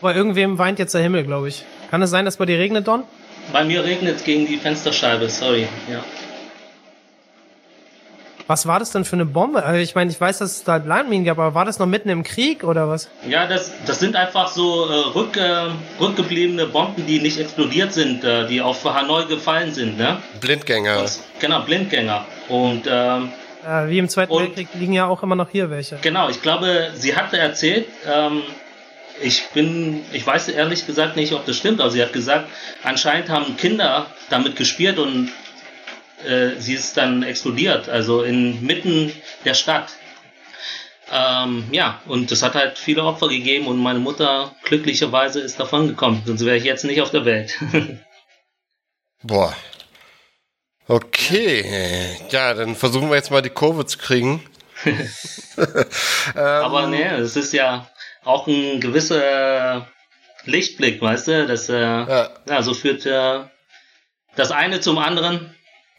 [0.00, 1.64] Bei irgendwem weint jetzt der Himmel, glaube ich.
[1.90, 3.04] Kann es sein, dass bei dir regnet, Don?
[3.52, 6.02] Bei mir regnet es gegen die Fensterscheibe, sorry, ja.
[8.46, 9.62] Was war das denn für eine Bombe?
[9.62, 12.10] Also ich meine, ich weiß, dass es da Landminen gab, aber war das noch mitten
[12.10, 13.08] im Krieg oder was?
[13.26, 15.68] Ja, das, das sind einfach so äh, rück, äh,
[15.98, 19.96] rückgebliebene Bomben, die nicht explodiert sind, äh, die auf Hanoi gefallen sind.
[19.96, 20.18] Ne?
[20.40, 21.00] Blindgänger.
[21.00, 22.26] Und, genau, Blindgänger.
[22.48, 23.32] Und ähm,
[23.66, 25.96] äh, wie im Zweiten und, Weltkrieg liegen ja auch immer noch hier welche.
[26.02, 28.42] Genau, ich glaube, sie hatte erzählt, ähm,
[29.22, 32.48] ich bin, ich weiß ehrlich gesagt nicht, ob das stimmt, aber sie hat gesagt,
[32.82, 35.30] anscheinend haben Kinder damit gespielt und
[36.24, 39.12] äh, sie ist dann explodiert, also inmitten
[39.44, 39.90] der Stadt.
[41.12, 45.88] Ähm, ja, und das hat halt viele Opfer gegeben und meine Mutter glücklicherweise ist davon
[45.88, 47.58] gekommen, sonst wäre ich jetzt nicht auf der Welt.
[49.22, 49.54] Boah.
[50.86, 54.44] Okay, ja, dann versuchen wir jetzt mal die Kurve zu kriegen.
[54.84, 54.96] ähm,
[56.36, 57.88] Aber nee, es ist ja
[58.22, 59.86] auch ein gewisser
[60.44, 62.30] Lichtblick, weißt du, dass äh, ja.
[62.46, 62.62] ja.
[62.62, 63.40] so führt äh,
[64.36, 65.53] das eine zum anderen.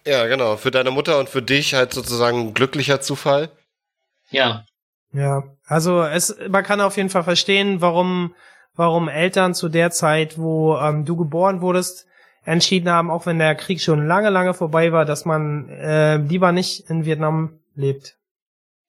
[0.06, 0.58] Ja, genau.
[0.58, 3.50] Für deine Mutter und für dich halt sozusagen ein glücklicher Zufall.
[4.30, 4.66] Ja.
[5.12, 8.36] Ja, also es, man kann auf jeden Fall verstehen, warum,
[8.76, 12.06] warum Eltern zu der Zeit, wo ähm, du geboren wurdest,
[12.44, 16.52] entschieden haben, auch wenn der Krieg schon lange, lange vorbei war, dass man äh, lieber
[16.52, 18.16] nicht in Vietnam lebt.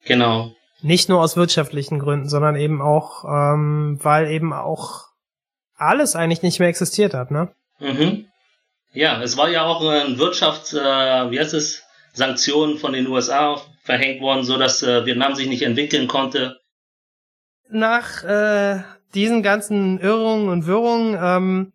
[0.05, 0.51] Genau.
[0.81, 5.05] Nicht nur aus wirtschaftlichen Gründen, sondern eben auch, ähm, weil eben auch
[5.75, 7.49] alles eigentlich nicht mehr existiert hat, ne?
[7.79, 8.25] Mhm.
[8.97, 11.83] Ja, es war ja auch ein Wirtschafts, äh, wie heißt es,
[12.13, 16.57] Sanktionen von den USA verhängt worden, so dass äh, Vietnam sich nicht entwickeln konnte.
[17.69, 18.81] Nach äh,
[19.13, 21.73] diesen ganzen Irrungen und Wirrungen ähm,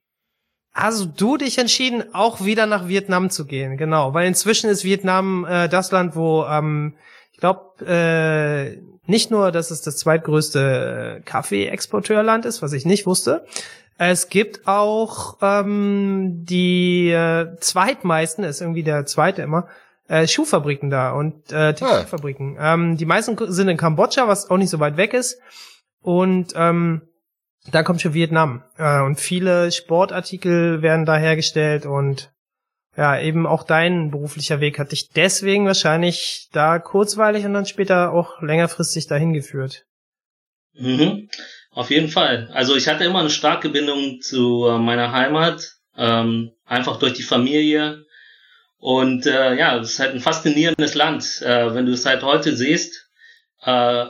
[0.72, 5.46] also du dich entschieden, auch wieder nach Vietnam zu gehen, genau, weil inzwischen ist Vietnam
[5.48, 6.96] äh, das Land, wo ähm,
[7.30, 13.06] ich glaube äh, nicht nur, dass es das zweitgrößte äh, Kaffee-Exporteurland ist, was ich nicht
[13.06, 13.46] wusste.
[14.10, 19.68] Es gibt auch ähm, die äh, zweitmeisten, ist irgendwie der zweite immer,
[20.08, 22.58] äh, Schuhfabriken da und äh, Textilfabriken.
[22.58, 22.74] Ah.
[22.74, 25.38] Ähm, die meisten sind in Kambodscha, was auch nicht so weit weg ist.
[26.00, 27.02] Und ähm,
[27.70, 28.64] da kommt schon Vietnam.
[28.76, 32.32] Äh, und viele Sportartikel werden da hergestellt und
[32.96, 38.12] ja, eben auch dein beruflicher Weg hat dich deswegen wahrscheinlich da kurzweilig und dann später
[38.12, 39.86] auch längerfristig dahin geführt.
[40.74, 41.28] Mhm.
[41.72, 42.50] Auf jeden Fall.
[42.52, 47.22] Also ich hatte immer eine starke Bindung zu äh, meiner Heimat, ähm, einfach durch die
[47.22, 48.04] Familie.
[48.78, 51.40] Und äh, ja, es ist halt ein faszinierendes Land.
[51.42, 53.08] Äh, wenn du es halt heute siehst,
[53.64, 54.06] äh,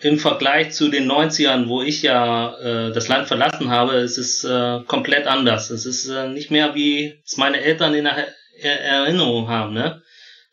[0.00, 4.44] im Vergleich zu den 90ern, wo ich ja äh, das Land verlassen habe, ist es
[4.44, 5.70] äh, komplett anders.
[5.70, 8.28] Es ist äh, nicht mehr wie es meine Eltern in der
[8.58, 9.74] er Erinnerung haben.
[9.74, 10.02] Ne?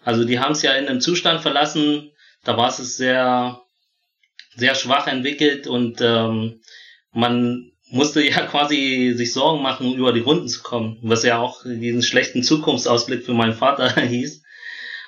[0.03, 2.11] Also die haben es ja in einem Zustand verlassen,
[2.43, 3.61] da war es sehr,
[4.55, 6.61] sehr schwach entwickelt und ähm,
[7.11, 11.63] man musste ja quasi sich Sorgen machen, über die Runden zu kommen, was ja auch
[11.63, 14.43] diesen schlechten Zukunftsausblick für meinen Vater hieß.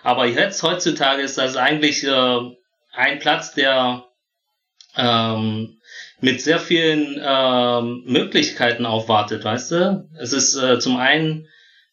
[0.04, 2.40] Aber jetzt heutzutage ist das eigentlich äh,
[2.94, 4.06] ein Platz, der
[4.96, 5.80] ähm,
[6.22, 10.10] mit sehr vielen ähm, Möglichkeiten aufwartet, weißt du?
[10.20, 11.48] Es ist äh, zum einen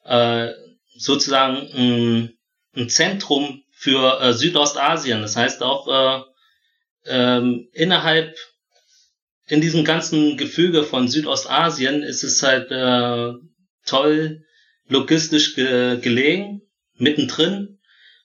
[0.04, 0.50] äh,
[0.94, 2.32] sozusagen ein,
[2.76, 5.22] ein Zentrum für äh, Südostasien.
[5.22, 6.22] Das heißt auch äh,
[7.06, 8.36] ähm, innerhalb
[9.46, 13.32] in diesem ganzen Gefüge von Südostasien ist es halt äh,
[13.84, 14.44] toll
[14.88, 16.62] logistisch ge gelegen,
[16.96, 17.78] mittendrin.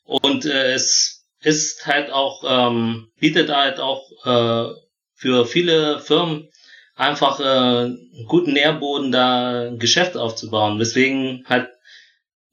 [0.03, 4.73] Und äh, es ist halt auch, ähm, bietet halt auch äh,
[5.13, 6.49] für viele Firmen
[6.95, 10.80] einfach äh, einen guten Nährboden, da ein Geschäft aufzubauen.
[10.80, 11.69] Weswegen halt,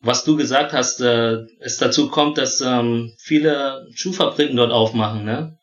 [0.00, 5.24] was du gesagt hast, äh, es dazu kommt, dass ähm, viele Schuhfabriken dort aufmachen.
[5.24, 5.58] Ne?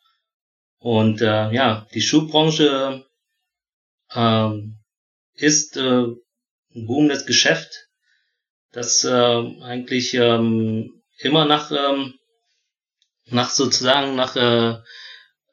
[0.82, 3.04] Und äh, ja, die Schuhbranche
[4.12, 4.50] äh,
[5.34, 6.06] ist äh,
[6.74, 7.88] ein boomendes Geschäft,
[8.72, 12.14] das äh, eigentlich ähm, immer nach ähm,
[13.26, 14.74] nach sozusagen nach äh,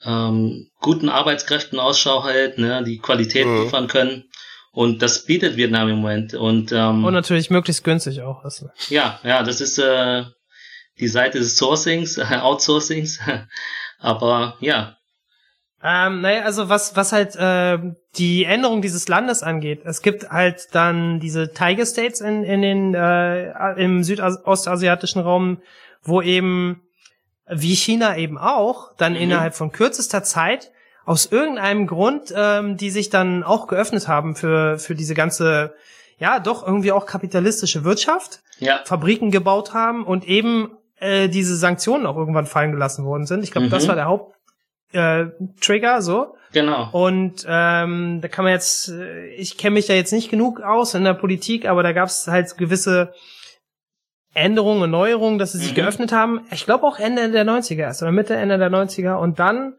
[0.04, 3.64] ähm, guten Arbeitskräften Ausschau hält, ne, die Qualität mhm.
[3.64, 4.24] liefern können.
[4.72, 6.34] Und das bietet Vietnam im Moment.
[6.34, 8.44] Und, ähm, und natürlich möglichst günstig auch.
[8.44, 8.70] Also.
[8.90, 10.24] Ja, ja, das ist äh,
[11.00, 13.20] die Seite des Sourcings, äh, Outsourcings.
[14.00, 14.99] Aber ja.
[15.82, 17.80] Ähm, naja, also was, was halt äh,
[18.18, 22.94] die Änderung dieses Landes angeht, es gibt halt dann diese Tiger States in, in den
[22.94, 25.62] äh, im südostasiatischen Raum,
[26.04, 26.82] wo eben
[27.48, 29.20] wie China eben auch, dann mhm.
[29.20, 30.72] innerhalb von kürzester Zeit
[31.06, 35.74] aus irgendeinem Grund, ähm, die sich dann auch geöffnet haben für, für diese ganze,
[36.20, 38.82] ja, doch irgendwie auch kapitalistische Wirtschaft, ja.
[38.86, 43.44] Fabriken gebaut haben und eben äh, diese Sanktionen auch irgendwann fallen gelassen worden sind.
[43.44, 43.72] Ich glaube, mhm.
[43.72, 44.36] das war der Haupt,
[44.92, 45.26] äh,
[45.62, 46.36] Trigger, so.
[46.52, 46.90] Genau.
[46.92, 50.96] Und ähm, da kann man jetzt, äh, ich kenne mich da jetzt nicht genug aus
[50.96, 53.14] in der Politik, aber da gab es halt gewisse
[54.34, 55.76] Änderungen und Neuerungen, dass sie sich Mhm.
[55.76, 56.42] geöffnet haben.
[56.52, 59.16] Ich glaube auch Ende der 90er erst oder Mitte, Ende der 90er.
[59.16, 59.76] Und dann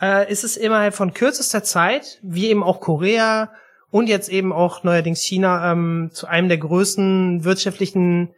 [0.00, 3.52] äh, ist es innerhalb von kürzester Zeit, wie eben auch Korea
[3.90, 8.34] und jetzt eben auch neuerdings China, ähm, zu einem der größten wirtschaftlichen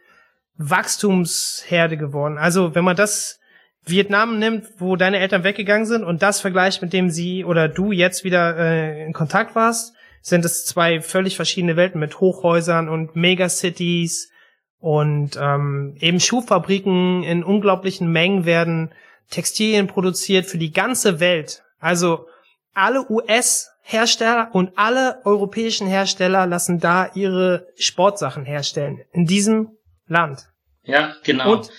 [0.57, 2.37] Wachstumsherde geworden.
[2.37, 3.39] Also wenn man das
[3.85, 7.91] Vietnam nimmt, wo deine Eltern weggegangen sind und das vergleicht mit dem sie oder du
[7.91, 13.15] jetzt wieder äh, in Kontakt warst, sind es zwei völlig verschiedene Welten mit Hochhäusern und
[13.15, 14.31] Megacities
[14.79, 18.93] und ähm, eben Schuhfabriken in unglaublichen Mengen werden
[19.29, 21.63] Textilien produziert für die ganze Welt.
[21.79, 22.27] Also
[22.73, 29.01] alle US-Hersteller und alle europäischen Hersteller lassen da ihre Sportsachen herstellen.
[29.11, 29.71] In diesem
[30.07, 30.47] Land.
[30.83, 31.53] Ja, genau.
[31.53, 31.69] Und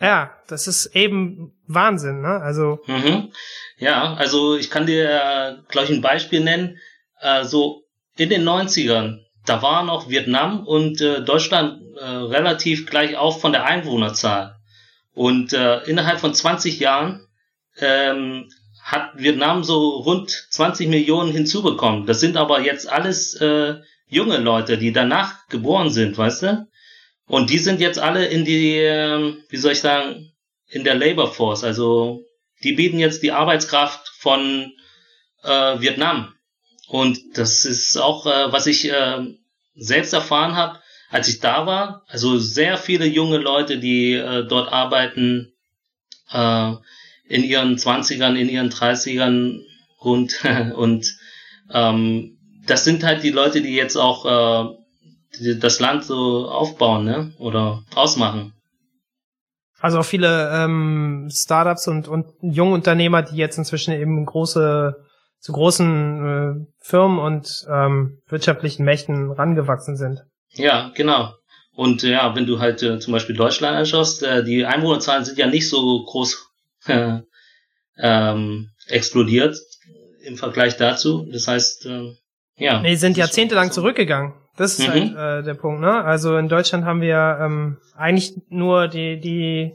[0.00, 2.40] ja, das ist eben Wahnsinn, ne?
[2.42, 3.32] Also, Mhm.
[3.78, 6.78] Ja, also ich kann dir gleich ein Beispiel nennen.
[7.20, 7.84] Äh, so
[8.16, 13.52] in den 90ern, da war noch Vietnam und äh, Deutschland äh, relativ gleich auf von
[13.52, 14.56] der Einwohnerzahl.
[15.14, 17.26] Und äh, innerhalb von 20 Jahren
[17.78, 18.48] ähm,
[18.82, 22.06] hat Vietnam so rund 20 Millionen hinzubekommen.
[22.06, 23.76] Das sind aber jetzt alles äh,
[24.06, 26.66] junge Leute, die danach geboren sind, weißt du?
[27.30, 30.32] Und die sind jetzt alle in die, ähm, wie soll ich sagen,
[30.66, 31.62] in der Labor Force.
[31.62, 32.24] Also
[32.64, 34.72] die bieten jetzt die Arbeitskraft von
[35.44, 36.34] äh, Vietnam.
[36.88, 39.24] Und das ist auch, äh, was ich äh,
[39.76, 42.02] selbst erfahren habe, als ich da war.
[42.08, 45.52] Also sehr viele junge Leute, die äh, dort arbeiten,
[46.32, 46.72] äh,
[47.28, 49.64] in ihren Zwanzigern, in ihren Dreißigern
[50.02, 50.44] rund.
[50.74, 51.16] Und
[51.72, 54.79] ähm, das sind halt die Leute, die jetzt auch äh,
[55.58, 57.32] das Land so aufbauen, ne?
[57.38, 58.52] Oder ausmachen.
[59.80, 64.94] also auch viele ähm, Startups und, und junge Unternehmer, die jetzt inzwischen eben große,
[65.38, 70.20] zu großen äh, Firmen und ähm, wirtschaftlichen Mächten rangewachsen sind.
[70.52, 71.34] Ja, genau.
[71.72, 75.38] Und äh, ja, wenn du halt äh, zum Beispiel Deutschland anschaust, äh, die Einwohnerzahlen sind
[75.38, 76.46] ja nicht so groß
[76.86, 77.20] äh,
[77.98, 79.56] ähm, explodiert
[80.22, 81.26] im Vergleich dazu.
[81.32, 82.12] Das heißt, äh,
[82.56, 82.80] ja.
[82.80, 84.34] Nee, die sind jahrzehntelang zurückgegangen.
[84.60, 85.16] Das ist Mhm.
[85.16, 86.04] halt äh, der Punkt, ne?
[86.04, 89.74] Also in Deutschland haben wir ähm, eigentlich nur die, die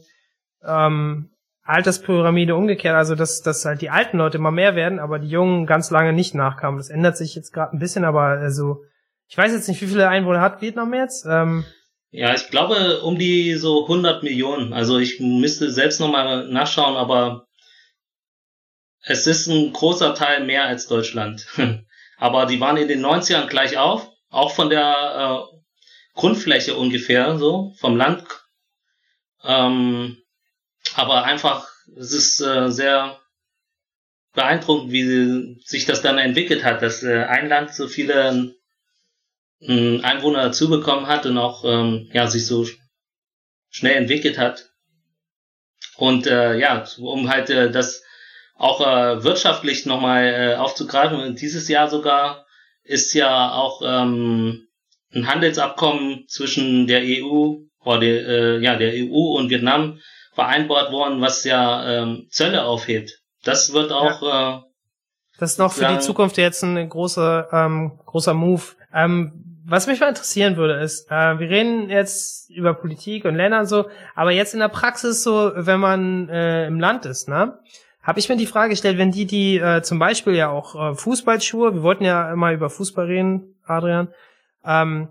[0.63, 1.31] ähm,
[1.63, 5.65] Alterspyramide umgekehrt, also dass, dass halt die alten Leute immer mehr werden, aber die Jungen
[5.65, 6.77] ganz lange nicht nachkamen.
[6.77, 8.83] Das ändert sich jetzt gerade ein bisschen, aber also
[9.27, 11.25] ich weiß jetzt nicht, wie viele Einwohner hat Vietnam jetzt.
[11.27, 11.65] Ähm,
[12.11, 14.71] Ja, ich glaube um die so 100 Millionen.
[14.71, 17.47] Also ich müsste selbst nochmal nachschauen, aber
[19.01, 21.47] es ist ein großer Teil mehr als Deutschland.
[22.19, 25.57] aber die waren in den 90ern gleich auf, auch von der äh,
[26.13, 28.25] Grundfläche ungefähr, so vom Land.
[29.43, 30.17] Ähm,
[30.95, 31.67] aber einfach,
[31.97, 33.19] es ist äh, sehr
[34.33, 38.55] beeindruckend, wie sich das dann entwickelt hat, dass äh, ein Land so viele
[39.61, 42.77] ähm, Einwohner dazu bekommen hat und auch ähm, ja sich so sch-
[43.69, 44.69] schnell entwickelt hat.
[45.95, 48.03] Und äh, ja, um halt äh, das
[48.55, 52.44] auch äh, wirtschaftlich nochmal äh, aufzugreifen, dieses Jahr sogar
[52.85, 54.67] ist ja auch ähm,
[55.13, 59.99] ein Handelsabkommen zwischen der EU oder der, äh, ja, der EU und Vietnam
[60.33, 63.19] vereinbart worden, was ja ähm, Zölle aufhebt.
[63.43, 64.61] Das wird auch äh,
[65.39, 65.93] Das ist noch für Ja.
[65.93, 68.63] die Zukunft jetzt ein großer, ähm, großer Move.
[68.93, 73.61] Ähm, was mich mal interessieren würde, ist, äh, wir reden jetzt über Politik und Länder
[73.61, 77.57] und so, aber jetzt in der Praxis so, wenn man äh, im Land ist, ne?
[78.05, 80.95] Habe ich mir die Frage gestellt, wenn die, die äh, zum Beispiel ja auch äh,
[80.95, 84.09] Fußballschuhe, wir wollten ja immer über Fußball reden, Adrian,
[84.63, 85.07] ähm,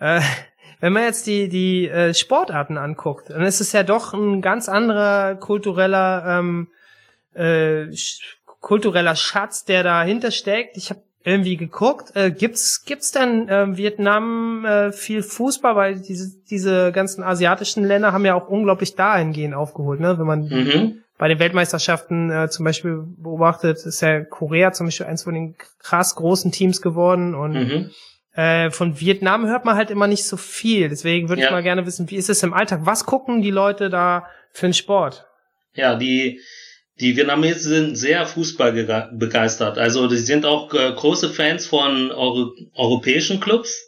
[0.00, 0.20] äh,
[0.80, 4.68] wenn man jetzt die, die äh, Sportarten anguckt, dann ist es ja doch ein ganz
[4.68, 6.68] anderer kultureller ähm,
[7.34, 8.22] äh, sch-
[8.60, 10.76] kultureller Schatz, der dahinter steckt.
[10.76, 16.32] Ich habe irgendwie geguckt, äh, gibt's gibt's denn äh, Vietnam äh, viel Fußball, weil diese
[16.50, 20.18] diese ganzen asiatischen Länder haben ja auch unglaublich dahingehend aufgeholt, ne?
[20.18, 21.01] Wenn man mhm.
[21.22, 25.54] Bei den Weltmeisterschaften äh, zum Beispiel beobachtet, ist ja Korea zum Beispiel eins von den
[25.78, 27.90] krass großen Teams geworden und Mhm.
[28.34, 30.88] äh, von Vietnam hört man halt immer nicht so viel.
[30.88, 31.46] Deswegen würde Ja.
[31.46, 32.80] ich mal gerne wissen, wie ist es im Alltag?
[32.82, 35.24] Was gucken die Leute da für einen Sport?
[35.74, 36.40] Ja, die,
[36.98, 38.72] die Vietnamesen sind sehr Fußball
[39.12, 39.78] begeistert.
[39.78, 43.80] Also die sind auch äh, große Fans von Euro europäischen Clubs.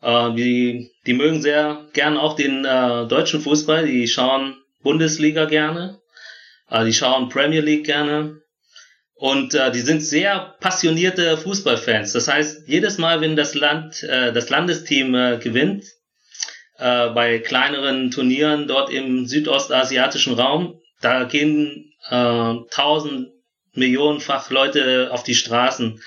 [0.00, 3.84] Äh, die, die mögen sehr gern auch den äh, deutschen Fußball.
[3.84, 5.99] Die schauen Bundesliga gerne.
[6.70, 8.40] Äh, die schauen Premier League gerne.
[9.14, 12.12] Und äh, die sind sehr passionierte Fußballfans.
[12.14, 15.84] Das heißt, jedes Mal, wenn das Land, äh, das Landesteam äh, gewinnt,
[16.78, 23.28] äh, bei kleineren Turnieren dort im südostasiatischen Raum, da gehen äh, tausend
[23.74, 26.02] Millionenfach Leute auf die Straßen.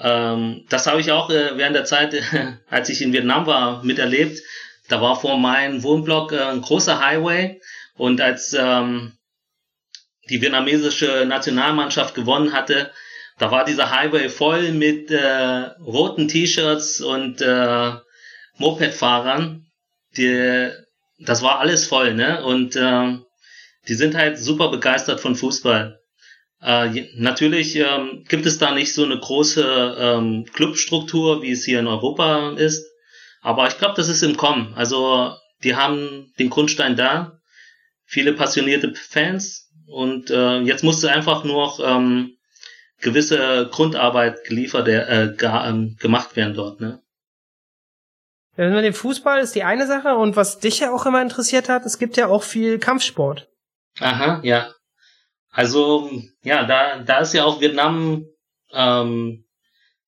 [0.00, 2.14] Ähm, das habe ich auch äh, während der Zeit,
[2.70, 4.40] als ich in Vietnam war, miterlebt.
[4.88, 7.60] da war vor meinem Wohnblock äh, ein großer Highway
[7.94, 9.17] und als ähm,
[10.30, 12.90] die vietnamesische Nationalmannschaft gewonnen hatte,
[13.38, 17.92] da war dieser Highway voll mit äh, roten T-Shirts und äh,
[18.56, 19.66] Mopedfahrern.
[20.16, 20.70] Die,
[21.20, 22.44] das war alles voll, ne?
[22.44, 23.16] Und äh,
[23.86, 26.00] die sind halt super begeistert von Fußball.
[26.60, 31.78] Äh, natürlich ähm, gibt es da nicht so eine große ähm, Clubstruktur, wie es hier
[31.78, 32.84] in Europa ist.
[33.40, 34.74] Aber ich glaube, das ist im Kommen.
[34.74, 37.40] Also die haben den Grundstein da,
[38.04, 42.36] viele passionierte Fans und äh, jetzt musste einfach nur noch ähm,
[43.00, 46.80] gewisse Grundarbeit geliefert, äh, äh, gemacht werden dort.
[46.80, 47.02] Ne?
[48.56, 51.68] Ja, mit dem Fußball ist die eine Sache und was dich ja auch immer interessiert
[51.68, 53.48] hat, es gibt ja auch viel Kampfsport.
[54.00, 54.72] Aha, ja.
[55.50, 56.10] Also
[56.42, 58.26] ja, da da ist ja auch Vietnam
[58.72, 59.44] ähm,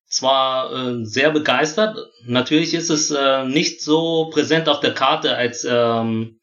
[0.06, 1.96] zwar äh, sehr begeistert.
[2.24, 6.39] Natürlich ist es äh, nicht so präsent auf der Karte als, ähm,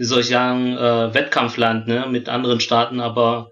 [0.00, 3.50] wie soll ich sagen, äh, Wettkampfland ne, mit anderen Staaten, aber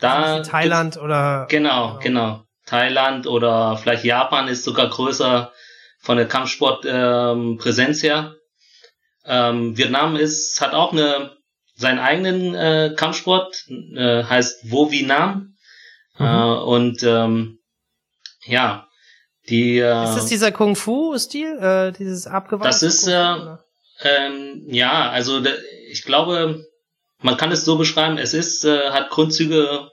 [0.00, 0.38] da.
[0.38, 1.46] Also Thailand oder.
[1.48, 2.44] Genau, genau, genau.
[2.66, 5.52] Thailand oder vielleicht Japan ist sogar größer
[6.00, 8.34] von der Kampfsportpräsenz ähm, her.
[9.24, 11.36] Ähm, Vietnam ist, hat auch eine,
[11.76, 15.54] seinen eigenen äh, Kampfsport, äh, heißt Vo Nam.
[16.18, 16.26] Mhm.
[16.26, 17.58] Äh, und ähm,
[18.46, 18.88] ja,
[19.48, 22.66] die, äh, ist das dieser Kung Fu-Stil, äh, dieses abgewandte?
[22.66, 23.36] Das ist, äh,
[24.02, 25.40] ähm, ja, also
[25.94, 26.66] ich glaube,
[27.22, 29.92] man kann es so beschreiben, es ist, äh, hat Grundzüge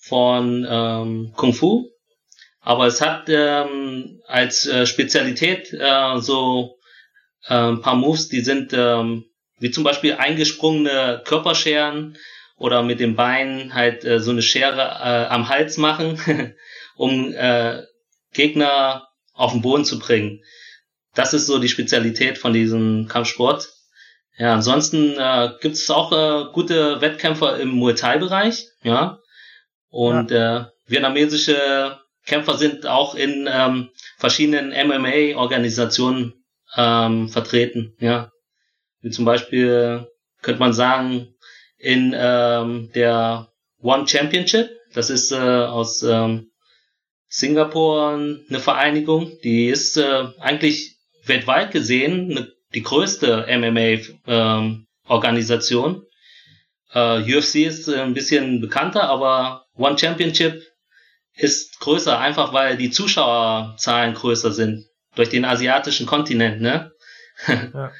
[0.00, 1.88] von ähm, Kung Fu,
[2.60, 6.78] aber es hat ähm, als äh, Spezialität äh, so
[7.46, 9.24] äh, ein paar Moves, die sind ähm,
[9.60, 12.18] wie zum Beispiel eingesprungene Körperscheren
[12.56, 16.18] oder mit den Beinen halt äh, so eine Schere äh, am Hals machen,
[16.96, 17.84] um äh,
[18.32, 20.42] Gegner auf den Boden zu bringen.
[21.14, 23.68] Das ist so die Spezialität von diesem Kampfsport.
[24.40, 29.18] Ja, ansonsten äh, gibt es auch äh, gute Wettkämpfer im Muay Thai-Bereich, ja.
[29.90, 30.60] Und ja.
[30.60, 36.42] Äh, vietnamesische Kämpfer sind auch in ähm, verschiedenen MMA-Organisationen
[36.74, 38.32] ähm, vertreten, ja.
[39.02, 40.08] Wie zum Beispiel
[40.40, 41.34] könnte man sagen,
[41.76, 46.50] in ähm, der One Championship, das ist äh, aus ähm,
[47.28, 55.94] Singapur eine Vereinigung, die ist äh, eigentlich weltweit gesehen eine, die größte MMA-Organisation.
[55.94, 56.06] Ähm,
[57.26, 60.62] äh, UFC ist äh, ein bisschen bekannter, aber One Championship
[61.34, 66.92] ist größer, einfach weil die Zuschauerzahlen größer sind durch den asiatischen Kontinent, ne?
[67.74, 67.92] Ja.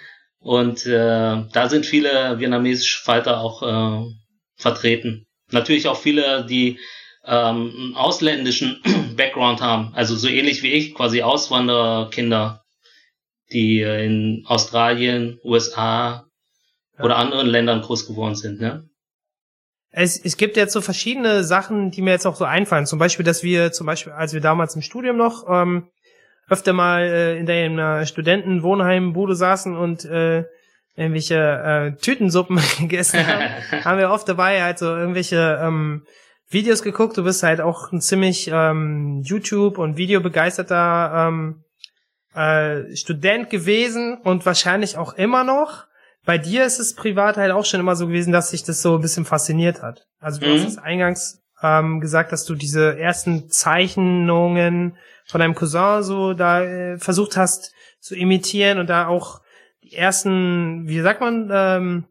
[0.43, 4.07] Und äh, da sind viele vietnamesische Fighter auch äh,
[4.57, 5.27] vertreten.
[5.51, 6.79] Natürlich auch viele, die
[7.27, 8.83] ähm, einen ausländischen
[9.17, 12.65] Background haben, also so ähnlich wie ich, quasi Auswandererkinder,
[13.53, 16.27] die in Australien, USA
[16.99, 17.05] ja.
[17.05, 18.85] oder anderen Ländern groß geworden sind, ne?
[19.93, 22.87] Es, es gibt jetzt so verschiedene Sachen, die mir jetzt auch so einfallen.
[22.87, 25.89] Zum Beispiel, dass wir zum Beispiel, als wir damals im Studium noch ähm,
[26.49, 30.45] öfter mal äh, in der einer Studentenwohnheimbude saßen und äh,
[30.95, 33.45] irgendwelche äh, Tütensuppen gegessen haben,
[33.85, 36.05] haben wir oft dabei halt so irgendwelche ähm,
[36.49, 37.17] Videos geguckt.
[37.17, 41.65] Du bist halt auch ein ziemlich ähm, YouTube- und Videobegeisterter ähm,
[42.35, 45.87] äh, Student gewesen und wahrscheinlich auch immer noch.
[46.25, 48.97] Bei dir ist es privat halt auch schon immer so gewesen, dass sich das so
[48.97, 50.07] ein bisschen fasziniert hat.
[50.21, 50.55] Also du mhm.
[50.55, 56.63] hast es eingangs ähm, gesagt, dass du diese ersten Zeichnungen von deinem Cousin so da
[56.63, 59.41] äh, versucht hast zu imitieren und da auch
[59.83, 62.05] die ersten, wie sagt man, ähm,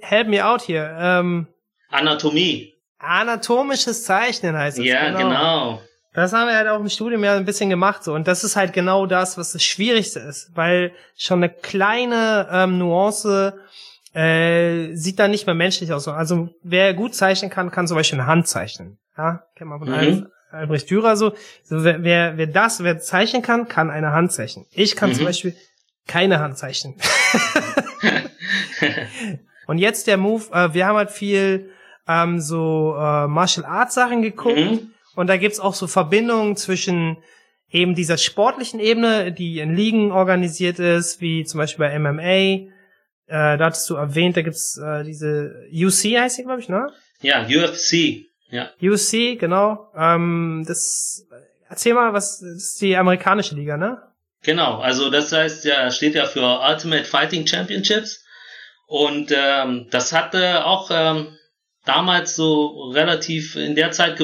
[0.00, 0.96] help me out hier.
[0.98, 1.48] Ähm,
[1.88, 2.74] Anatomie.
[2.98, 4.84] Anatomisches Zeichnen heißt es.
[4.84, 5.18] Ja, genau.
[5.18, 5.82] genau.
[6.14, 8.54] Das haben wir halt auch im Studium ja ein bisschen gemacht so und das ist
[8.54, 13.58] halt genau das, was das Schwierigste ist, weil schon eine kleine ähm, Nuance
[14.14, 16.06] äh, sieht dann nicht mehr menschlich aus.
[16.06, 18.98] Also wer gut zeichnen kann, kann zum Beispiel eine Hand zeichnen.
[19.18, 20.28] Ja, kennt man von mhm.
[20.52, 21.32] Albrecht Dürer so.
[21.64, 24.66] so wer, wer, wer das, wer zeichnen kann, kann eine Hand zeichnen.
[24.70, 25.14] Ich kann mhm.
[25.14, 25.56] zum Beispiel
[26.06, 26.94] keine Hand zeichnen.
[29.66, 31.70] und jetzt der Move, äh, wir haben halt viel
[32.06, 34.93] ähm, so äh, Martial Arts Sachen geguckt mhm.
[35.16, 37.18] Und da gibt's auch so Verbindungen zwischen
[37.70, 42.20] eben dieser sportlichen Ebene, die in Ligen organisiert ist, wie zum Beispiel bei MMA.
[42.22, 42.68] Äh,
[43.26, 46.86] da hattest du erwähnt, da gibt's äh, diese UC heißt sie, glaube ich, ne?
[47.20, 48.26] Ja, UFC.
[48.50, 48.70] Ja.
[48.80, 49.90] UFC, genau.
[49.96, 51.26] Ähm, das
[51.68, 54.00] erzähl mal, was das ist die amerikanische Liga, ne?
[54.42, 58.24] Genau, also das heißt ja, steht ja für Ultimate Fighting Championships.
[58.86, 61.36] Und ähm, das hatte auch ähm,
[61.84, 64.18] damals so relativ in der Zeit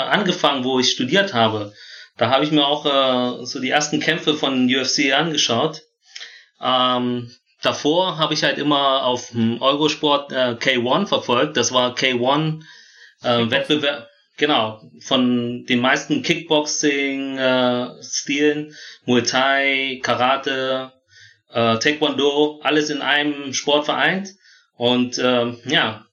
[0.00, 1.72] angefangen, wo ich studiert habe.
[2.16, 5.82] Da habe ich mir auch äh, so die ersten Kämpfe von UFC angeschaut.
[6.60, 7.30] Ähm,
[7.62, 11.56] davor habe ich halt immer auf dem Eurosport äh, K1 verfolgt.
[11.56, 12.62] Das war K1
[13.22, 18.72] äh, Wettbewerb, genau, von den meisten Kickboxing-Stilen, äh,
[19.06, 20.92] Muay Thai, Karate,
[21.50, 24.34] äh, Taekwondo, alles in einem Sport vereint.
[24.76, 26.06] Und äh, ja,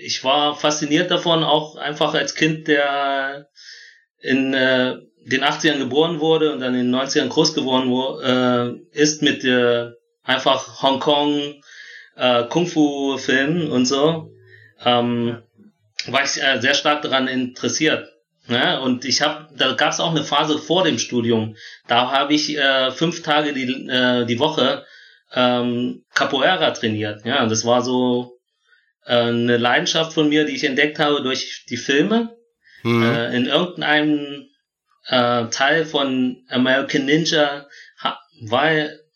[0.00, 3.48] ich war fasziniert davon, auch einfach als Kind, der
[4.20, 8.74] in äh, den 80ern geboren wurde und dann in den 90ern groß geworden wo, äh,
[8.92, 9.90] ist mit äh,
[10.22, 11.62] einfach Hongkong
[12.16, 14.32] äh, Kung-Fu-Filmen und so,
[14.84, 15.42] ähm,
[16.06, 18.08] war ich äh, sehr stark daran interessiert.
[18.46, 18.80] Ne?
[18.80, 21.56] Und ich habe, da gab es auch eine Phase vor dem Studium.
[21.86, 24.84] Da habe ich äh, fünf Tage die, äh, die Woche
[25.34, 27.24] ähm, Capoeira trainiert.
[27.24, 28.37] Ja, das war so
[29.14, 32.36] eine Leidenschaft von mir, die ich entdeckt habe durch die Filme.
[32.82, 33.02] Mhm.
[33.02, 34.48] Äh, in irgendeinem
[35.06, 37.66] äh, Teil von American Ninja
[38.42, 38.70] war,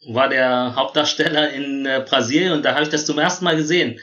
[0.09, 4.01] war der Hauptdarsteller in äh, Brasilien und da habe ich das zum ersten Mal gesehen.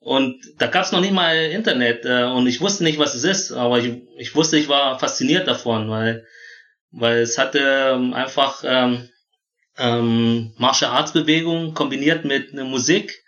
[0.00, 3.50] Und da gab es noch nicht mal Internet und ich wusste nicht, was es ist,
[3.50, 6.24] aber ich, ich wusste, ich war fasziniert davon, weil,
[6.92, 7.58] weil es hatte
[7.92, 9.08] ähm, einfach ähm,
[9.76, 13.24] ähm, Martial Arts Bewegung kombiniert mit ne Musik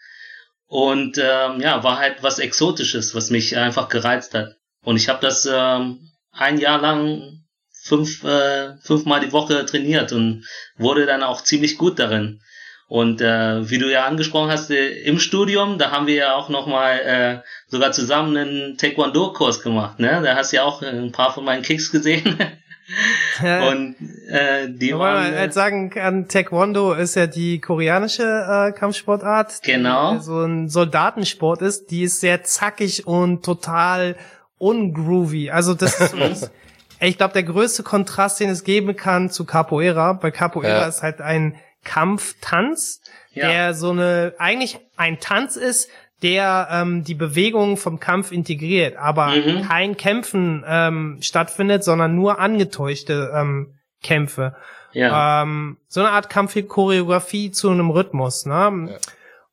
[0.69, 4.57] und ähm, ja, war halt was Exotisches, was mich einfach gereizt hat.
[4.83, 7.43] Und ich habe das ähm, ein Jahr lang
[7.73, 10.45] fünf, äh, fünfmal die Woche trainiert und
[10.77, 12.41] wurde dann auch ziemlich gut darin.
[12.87, 16.49] Und äh, wie du ja angesprochen hast, äh, im Studium, da haben wir ja auch
[16.49, 19.99] nochmal äh, sogar zusammen einen Taekwondo-Kurs gemacht.
[19.99, 20.21] Ne?
[20.23, 22.39] Da hast du ja auch ein paar von meinen Kicks gesehen.
[23.41, 23.97] und
[24.29, 29.63] äh, die Wobei waren, man halt sagen kann, Taekwondo ist ja die koreanische äh, Kampfsportart,
[29.63, 30.15] genau.
[30.15, 31.91] die so ein Soldatensport ist.
[31.91, 34.17] Die ist sehr zackig und total
[34.59, 35.51] ungroovy.
[35.51, 36.51] Also das ist
[37.01, 40.89] ich glaube, der größte Kontrast, den es geben kann zu Capoeira, bei Capoeira ja.
[40.89, 43.01] ist halt ein Kampftanz,
[43.33, 43.49] ja.
[43.49, 45.89] der so eine, eigentlich ein Tanz ist,
[46.23, 49.63] der ähm, die Bewegung vom Kampf integriert, aber mhm.
[49.63, 54.57] kein Kämpfen ähm, stattfindet, sondern nur angetäuschte ähm, Kämpfe.
[54.93, 55.43] Ja.
[55.43, 58.47] Ähm, so eine Art Kampfchoreografie zu einem Rhythmus.
[58.47, 58.89] Ne?
[58.91, 58.97] Ja.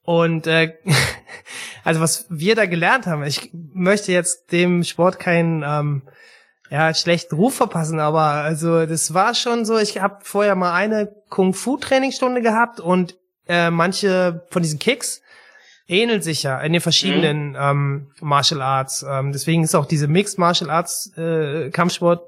[0.04, 0.76] Und äh,
[1.84, 6.02] also was wir da gelernt haben, ich möchte jetzt dem Sport keinen ähm,
[6.70, 11.14] ja, schlechten Ruf verpassen, aber also das war schon so, ich habe vorher mal eine
[11.30, 15.22] Kung-Fu-Trainingsstunde gehabt und äh, manche von diesen Kicks
[15.88, 17.58] ähneln sich ja in den verschiedenen mhm.
[17.60, 19.06] ähm, Martial Arts.
[19.08, 22.28] Ähm, deswegen ist auch diese Mixed Martial Arts äh, Kampfsport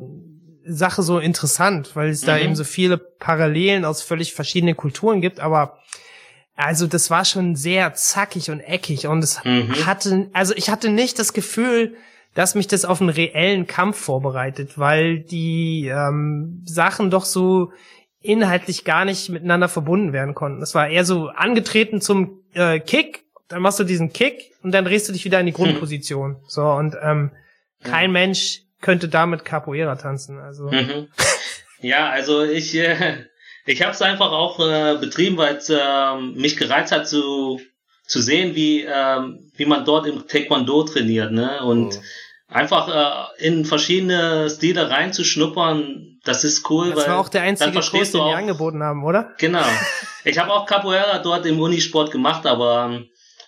[0.70, 2.26] Sache so interessant, weil es mhm.
[2.28, 5.80] da eben so viele Parallelen aus völlig verschiedenen Kulturen gibt, aber
[6.56, 9.86] also das war schon sehr zackig und eckig und es mhm.
[9.86, 11.96] hatte, also ich hatte nicht das Gefühl,
[12.34, 17.72] dass mich das auf einen reellen Kampf vorbereitet, weil die ähm, Sachen doch so
[18.22, 20.62] inhaltlich gar nicht miteinander verbunden werden konnten.
[20.62, 24.86] Es war eher so angetreten zum äh, Kick, dann machst du diesen Kick und dann
[24.86, 25.64] drehst du dich wieder in die hm.
[25.64, 26.36] Grundposition.
[26.36, 26.42] Hm.
[26.48, 27.32] So und ähm,
[27.84, 28.14] kein ja.
[28.14, 30.40] Mensch könnte damit Capoeira tanzen.
[30.40, 31.08] Also mhm.
[31.82, 33.26] ja, also ich äh,
[33.66, 37.60] ich habe es einfach auch äh, betrieben, weil es äh, mich gereizt hat zu
[38.06, 42.02] zu sehen, wie ähm, wie man dort im Taekwondo trainiert, ne und mhm
[42.50, 42.88] einfach
[43.40, 46.92] äh, in verschiedene Stile reinzuschnuppern, das ist cool.
[46.92, 49.34] Das war auch der einzige Kurs, den die angeboten haben, oder?
[49.38, 49.64] Genau.
[50.24, 53.02] Ich habe auch Capoeira dort im Unisport gemacht, aber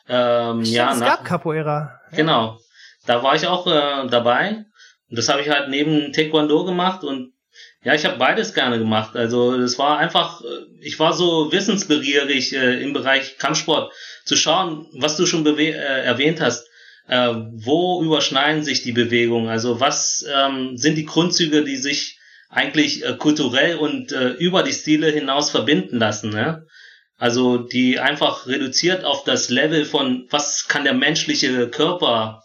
[0.09, 0.93] ähm, Stimmt, ja.
[0.93, 1.99] Es gab Capoeira.
[2.11, 2.59] Genau.
[3.05, 4.65] Da war ich auch äh, dabei.
[5.09, 7.33] Und das habe ich halt neben Taekwondo gemacht und
[7.81, 9.15] ja, ich habe beides gerne gemacht.
[9.15, 10.45] Also es war einfach, äh,
[10.81, 13.93] ich war so wissensbegierig äh, im Bereich Kampfsport
[14.25, 16.69] zu schauen, was du schon äh, erwähnt hast
[17.09, 19.49] äh, wo überschneiden sich die Bewegungen?
[19.49, 24.73] Also was ähm, sind die Grundzüge, die sich eigentlich äh, kulturell und äh, über die
[24.73, 26.29] Stile hinaus verbinden lassen?
[26.29, 26.67] Ne?
[27.19, 32.43] Also die einfach reduziert auf das Level von, was kann der menschliche Körper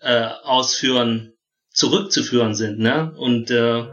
[0.00, 1.34] äh, ausführen,
[1.72, 2.78] zurückzuführen sind.
[2.78, 3.12] Ne?
[3.16, 3.84] Und äh,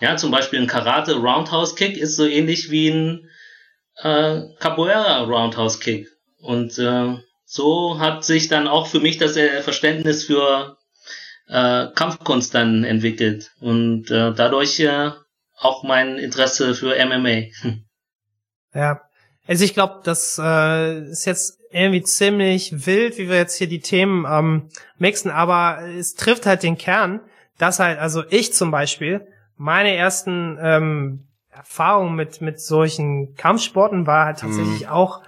[0.00, 3.30] ja, zum Beispiel ein Karate Roundhouse Kick ist so ähnlich wie ein
[3.96, 6.08] äh, Capoeira Roundhouse Kick.
[6.38, 7.16] Und äh,
[7.46, 10.76] so hat sich dann auch für mich das äh, Verständnis für
[11.48, 15.12] äh, Kampfkunst dann entwickelt und äh, dadurch äh,
[15.56, 17.48] auch mein Interesse für MMA.
[18.74, 19.00] Ja,
[19.48, 23.80] also ich glaube, das äh, ist jetzt irgendwie ziemlich wild, wie wir jetzt hier die
[23.80, 24.68] Themen ähm,
[24.98, 27.20] mixen, aber es trifft halt den Kern,
[27.56, 29.26] dass halt, also ich zum Beispiel,
[29.56, 34.90] meine ersten ähm, Erfahrungen mit mit solchen Kampfsporten war halt tatsächlich mm.
[34.90, 35.22] auch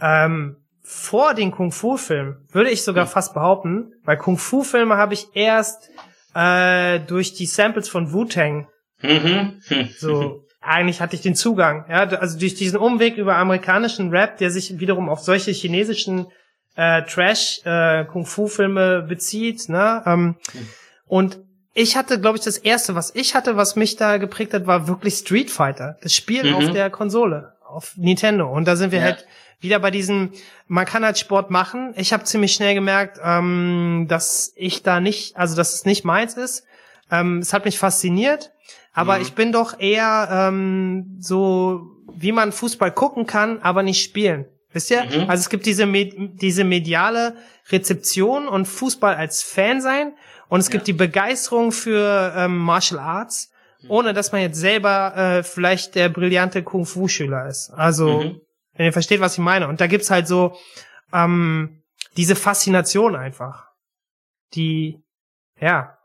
[0.00, 3.10] ähm, vor den Kung-Fu-Filmen, würde ich sogar mhm.
[3.10, 5.90] fast behaupten, weil Kung-Fu-Filme habe ich erst
[6.34, 8.68] äh, durch die Samples von Wu-Tang
[9.02, 9.60] mhm.
[9.98, 14.50] so eigentlich hatte ich den Zugang, ja, also durch diesen Umweg über amerikanischen Rap, der
[14.50, 16.26] sich wiederum auf solche chinesischen
[16.76, 20.02] äh, Trash äh, Kung Fu Filme bezieht, ne?
[20.06, 20.36] Ähm,
[21.06, 21.38] und
[21.72, 24.88] ich hatte, glaube ich, das erste, was ich hatte, was mich da geprägt hat, war
[24.88, 26.54] wirklich Street Fighter, das Spiel Mhm.
[26.54, 28.48] auf der Konsole, auf Nintendo.
[28.50, 29.04] Und da sind wir Ja.
[29.06, 29.26] halt
[29.60, 30.32] wieder bei diesem,
[30.66, 31.94] man kann halt Sport machen.
[31.96, 36.34] Ich habe ziemlich schnell gemerkt, ähm, dass ich da nicht, also dass es nicht meins
[36.34, 36.64] ist.
[37.10, 38.52] Ähm, es hat mich fasziniert,
[38.96, 39.22] aber Mhm.
[39.22, 41.86] ich bin doch eher ähm, so,
[42.16, 44.46] wie man Fußball gucken kann, aber nicht spielen.
[44.72, 45.04] Wisst ihr?
[45.04, 45.30] Mhm.
[45.30, 47.36] Also es gibt diese, Med diese mediale
[47.70, 50.14] Rezeption und Fußball als Fan sein
[50.48, 53.52] und es gibt die Begeisterung für ähm, Martial Arts,
[53.88, 57.70] ohne dass man jetzt selber äh, vielleicht der brillante Kung-Fu-Schüler ist.
[57.70, 58.40] Also, Mhm.
[58.74, 59.68] wenn ihr versteht, was ich meine.
[59.68, 60.56] Und da gibt's halt so
[61.12, 61.82] ähm,
[62.16, 63.66] diese Faszination einfach.
[64.54, 65.02] Die,
[65.60, 65.95] ja,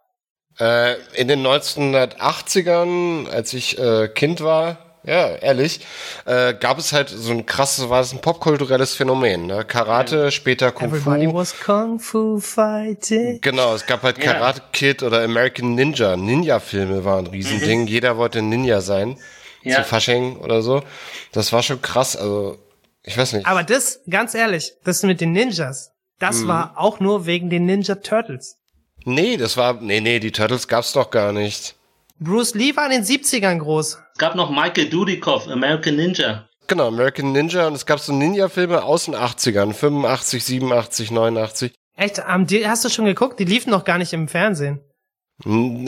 [0.60, 5.80] Äh, in den 1980ern, als ich äh, Kind war, ja, ehrlich,
[6.26, 9.48] äh, gab es halt so ein krasses, war es ein popkulturelles Phänomen.
[9.48, 9.66] Ne?
[9.66, 11.34] Karate, später Kung everybody Fu.
[11.34, 13.40] was Kung Fu fighting.
[13.42, 14.34] Genau, es gab halt Ja.
[14.34, 16.16] Karate Kid oder American Ninja.
[16.16, 17.88] Ninja-Filme waren ein Riesending.
[17.88, 19.18] Jeder wollte Ninja sein.
[19.64, 19.78] Ja.
[19.78, 20.84] Zu Fasching oder so.
[21.32, 22.16] Das war schon krass.
[22.16, 22.58] Also,
[23.04, 23.48] ich weiß nicht.
[23.48, 26.48] Aber das, ganz ehrlich, das mit den Ninjas, das Mhm.
[26.48, 28.58] war auch nur wegen den Ninja Turtles.
[29.06, 31.76] Nee, das war, nee, nee, die Turtles gab's doch gar nicht.
[32.20, 33.98] Bruce Lee war in den 70ern groß.
[34.14, 36.48] Es gab noch Michael Dudikoff, American Ninja.
[36.68, 41.74] Genau, American Ninja und es gab so Ninja-Filme aus den 80ern, 85, 87, 89.
[41.98, 43.40] Echt, die, hast du schon geguckt?
[43.40, 44.80] Die liefen noch gar nicht im Fernsehen.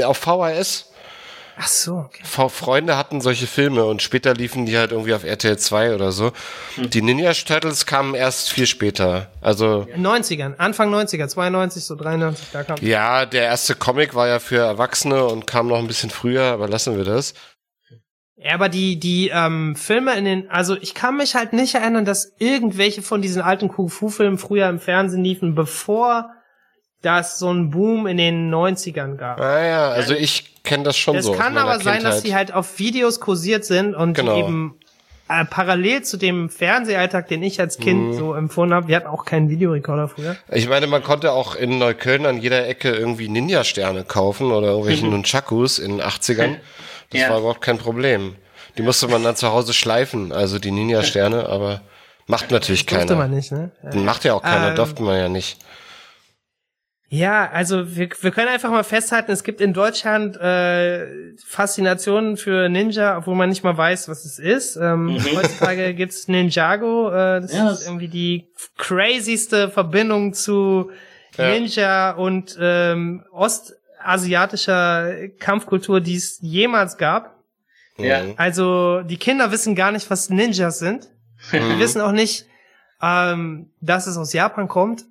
[0.03, 0.91] Auf VHS.
[1.55, 2.23] Ach so, okay.
[2.23, 6.11] V Freunde hatten solche Filme und später liefen die halt irgendwie auf RTL 2 oder
[6.11, 6.31] so.
[6.77, 9.31] Die Ninja Turtles kamen erst viel später.
[9.41, 12.77] Also, 90ern, Anfang 90er, 92, so 93, da kam.
[12.81, 16.67] ja, der erste Comic war ja für Erwachsene und kam noch ein bisschen früher, aber
[16.67, 17.33] lassen wir das.
[18.35, 22.03] Ja, aber die, die ähm, Filme in den, also ich kann mich halt nicht erinnern,
[22.03, 26.31] dass irgendwelche von diesen alten Kung-Fu-Filmen früher im Fernsehen liefen, bevor
[27.03, 29.39] das so einen Boom in den 90ern gab.
[29.39, 31.31] Ah ja, also ich kenne das schon Es so.
[31.33, 34.37] aus kann aber sein, dass die halt auf Videos kursiert sind und Genau.
[34.37, 34.75] eben
[35.29, 38.13] äh, parallel zu dem Fernsehalltag, den ich als Kind Mhm.
[38.13, 38.87] so empfunden habe.
[38.89, 40.35] Wir hatten auch keinen Videorekorder früher.
[40.51, 45.07] Ich meine, man konnte auch in Neukölln an jeder Ecke irgendwie Ninja-Sterne kaufen oder irgendwelche
[45.07, 46.57] Nunchakus in den 80ern.
[47.09, 47.29] Das Ja.
[47.29, 48.35] war überhaupt kein Problem.
[48.77, 51.81] Die musste man dann zu Hause schleifen, also die Ninja-Sterne, aber
[52.27, 53.19] macht natürlich Durfte keiner.
[53.19, 53.69] man nicht, ne?
[53.93, 55.57] Macht ja auch keiner, Ähm, durfte man ja nicht.
[57.15, 61.05] Ja, also wir, wir können einfach mal festhalten, es gibt in Deutschland äh,
[61.45, 64.77] Faszinationen für Ninja, obwohl man nicht mal weiß, was es ist.
[64.77, 68.47] Ähm, Heutzutage gibt's Ninjago, äh, das Ja, ist das- irgendwie die
[68.77, 70.89] crazyste Verbindung zu
[71.37, 71.49] Ja.
[71.51, 77.37] Ninja und ähm, ostasiatischer Kampfkultur, die es jemals gab.
[77.97, 78.23] Ja.
[78.23, 78.33] Mhm.
[78.37, 81.09] Also die Kinder wissen gar nicht, was Ninjas sind.
[81.51, 82.47] Die wissen auch nicht,
[83.01, 85.05] ähm, dass es aus Japan kommt.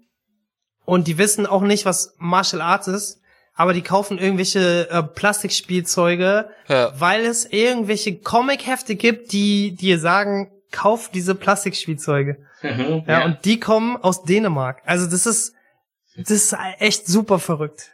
[0.85, 3.21] Und die wissen auch nicht, was Martial Arts ist.
[3.55, 6.93] Aber die kaufen irgendwelche äh, Plastikspielzeuge, Ja.
[6.99, 12.39] weil es irgendwelche Comic-Hefte gibt, die dir sagen, kauf diese Plastikspielzeuge.
[12.63, 14.81] Mhm, Ja, und die kommen aus Dänemark.
[14.87, 15.53] Also das ist,
[16.17, 17.91] das ist echt super verrückt.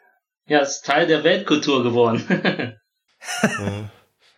[0.47, 2.77] ja, ist Teil der Weltkultur geworden.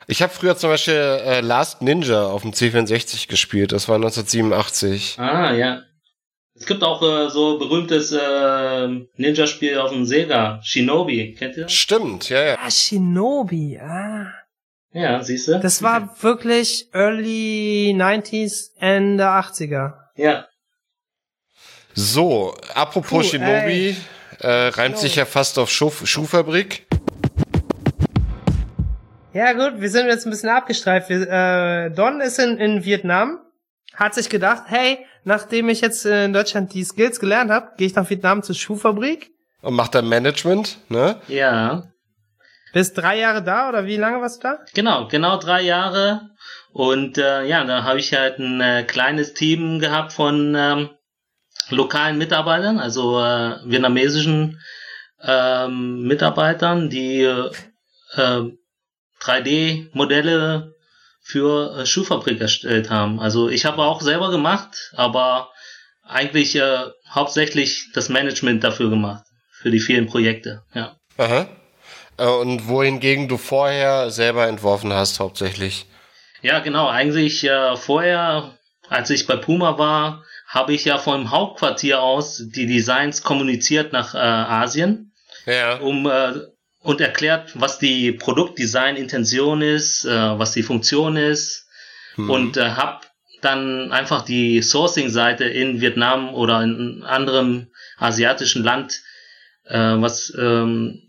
[0.07, 5.19] Ich habe früher zum Beispiel äh, Last Ninja auf dem C64 gespielt, das war 1987.
[5.21, 5.83] ah, ja.
[6.61, 11.35] Es gibt auch äh, so berühmtes äh, Ninja-Spiel auf dem Sega, Shinobi.
[11.35, 11.73] Kennt ihr das?
[11.73, 12.59] Stimmt, ja, ja.
[12.61, 14.27] Ah, Shinobi, ah.
[14.93, 15.59] Ja, siehst du?
[15.59, 19.95] Das war wirklich early 90s, Ende 80er.
[20.17, 20.49] Ja.
[21.95, 23.97] So, apropos Puh, Shinobi,
[24.41, 26.87] äh, reimt sich ja fast auf Schuh Schuhfabrik.
[29.33, 31.09] Ja gut, wir sind jetzt ein bisschen abgestreift.
[31.09, 33.39] Wir, äh, Don ist in, in Vietnam,
[33.95, 37.95] hat sich gedacht, hey, nachdem ich jetzt in Deutschland die Skills gelernt habe, gehe ich
[37.95, 39.31] nach Vietnam zur Schuhfabrik.
[39.63, 41.21] Und macht da Management, ne?
[41.29, 41.85] Ja.
[42.73, 44.59] Bist drei Jahre da oder wie lange warst du da?
[44.75, 46.31] Genau, genau drei Jahre.
[46.73, 50.91] Und äh, ja, da habe ich halt ein äh, kleines Team gehabt von ähm,
[51.69, 54.61] lokalen Mitarbeitern, also äh, vietnamesischen
[55.23, 57.51] ähm, Mitarbeitern, die äh,
[58.15, 58.51] äh,
[59.21, 60.75] 3D-Modelle
[61.31, 63.21] für äh, Schuhfabrik erstellt haben.
[63.21, 65.51] Also ich habe auch selber gemacht, aber
[66.05, 66.79] eigentlich äh,
[67.09, 70.63] hauptsächlich das Management dafür gemacht, für die vielen Projekte.
[70.75, 70.97] Ja.
[71.17, 71.47] Aha.
[72.19, 75.87] Äh, Und wohingegen du vorher selber entworfen hast, hauptsächlich.
[76.43, 76.89] Ja, genau.
[76.89, 78.55] Eigentlich äh, vorher,
[78.89, 84.15] als ich bei Puma war, habe ich ja vom Hauptquartier aus die Designs kommuniziert nach
[84.15, 85.13] äh, Asien,
[85.47, 85.77] Ja.
[85.77, 86.33] um äh,
[86.83, 91.67] und erklärt, was die Produktdesign-Intention ist, äh, was die Funktion ist
[92.17, 92.31] Mhm.
[92.31, 93.01] und äh, habe
[93.43, 99.01] dann einfach die Sourcing-Seite in Vietnam oder in anderem asiatischen Land,
[99.65, 101.03] äh, was ähm,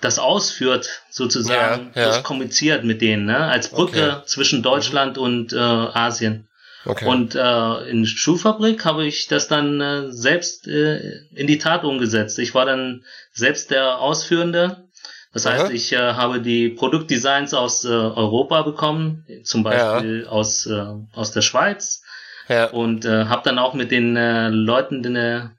[0.00, 2.08] das ausführt, sozusagen, Ja, ja.
[2.08, 3.38] das kommuniziert mit denen, ne?
[3.38, 4.26] als Brücke Okay.
[4.26, 6.48] zwischen Deutschland und äh, Asien.
[6.84, 7.04] Okay.
[7.06, 10.98] Und äh, in Schuhfabrik habe ich das dann äh, selbst äh,
[11.34, 12.38] in die Tat umgesetzt.
[12.38, 13.04] Ich war dann
[13.36, 14.88] selbst der Ausführende.
[15.32, 15.54] Das Aha.
[15.54, 21.30] heißt, ich äh, habe die Produktdesigns aus äh, Europa bekommen, zum Beispiel aus, äh, aus
[21.32, 22.02] der Schweiz.
[22.48, 22.66] ja.
[22.70, 25.52] Und äh, habe dann auch mit den äh, Leuten der,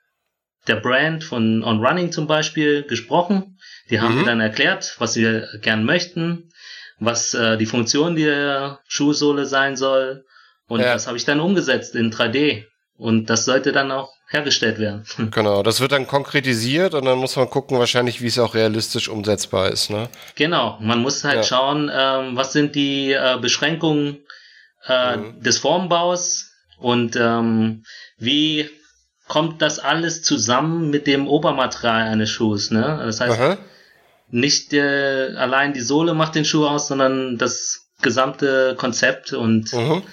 [0.67, 3.59] der Brand von On Running zum Beispiel gesprochen.
[3.89, 4.19] Die haben Mhm.
[4.21, 6.49] mir dann erklärt, was wir gern möchten,
[6.99, 10.25] was äh, die Funktion der Schuhsohle sein soll.
[10.67, 10.93] Und Ja.
[10.93, 12.65] das habe ich dann umgesetzt in 3D.
[12.97, 15.05] Und das sollte dann auch hergestellt werden.
[15.31, 19.07] Genau, das wird dann konkretisiert und dann muss man gucken, wahrscheinlich, wie es auch realistisch
[19.09, 19.89] umsetzbar ist.
[19.89, 20.09] Ne?
[20.35, 21.43] Genau, man muss halt Ja.
[21.43, 24.17] schauen, ähm, was sind die äh, Beschränkungen
[24.87, 25.41] äh, Mhm.
[25.41, 27.83] des Formbaus und ähm,
[28.17, 28.69] wie
[29.27, 32.71] kommt das alles zusammen mit dem Obermaterial eines Schuhs.
[32.71, 33.01] Ne?
[33.05, 33.57] Das heißt, Aha.
[34.29, 40.03] nicht äh, allein die Sohle macht den Schuh aus, sondern das gesamte Konzept und Mhm.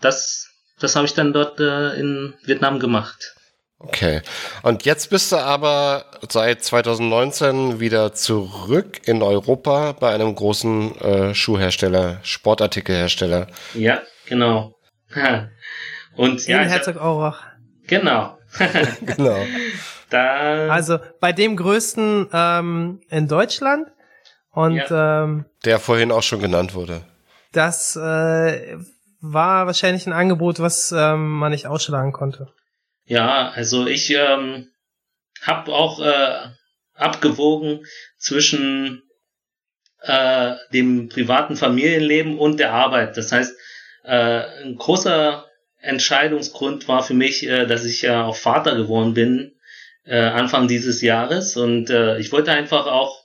[0.00, 0.48] das,
[0.82, 3.34] das habe ich dann dort äh, in Vietnam gemacht.
[3.78, 4.22] Okay.
[4.62, 11.34] Und jetzt bist du aber seit 2019 wieder zurück in Europa bei einem großen äh,
[11.34, 13.48] Schuhhersteller, Sportartikelhersteller.
[13.74, 14.76] Ja, genau.
[16.16, 17.42] Und ja, in Herzog Aurach.
[17.86, 18.38] genau.
[19.00, 19.36] Genau.
[20.10, 23.88] da Also bei dem größten ähm, in Deutschland.
[24.50, 27.02] Und ähm, Der vorhin auch schon genannt wurde.
[27.52, 28.76] das äh,
[29.22, 32.52] war wahrscheinlich ein Angebot, was ähm, man nicht ausschlagen konnte.
[33.06, 34.68] Ja, also ich ähm,
[35.40, 36.48] habe auch äh,
[36.94, 37.86] abgewogen
[38.18, 39.02] zwischen
[40.00, 43.16] äh, dem privaten Familienleben und der Arbeit.
[43.16, 43.56] Das heißt,
[44.04, 45.46] äh, ein großer
[45.78, 49.52] Entscheidungsgrund war für mich, äh, dass ich ja auch Vater geworden bin
[50.04, 53.24] äh, Anfang dieses Jahres und äh, ich wollte einfach auch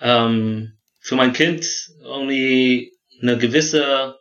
[0.00, 1.66] ähm, für mein Kind
[2.02, 4.18] irgendwie eine gewisse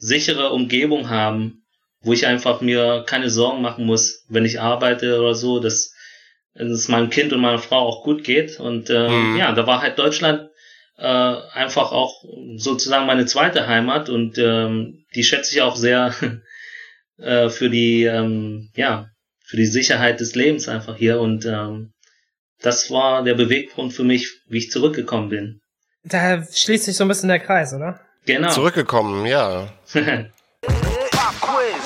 [0.00, 1.64] sichere Umgebung haben,
[2.02, 5.94] wo ich einfach mir keine Sorgen machen muss, wenn ich arbeite oder so, dass,
[6.54, 8.58] dass es meinem Kind und meiner Frau auch gut geht.
[8.58, 9.36] Und äh, Mhm.
[9.36, 10.48] ja, da war halt Deutschland
[10.96, 12.24] äh, einfach auch
[12.56, 16.14] sozusagen meine zweite Heimat und ähm, die schätze ich auch sehr
[17.18, 19.08] äh, für die ähm, ja
[19.44, 21.92] für die Sicherheit des Lebens einfach hier und ähm,
[22.60, 25.60] das war der Beweggrund für mich, wie ich zurückgekommen bin.
[26.04, 28.00] Da schließt sich so ein bisschen der Kreis, oder?
[28.32, 28.50] Genau.
[28.50, 29.68] Zurückgekommen, ja.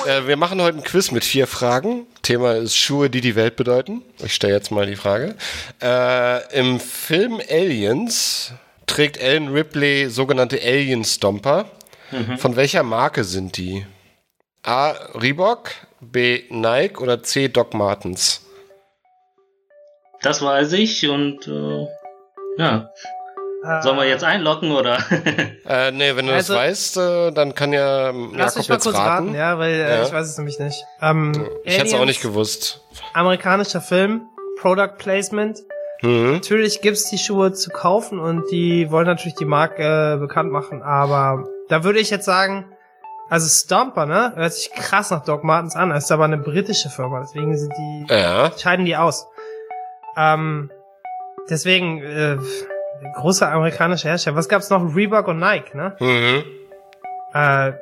[0.05, 2.05] Äh, wir machen heute ein Quiz mit vier Fragen.
[2.21, 4.03] Thema ist Schuhe, die die Welt bedeuten.
[4.23, 5.35] Ich stelle jetzt mal die Frage.
[5.81, 8.51] Äh, Im Film Aliens
[8.85, 11.65] trägt Ellen Ripley sogenannte Alien Stomper.
[12.37, 13.85] Von welcher Marke sind die?
[14.61, 14.91] A.
[15.15, 16.43] Reebok, B.
[16.49, 17.47] Nike oder C.
[17.47, 18.45] Doc Martens?
[20.21, 21.87] Das weiß ich und äh,
[22.57, 22.89] ja,
[23.81, 24.97] sollen wir jetzt einloggen oder?
[25.67, 28.75] Äh, nee, wenn du Also- das weißt, äh, dann kann ja Lass Jakob mich mal
[28.75, 29.35] jetzt kurz raten, raten.
[29.35, 30.03] ja, weil äh, Ja.
[30.03, 30.83] ich weiß es nämlich nicht.
[31.01, 31.31] Ähm,
[31.63, 32.81] Ich hätte es auch nicht gewusst.
[33.13, 34.21] Amerikanischer Film,
[34.61, 35.59] Product Placement.
[36.01, 36.33] Mhm.
[36.33, 40.83] Natürlich gibt's die Schuhe zu kaufen und die wollen natürlich die Marke äh, bekannt machen,
[40.83, 42.65] aber da würde ich jetzt sagen,
[43.29, 47.21] also Stomper, ne, hört sich krass nach Doc Martens an, ist aber eine britische Firma,
[47.21, 48.51] deswegen sind die, Ja.
[48.55, 49.25] scheiden die aus.
[50.15, 50.69] Ähm,
[51.49, 52.37] deswegen, äh,
[53.15, 54.35] großer amerikanischer Hersteller.
[54.35, 54.95] Was gab's noch?
[54.95, 55.95] Reebok und Nike, ne?
[55.99, 56.43] Mhm.
[57.33, 57.73] Äh,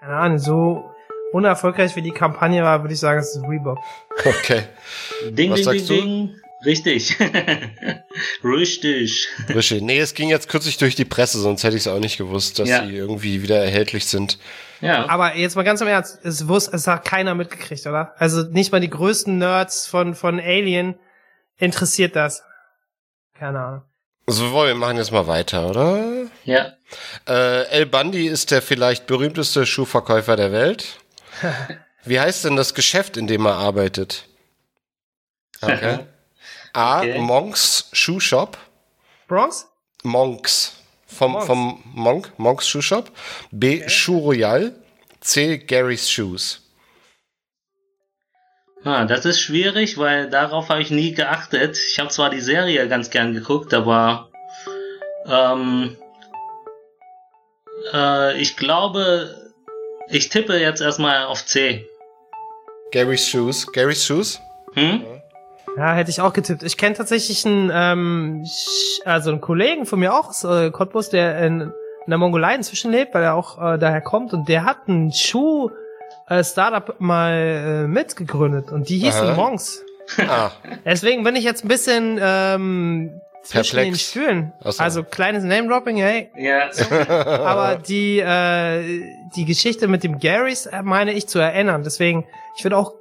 [0.00, 0.90] keine Ahnung, so
[1.32, 3.78] unerfolgreich wie die Kampagne war, würde ich sagen, es ist Reebok.
[4.24, 4.62] Okay.
[5.30, 6.02] ding, Was ding, sagst ding, du?
[6.02, 6.34] ding.
[6.64, 7.16] Richtig.
[8.42, 9.28] Richtig.
[9.48, 9.82] Richtig.
[9.82, 12.58] Nee, es ging jetzt kürzlich durch die Presse, sonst hätte ich es auch nicht gewusst,
[12.58, 12.84] dass Ja.
[12.84, 14.38] sie irgendwie wieder erhältlich sind.
[14.80, 15.08] Ja.
[15.08, 18.14] Aber jetzt mal ganz im Ernst, es wusste, es hat keiner mitgekriegt, oder?
[18.18, 20.98] Also nicht mal die größten Nerds von, von Alien
[21.58, 22.42] interessiert das.
[23.38, 23.82] Keine Ahnung.
[24.26, 26.26] So, wir machen jetzt mal weiter, oder?
[26.44, 26.74] Ja.
[27.26, 30.98] Äh, El Bundy ist der vielleicht berühmteste Schuhverkäufer der Welt.
[32.04, 34.24] Wie heißt denn das Geschäft, in dem er arbeitet?
[35.60, 36.06] Okay.
[36.72, 37.00] A.
[37.00, 37.18] Okay.
[37.18, 38.56] Monks Shoe Shop.
[39.26, 39.66] Bronx?
[40.04, 40.76] Monks.
[41.06, 41.46] Vom, Monks.
[41.46, 43.10] vom Monk, Monks Shoe Shop.
[43.50, 43.88] B.
[43.88, 44.72] Shoe Royal.
[45.20, 45.58] C.
[45.58, 46.60] Gary's Shoes.
[48.84, 51.76] Ah, das ist schwierig, weil darauf habe ich nie geachtet.
[51.76, 54.28] Ich habe zwar die Serie ganz gern geguckt, aber
[55.26, 55.96] ähm,
[57.92, 59.34] äh, ich glaube,
[60.08, 61.88] ich tippe jetzt erstmal auf C.
[62.92, 63.70] Gary's Shoes.
[63.72, 64.40] Gary's Shoes?
[64.74, 65.04] Hm?
[65.76, 66.62] Ja, hätte ich auch getippt.
[66.62, 68.46] Ich kenne tatsächlich einen, ähm,
[69.04, 71.72] also einen Kollegen von mir auch aus äh, Cottbus, der in, in
[72.08, 75.70] der Mongolei inzwischen lebt, weil er auch äh, daher kommt und der hat ein Schuh
[76.28, 77.32] äh, Startup mal
[77.84, 79.34] äh, mitgegründet und die hießen Aha.
[79.34, 79.82] Monks.
[80.26, 80.50] Ah,
[80.86, 83.88] Deswegen bin ich jetzt ein bisschen ähm, zwischen Perplex.
[83.88, 84.52] den Stühlen.
[84.64, 84.82] So.
[84.82, 86.30] Also kleines Name-Dropping, hey.
[86.36, 86.70] Ja.
[87.44, 89.02] Aber die, äh,
[89.36, 91.82] die Geschichte mit dem Garys äh, meine ich zu erinnern.
[91.82, 92.26] Deswegen,
[92.56, 92.94] ich würde auch,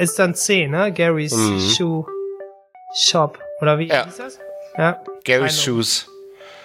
[0.00, 0.90] ist dann C, ne?
[0.92, 1.60] Garys Mhm.
[1.60, 2.06] Shoe
[2.94, 3.38] Shop.
[3.60, 4.04] Oder wie Ja.
[4.06, 4.38] hieß das?
[4.76, 5.02] Ja.
[5.24, 5.62] Gary's.
[5.62, 6.06] Shoes.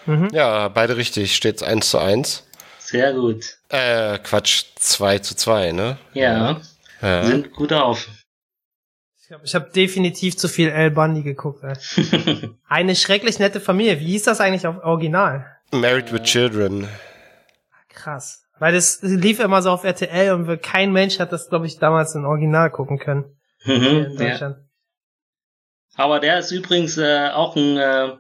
[0.06, 0.30] Mhm.
[0.32, 1.36] Ja, beide richtig.
[1.36, 2.46] Steht's 1 zu 1.
[2.94, 3.58] Sehr gut.
[3.70, 5.98] Äh, Quatsch, 2 zu 2, ne?
[6.14, 6.62] Ja,
[7.02, 7.24] Ja.
[7.26, 8.08] sind gut auf.
[9.20, 11.64] Ich glaube, ich habe definitiv zu viel El Bundy geguckt.
[11.64, 12.50] Ey.
[12.70, 14.00] Eine schrecklich nette Familie.
[14.00, 15.44] Wie hieß das eigentlich auf Original?
[15.72, 16.88] Married with Children.
[17.90, 18.46] Krass.
[18.60, 22.14] Weil das lief immer so auf RTL und kein Mensch hat das, glaube ich, damals
[22.14, 23.26] im Original gucken können.
[23.64, 23.82] Hier in
[24.14, 24.30] Mhm, ja.
[24.30, 24.58] Deutschland.
[25.96, 28.12] Aber der ist übrigens äh, auch ein äh,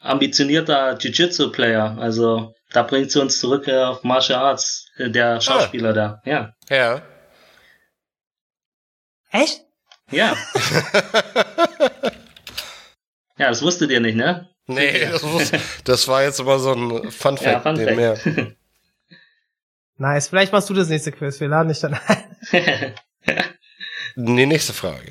[0.00, 1.96] ambitionierter Jiu-Jitsu-Player.
[2.00, 6.20] Also da bringt sie uns zurück äh, auf Martial Arts, äh, der Schauspieler da.
[6.26, 6.52] Ja.
[6.68, 7.00] Ja.
[9.30, 9.62] Echt?
[10.10, 10.36] Ja.
[13.38, 14.50] ja, das wusstet ihr nicht, ne?
[14.66, 15.52] Nee, das, muss,
[15.84, 18.16] das war jetzt immer so ein Fun Ja, Fact Fun nebenher.
[18.16, 18.56] Fact.
[19.98, 20.28] Nice.
[20.28, 21.40] Vielleicht machst du das nächste Quiz.
[21.40, 22.94] Wir laden dich dann ein.
[24.16, 25.10] Die nächste Frage.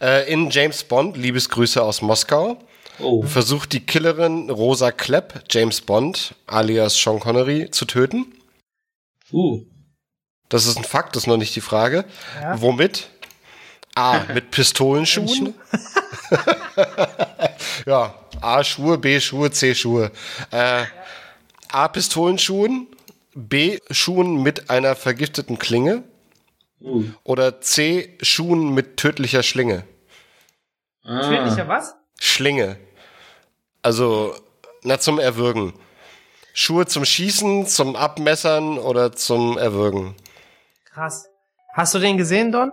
[0.00, 2.62] Äh, in James Bond, Liebesgrüße aus Moskau,
[2.98, 3.22] oh.
[3.22, 8.34] versucht die Killerin Rosa Klepp, James Bond, alias Sean Connery, zu töten.
[9.32, 9.64] Uh.
[10.48, 12.04] Das ist ein Fakt, das ist noch nicht die Frage.
[12.40, 12.60] Ja.
[12.60, 13.08] Womit?
[13.94, 14.20] A.
[14.32, 15.54] Mit Pistolenschuhen.
[17.86, 18.64] ja, A.
[18.64, 19.20] Schuhe, B.
[19.20, 19.74] Schuhe, C.
[19.74, 20.10] Schuhe.
[20.50, 20.84] Äh,
[21.70, 21.88] A.
[21.88, 22.88] Pistolenschuhen.
[23.34, 23.78] B.
[23.90, 26.04] Schuhen mit einer vergifteten Klinge.
[26.80, 27.04] Uh.
[27.24, 28.18] Oder C.
[28.22, 29.84] Schuhen mit tödlicher Schlinge.
[31.04, 31.20] Ah.
[31.20, 31.94] Tödlicher was?
[32.26, 32.76] Schlinge.
[33.82, 34.32] Also,
[34.84, 35.72] na, zum Erwürgen.
[36.54, 40.14] Schuhe zum Schießen, zum Abmessern oder zum Erwürgen.
[40.94, 41.28] Krass.
[41.74, 42.70] Hast du den gesehen, Don?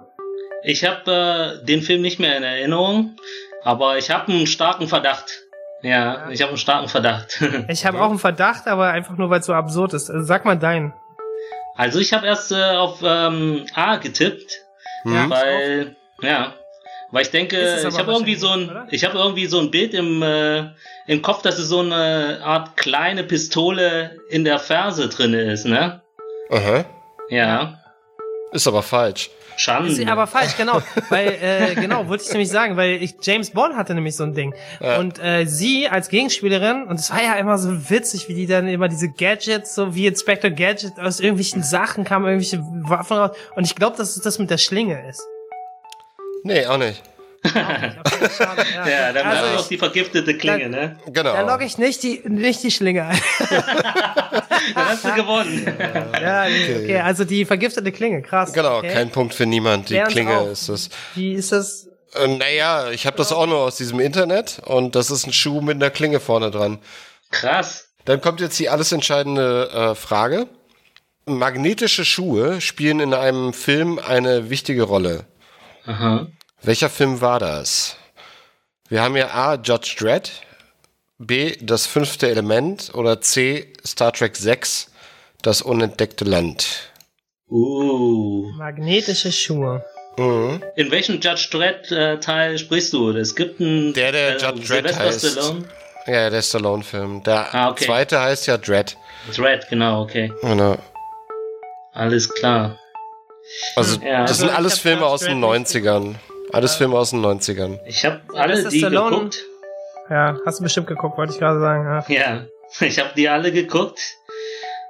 [0.63, 3.15] Ich habe äh, den Film nicht mehr in Erinnerung,
[3.63, 5.39] aber ich habe einen starken Verdacht.
[5.81, 7.41] Ja, ich habe einen starken Verdacht.
[7.69, 10.11] Ich habe auch einen Verdacht, aber einfach nur, weil es so absurd ist.
[10.11, 10.93] Also sag mal deinen.
[11.75, 14.59] also ich habe erst äh, auf ähm, A getippt,
[15.03, 15.29] Hm?
[15.29, 16.53] weil ja,
[17.11, 17.57] weil ich denke,
[17.87, 18.87] ich habe irgendwie so ein, oder?
[18.91, 20.69] ich habe irgendwie so ein Bild im äh,
[21.07, 26.01] im Kopf, dass es so eine Art kleine Pistole in der Ferse drinne ist, ne?
[26.51, 26.85] Aha.
[27.29, 27.79] Ja,
[28.51, 29.29] Ist aber falsch.
[29.59, 29.91] Schande.
[29.91, 30.81] Ist aber falsch, genau.
[31.09, 34.33] weil, äh, genau, wollte ich nämlich sagen, weil ich, James Bond hatte nämlich so ein
[34.33, 34.55] Ding.
[34.79, 34.99] Ja.
[34.99, 38.67] Und äh, sie als Gegenspielerin, und es war ja immer so witzig, wie die dann
[38.67, 43.31] immer diese Gadgets, so wie Inspector Gadget, aus irgendwelchen Sachen kamen irgendwelche Waffen raus.
[43.55, 45.21] Und ich glaube, dass es das mit der Schlinge ist.
[46.43, 47.01] Nee, auch nicht.
[47.41, 47.93] Okay,
[48.37, 48.87] schade, ja.
[48.87, 50.99] ja, dann also ich, auch die vergiftete Klinge, ne?
[51.07, 51.33] Genau.
[51.33, 53.21] da logge ich nicht die, nicht die Schlinge ein.
[54.75, 55.65] Dann hast du gewonnen.
[56.21, 56.99] ja, okay.
[56.99, 58.51] also die vergiftete Klinge, krass.
[58.51, 58.93] Genau, okay.
[58.93, 59.89] kein Punkt für niemand.
[59.89, 60.47] Die Lernt Klinge auch.
[60.47, 60.89] ist es.
[61.15, 61.87] Wie ist das?
[62.13, 65.61] Äh, naja, ich habe das auch nur aus diesem Internet und das ist ein Schuh
[65.61, 66.79] mit einer Klinge vorne dran.
[67.31, 67.87] Krass.
[68.05, 70.47] Dann kommt jetzt die alles entscheidende äh, Frage.
[71.25, 75.25] Magnetische Schuhe spielen in einem Film eine wichtige Rolle.
[75.85, 76.27] Aha.
[76.61, 77.95] Welcher Film war das?
[78.89, 79.55] Wir haben ja A.
[79.55, 80.31] Judge Dredd,
[81.17, 81.55] B.
[81.61, 83.73] Das fünfte Element oder C.
[83.85, 84.91] Star Trek 6,
[85.41, 86.89] Das unentdeckte Land.
[87.49, 88.51] Uh.
[88.57, 89.83] Magnetische Schuhe.
[90.17, 90.61] Mhm.
[90.75, 93.11] In welchem Judge Dredd äh, Teil sprichst du?
[93.11, 95.25] Es gibt einen Der, der äh, Judge Dredd heißt.
[95.31, 95.65] Stallone.
[96.07, 97.23] Ja, der Stallone-Film.
[97.23, 97.85] Der Ah, okay.
[97.85, 98.97] zweite heißt ja Dredd.
[99.35, 100.31] Dredd, genau, okay.
[100.41, 100.77] Genau.
[101.93, 102.77] Alles klar.
[103.75, 104.21] Also, Ja.
[104.25, 106.15] das sind Also, ich alles Filme aus den Dredd nicht 90ern.
[106.51, 107.79] Alles Filme aus den 90ern.
[107.85, 109.15] Ich habe alle das ist die Stallone.
[109.15, 109.43] geguckt.
[110.09, 111.85] Ja, hast du bestimmt geguckt, wollte ich gerade sagen.
[112.09, 112.15] Ja.
[112.15, 112.45] Ja,
[112.85, 113.99] ich habe die alle geguckt.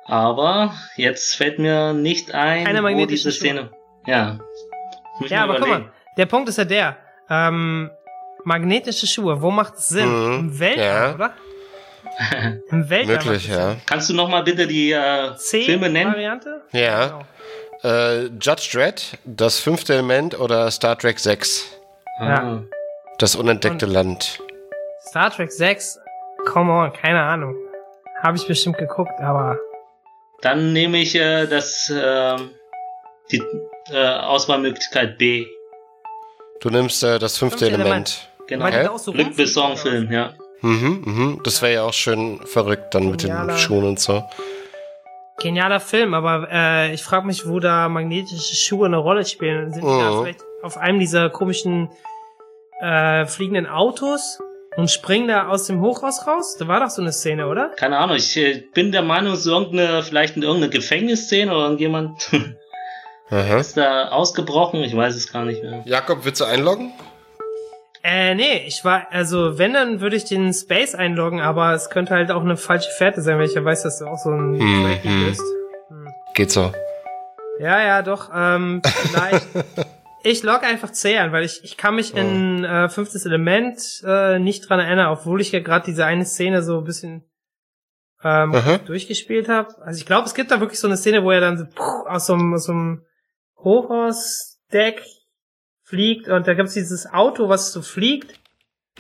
[0.06, 3.70] Aber jetzt fällt mir nicht ein, Keine wo diese Szene.
[4.08, 4.40] Ja.
[5.20, 5.86] Muss Ja, aber guck überlegen.
[5.86, 6.98] mal, der Punkt ist ja der.
[7.30, 7.92] Ähm,
[8.44, 10.08] magnetische Schuhe, wo macht es Sinn?
[10.10, 11.14] Mhm, Im Weltall, ja.
[11.16, 11.34] oder?
[12.72, 13.16] Im Weltall.
[13.18, 13.76] Möglich, es ja.
[13.86, 16.12] Kannst du noch mal bitte die äh, Filme nennen?
[16.12, 16.62] C-Variante?
[16.72, 17.06] Ja.
[17.08, 17.22] Genau.
[17.84, 21.66] Äh, Judge Dredd, Das fünfte Element oder Star Trek 6,
[22.20, 22.60] Ah.
[23.20, 24.40] Das unentdeckte Und- Land.
[25.08, 25.98] Star Trek 6,
[26.46, 27.56] come on, keine Ahnung.
[28.22, 29.58] Habe ich bestimmt geguckt, aber
[30.42, 32.36] Dann nehme ich äh, das äh,
[33.32, 33.42] die
[33.92, 35.46] äh, Auswahlmöglichkeit B.
[36.62, 38.30] Du nimmst äh, das fünfte Fünfte Element.
[38.48, 38.66] Genau.
[38.66, 40.34] Auch so Luc rumfliegen, Besson-Film, ja.
[40.62, 41.42] Mhm, mhm.
[41.44, 44.24] Das wäre ja auch schön verrückt dann mit den Schuhen und so.
[45.40, 49.72] Genialer Film, aber äh, ich frage mich, wo da magnetische Schuhe eine Rolle spielen.
[49.74, 50.24] Sind die da Mhm.
[50.24, 51.90] vielleicht auf einem dieser komischen
[52.82, 54.40] äh, fliegenden Autos
[54.78, 56.58] und springen da aus dem Hochhaus raus?
[56.60, 57.70] Da war doch so eine Szene, oder?
[57.78, 61.64] Keine Ahnung, ich äh, bin der Meinung, es ist irgendeine, vielleicht in irgendeine Gefängnisszene oder
[61.64, 62.30] irgendjemand
[63.60, 65.82] ist da ausgebrochen, ich weiß es gar nicht mehr.
[65.86, 66.92] Jakob, willst du einloggen?
[68.04, 72.14] Äh, nee, ich war, also wenn, dann würde ich den Space einloggen, aber es könnte
[72.14, 74.60] halt auch eine falsche Fährte sein, weil ich ja weiß, dass du auch so ein
[74.60, 75.26] Hm, hm.
[75.26, 75.44] bist.
[76.34, 76.72] Geht so.
[77.60, 79.46] Ja, ja, doch, ähm, vielleicht.
[80.24, 84.40] ich log einfach C an, weil ich, ich kann mich in äh, fünftes Element äh,
[84.40, 87.30] nicht dran erinnern, obwohl ich ja gerade diese eine Szene so ein bisschen
[88.24, 88.78] ähm, Aha.
[88.78, 89.76] durchgespielt habe.
[89.82, 92.08] Also ich glaube, es gibt da wirklich so eine Szene, wo er dann so puh,
[92.08, 93.06] aus so einem, so einem
[93.58, 95.04] Hochhausdeck
[95.90, 98.40] fliegt und da gibt's dieses Auto, was so fliegt.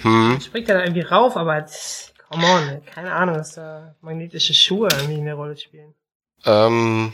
[0.01, 0.39] Hm.
[0.41, 1.65] Springt er da irgendwie rauf, aber
[2.29, 5.93] come on, keine Ahnung, dass da magnetische Schuhe irgendwie eine Rolle spielen.
[6.45, 7.13] Ähm,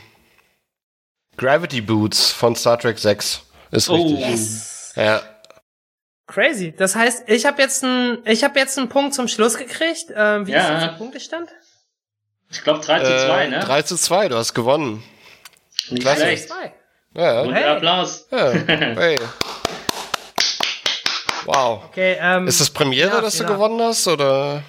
[1.36, 3.42] Gravity Boots von Star Trek 6
[3.72, 3.94] ist Oh.
[3.94, 4.96] richtig.
[4.96, 5.20] Ja.
[6.28, 6.72] Crazy.
[6.76, 10.06] Das heißt, ich habe jetzt einen, ich habe jetzt einen Punkt zum Schluss gekriegt.
[10.14, 10.76] Ähm, wie Ja.
[10.78, 11.50] ist der Punktestand?
[12.50, 13.60] Ich glaube 3 zu 2, Äh, ne?
[13.60, 15.02] 3 zu 2, du hast gewonnen.
[15.90, 16.22] Nicht klasse.
[16.22, 16.48] schlecht.
[16.48, 16.72] Zwei.
[17.16, 17.64] Ja, Und Hey.
[17.64, 18.26] Applaus.
[18.30, 18.52] ja.
[18.96, 19.18] Hey.
[21.46, 21.84] Wow.
[21.86, 22.16] Okay.
[22.20, 23.48] Ähm, Ist das Premiere, Ja, dass du ja.
[23.50, 24.62] gewonnen hast, oder?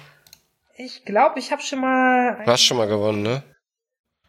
[0.76, 2.40] Ich glaube, ich habe schon mal.
[2.44, 3.42] Du hast schon mal gewonnen, ne?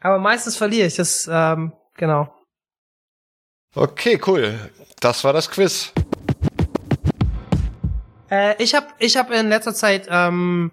[0.01, 1.29] Aber meistens verliere ich das.
[1.31, 2.33] Ähm, genau.
[3.75, 4.57] Okay, cool.
[4.99, 5.93] Das war das Quiz.
[8.31, 10.71] Äh, ich habe, ich habe in letzter Zeit ähm,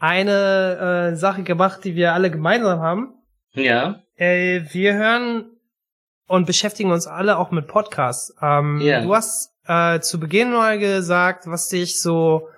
[0.00, 3.14] eine äh, Sache gemacht, die wir alle gemeinsam haben.
[3.52, 4.02] Ja.
[4.16, 5.51] Äh, wir hören
[6.32, 8.34] und beschäftigen uns alle auch mit Podcasts.
[8.40, 9.02] Ähm, Ja.
[9.02, 12.48] Du hast äh, zu Beginn mal gesagt, was dich so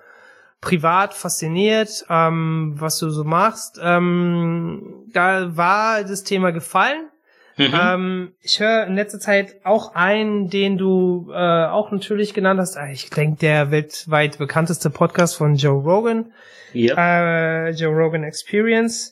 [0.61, 3.77] privat fasziniert, ähm, was du so machst.
[3.83, 7.09] Ähm, da war das Thema gefallen.
[7.57, 7.73] Mhm.
[7.73, 12.77] Ähm, ich höre in letzter Zeit auch einen, den du äh, auch natürlich genannt hast.
[12.77, 16.31] Ah, Ich denke, der weltweit bekannteste Podcast von Joe Rogan
[16.71, 17.67] ja.
[17.67, 19.11] äh, Joe Rogan Experience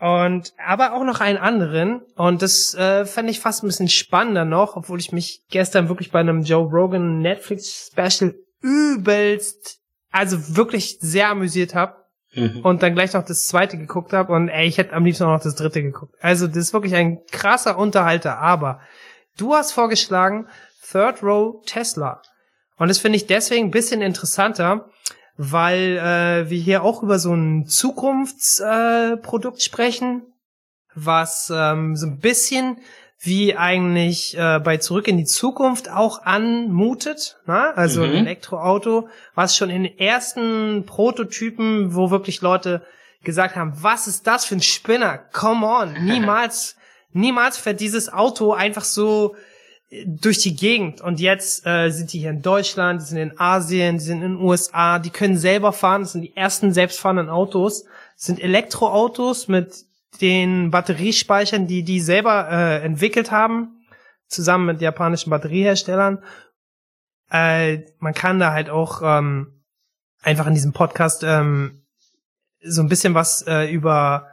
[0.00, 2.00] und aber auch noch einen anderen.
[2.16, 6.10] Und das äh, fand ich fast ein bisschen spannender noch, obwohl ich mich gestern wirklich
[6.10, 9.78] bei einem Joe Rogan Netflix Special übelst,
[10.10, 12.00] also wirklich sehr amüsiert habe
[12.32, 12.60] Mhm.
[12.60, 15.32] und dann gleich noch das zweite geguckt habe und ey, ich hätte am liebsten auch
[15.32, 16.14] noch das dritte geguckt.
[16.20, 18.80] Also das ist wirklich ein krasser Unterhalter, aber
[19.36, 20.46] du hast vorgeschlagen
[20.92, 22.22] Third Row Tesla.
[22.76, 24.88] Und das finde ich deswegen ein bisschen interessanter,
[25.42, 30.20] weil äh, wir hier auch über so ein Zukunftsprodukt äh, sprechen,
[30.94, 32.76] was ähm, so ein bisschen
[33.18, 37.38] wie eigentlich äh, bei Zurück in die Zukunft auch anmutet.
[37.46, 37.70] Na?
[37.70, 38.16] Also ein Mhm.
[38.16, 42.82] Elektroauto, was schon in den ersten Prototypen, wo wirklich Leute
[43.24, 45.16] gesagt haben, was ist das für ein Spinner?
[45.32, 46.76] Come on, niemals,
[47.12, 49.36] niemals fährt dieses Auto einfach so
[50.06, 51.00] durch die Gegend.
[51.00, 54.36] Und jetzt äh, sind die hier in Deutschland, die sind in Asien, die sind in
[54.36, 56.02] den USA, die können selber fahren.
[56.02, 57.84] Das sind die ersten selbstfahrenden Autos.
[58.16, 59.84] Das sind Elektroautos mit
[60.20, 63.84] den Batteriespeichern, die die selber äh, entwickelt haben,
[64.28, 66.22] zusammen mit japanischen Batterieherstellern.
[67.30, 69.62] Äh, man kann da halt auch ähm,
[70.22, 71.82] einfach in diesem Podcast ähm,
[72.62, 74.28] so ein bisschen was äh, über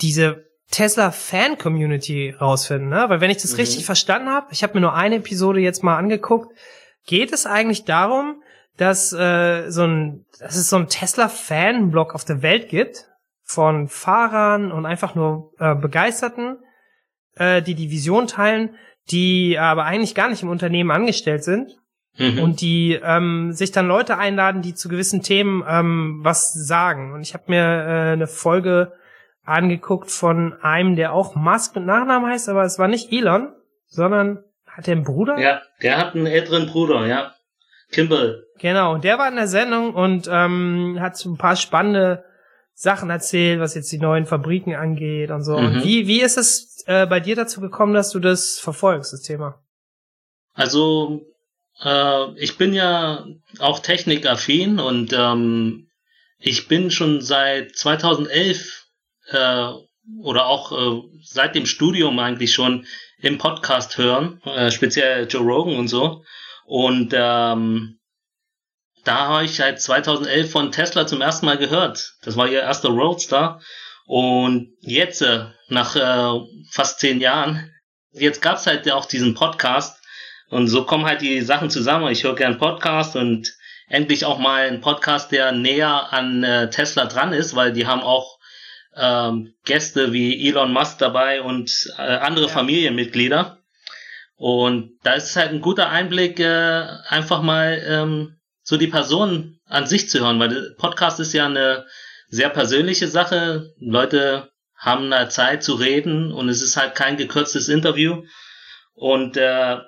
[0.00, 0.44] diese
[0.74, 3.04] Tesla-Fan-Community rausfinden, ne?
[3.08, 3.58] Weil wenn ich das Mhm.
[3.60, 6.56] richtig verstanden habe, ich habe mir nur eine Episode jetzt mal angeguckt,
[7.06, 8.42] geht es eigentlich darum,
[8.76, 13.06] dass äh, so ein, dass es so ein Tesla-Fan-Blog auf der Welt gibt
[13.44, 16.56] von Fahrern und einfach nur äh, Begeisterten,
[17.36, 18.70] äh, die die Vision teilen,
[19.10, 21.70] die aber eigentlich gar nicht im Unternehmen angestellt sind
[22.16, 22.38] Mhm.
[22.38, 27.12] und die ähm, sich dann Leute einladen, die zu gewissen Themen ähm, was sagen.
[27.12, 28.92] Und ich habe mir äh, eine Folge
[29.44, 33.52] angeguckt von einem, der auch Musk mit Nachnamen heißt, aber es war nicht Elon,
[33.86, 35.38] sondern hat er einen Bruder?
[35.38, 37.34] ja, der hat einen älteren Bruder, ja.
[37.90, 38.44] Kimball.
[38.58, 42.24] Genau, und der war in der Sendung und ähm, hat so ein paar spannende
[42.72, 45.58] Sachen erzählt, was jetzt die neuen Fabriken angeht und so.
[45.58, 45.66] Mhm.
[45.66, 49.22] Und wie, wie ist es äh, bei dir dazu gekommen, dass du das verfolgst, das
[49.22, 49.62] Thema?
[50.54, 51.24] Also,
[51.82, 53.24] äh, ich bin ja
[53.60, 55.88] auch technikaffin und ähm,
[56.38, 58.83] ich bin schon seit 2011
[59.30, 59.72] äh,
[60.22, 62.86] oder auch äh, seit dem Studium eigentlich schon
[63.18, 66.24] im Podcast hören, äh, speziell Joe Rogan und so.
[66.66, 67.98] Und ähm,
[69.04, 72.14] da habe ich seit 2011 von Tesla zum ersten Mal gehört.
[72.22, 73.60] Das war ihr erster Roadster.
[74.06, 76.40] Und jetzt, äh, nach äh,
[76.70, 77.70] fast zehn Jahren,
[78.12, 80.00] jetzt gab es halt auch diesen Podcast.
[80.50, 82.08] Und so kommen halt die Sachen zusammen.
[82.08, 83.54] Ich höre gern Podcast und
[83.88, 88.02] endlich auch mal einen Podcast, der näher an äh, Tesla dran ist, weil die haben
[88.02, 88.33] auch
[88.96, 92.52] ähm, Gäste wie Elon Musk dabei und äh, andere Ja.
[92.52, 93.58] Familienmitglieder.
[94.36, 99.60] Und da ist es halt ein guter Einblick, äh, einfach mal ähm, so die Person
[99.66, 101.86] an sich zu hören, weil der Podcast ist ja eine
[102.28, 103.72] sehr persönliche Sache.
[103.78, 108.24] Leute haben da Zeit zu reden und es ist halt kein gekürztes Interview.
[108.94, 109.78] Und äh,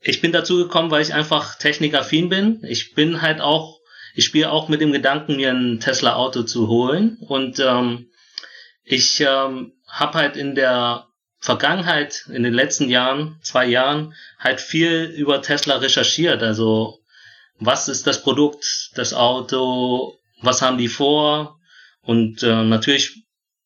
[0.00, 2.62] ich bin dazu gekommen, weil ich einfach technikaffin bin.
[2.62, 3.78] Ich bin halt auch,
[4.14, 7.18] ich spiele auch mit dem Gedanken, mir ein Tesla-Auto zu holen.
[7.20, 8.10] Und ähm,
[8.88, 11.06] ich ähm, habe halt in der
[11.40, 16.42] Vergangenheit, in den letzten Jahren, zwei Jahren, halt viel über Tesla recherchiert.
[16.42, 16.98] Also
[17.60, 21.58] was ist das Produkt, das Auto, was haben die vor?
[22.00, 23.24] Und äh, natürlich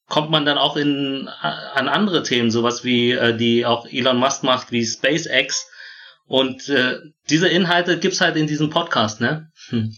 [0.09, 4.43] kommt man dann auch in an andere Themen, sowas wie äh, die auch Elon Musk
[4.43, 5.69] macht, wie SpaceX.
[6.27, 6.99] Und äh,
[7.31, 9.51] diese Inhalte gibt's halt in diesem Podcast, ne?
[9.69, 9.95] Hm.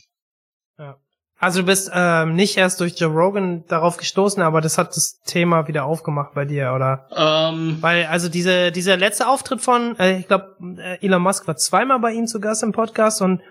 [1.45, 5.21] Also du bist ähm, nicht erst durch Joe Rogan darauf gestoßen, aber das hat das
[5.25, 7.07] Thema wieder aufgemacht bei dir, oder?
[7.15, 10.57] Ähm, Weil also diese dieser letzte Auftritt von, äh, ich glaube,
[11.03, 13.43] Elon Musk war zweimal bei ihm zu Gast im Podcast und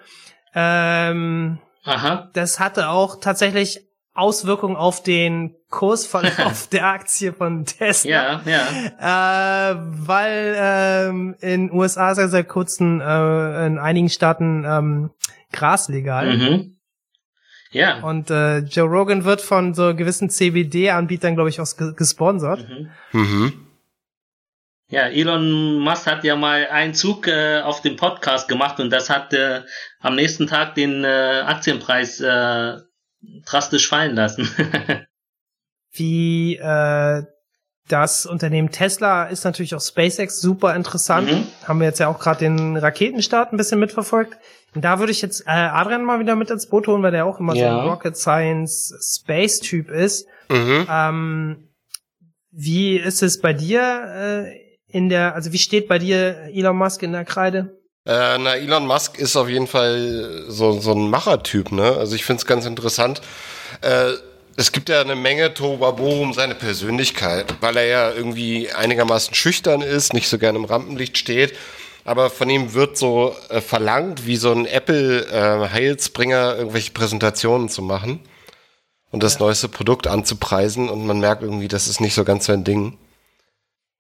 [0.56, 2.32] ähm, aha.
[2.34, 3.82] das hatte auch tatsächlich
[4.16, 8.42] Auswirkungen auf den Kursverlauf der Aktie von Tesla.
[8.46, 8.68] Ja,
[9.00, 9.72] ja.
[9.72, 15.12] Äh, weil ähm, in USA seit seit kurzem äh, in einigen Staaten ähm,
[15.52, 16.38] Gras legal.
[16.38, 16.74] Mhm.
[17.74, 18.00] Ja.
[18.02, 22.66] Und äh, Joe Rogan wird von so gewissen CBD-Anbietern, glaube ich, auch ge- gesponsert.
[22.70, 22.90] Mhm.
[23.12, 23.54] Mhm.
[24.90, 29.10] Ja, Elon Musk hat ja mal einen Zug äh, auf dem Podcast gemacht und das
[29.10, 29.62] hat äh,
[30.00, 32.78] am nächsten Tag den äh, Aktienpreis äh,
[33.46, 34.48] drastisch fallen lassen.
[35.92, 37.24] Wie äh,
[37.88, 41.32] das Unternehmen Tesla ist natürlich auch SpaceX super interessant.
[41.32, 41.48] Mhm.
[41.68, 44.38] Haben wir jetzt ja auch gerade den Raketenstart ein bisschen mitverfolgt.
[44.76, 47.40] Da würde ich jetzt äh, Adrian mal wieder mit ins Boot holen, weil der auch
[47.40, 47.80] immer so Ja.
[47.82, 50.28] ein Rocket Science Space-Typ ist.
[50.50, 50.88] Mhm.
[50.90, 51.70] Ähm,
[52.52, 57.02] wie ist es bei dir äh, in der, also wie steht bei dir Elon Musk
[57.04, 57.78] in der Kreide?
[58.06, 61.96] Äh, na, Elon Musk ist auf jeden Fall so, so ein Machertyp, ne?
[61.98, 63.22] Also ich finde es ganz interessant.
[63.82, 64.12] Äh,
[64.56, 69.82] es gibt ja eine Menge Tobabo um seine Persönlichkeit, weil er ja irgendwie einigermaßen schüchtern
[69.82, 71.54] ist, nicht so gerne im Rampenlicht steht.
[72.06, 78.20] Aber von ihm wird so äh, verlangt, wie so ein Apple-Heilsbringer irgendwelche Präsentationen zu machen
[79.12, 80.90] und das neueste Produkt anzupreisen.
[80.90, 82.98] Und man merkt irgendwie, das ist nicht so ganz sein Ding.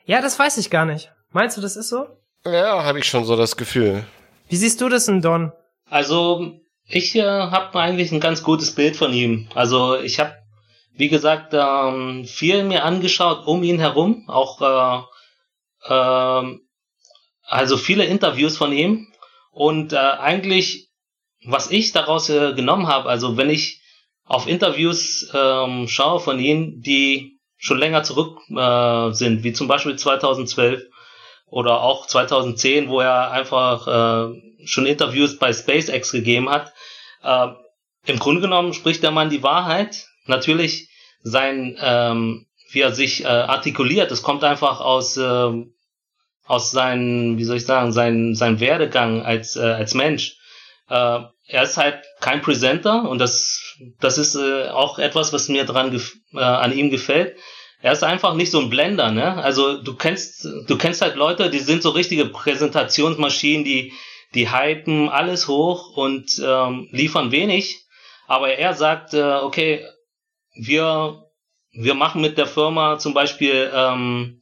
[0.05, 1.11] Ja, das weiß ich gar nicht.
[1.31, 2.07] Meinst du, das ist so?
[2.45, 4.05] Ja, habe ich schon so das Gefühl.
[4.49, 5.53] Wie siehst du das in Don?
[5.89, 9.47] Also ich äh, habe eigentlich ein ganz gutes Bild von ihm.
[9.55, 10.33] Also ich habe,
[10.93, 16.61] wie gesagt, ähm, viel mir angeschaut um ihn herum, auch äh, ähm,
[17.53, 19.07] also viele Interviews von ihm
[19.51, 20.89] und äh, eigentlich,
[21.45, 23.81] was ich daraus äh, genommen habe, also wenn ich
[24.25, 29.95] auf Interviews ähm, schaue von ihm, die schon länger zurück äh, sind, wie zum Beispiel
[29.95, 30.81] 2012
[31.45, 36.73] oder auch 2010, wo er einfach äh, schon Interviews bei SpaceX gegeben hat.
[37.21, 37.49] Äh,
[38.07, 40.07] Im Grunde genommen spricht der Mann die Wahrheit.
[40.25, 40.89] Natürlich
[41.21, 45.51] sein, ähm, wie er sich äh, artikuliert, das kommt einfach aus äh,
[46.45, 50.37] aus seinem, wie soll ich sagen, sein sein Werdegang als äh, als Mensch.
[50.89, 55.65] Äh, er ist halt kein Presenter und das das ist äh, auch etwas, was mir
[55.65, 55.99] dran
[56.33, 57.35] äh, an ihm gefällt
[57.83, 59.43] er ist einfach nicht so ein Blender, ne?
[59.43, 63.91] Also du kennst, du kennst halt Leute, die sind so richtige Präsentationsmaschinen, die,
[64.33, 67.83] die hypen alles hoch und ähm, liefern wenig.
[68.25, 69.85] Aber er sagt, äh, okay,
[70.55, 71.25] wir,
[71.73, 74.41] wir machen mit der Firma zum Beispiel ähm,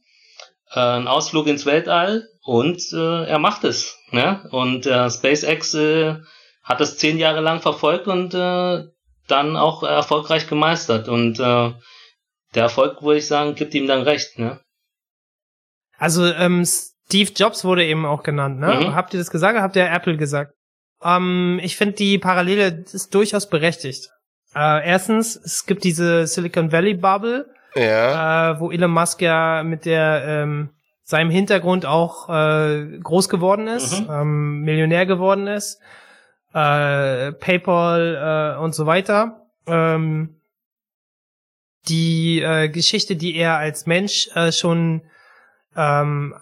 [0.74, 3.98] äh, einen Ausflug ins Weltall und äh, er macht es.
[4.10, 4.48] Ne?
[4.50, 6.16] Und äh, SpaceX äh,
[6.62, 8.84] hat das zehn Jahre lang verfolgt und äh,
[9.28, 11.08] dann auch erfolgreich gemeistert.
[11.08, 11.72] Und äh,
[12.54, 14.60] der Erfolg, würde ich sagen, gibt ihm dann recht, ne?
[15.96, 18.74] Also ähm, Steve Jobs wurde eben auch genannt, ne?
[18.74, 18.94] Mhm.
[18.94, 20.54] Habt ihr das gesagt oder habt ihr Apple gesagt?
[21.02, 24.10] Ähm, ich finde die Parallele ist durchaus berechtigt.
[24.54, 28.52] Äh, erstens, es gibt diese Silicon Valley Bubble, Ja.
[28.52, 30.70] äh, wo Elon Musk ja mit der ähm,
[31.04, 34.10] seinem Hintergrund auch äh, groß geworden ist, Mhm.
[34.10, 35.80] ähm, Millionär geworden ist,
[36.54, 39.46] äh, PayPal äh, und so weiter.
[39.66, 40.36] Ähm,
[41.88, 45.02] die äh, Geschichte, die er als Mensch äh, schon
[45.76, 46.34] ähm,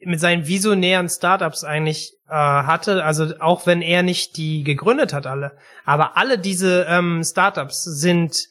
[0.00, 5.26] mit seinen visionären Startups eigentlich äh, hatte, also auch wenn er nicht die gegründet hat
[5.26, 8.48] alle, aber alle diese ähm, Startups sind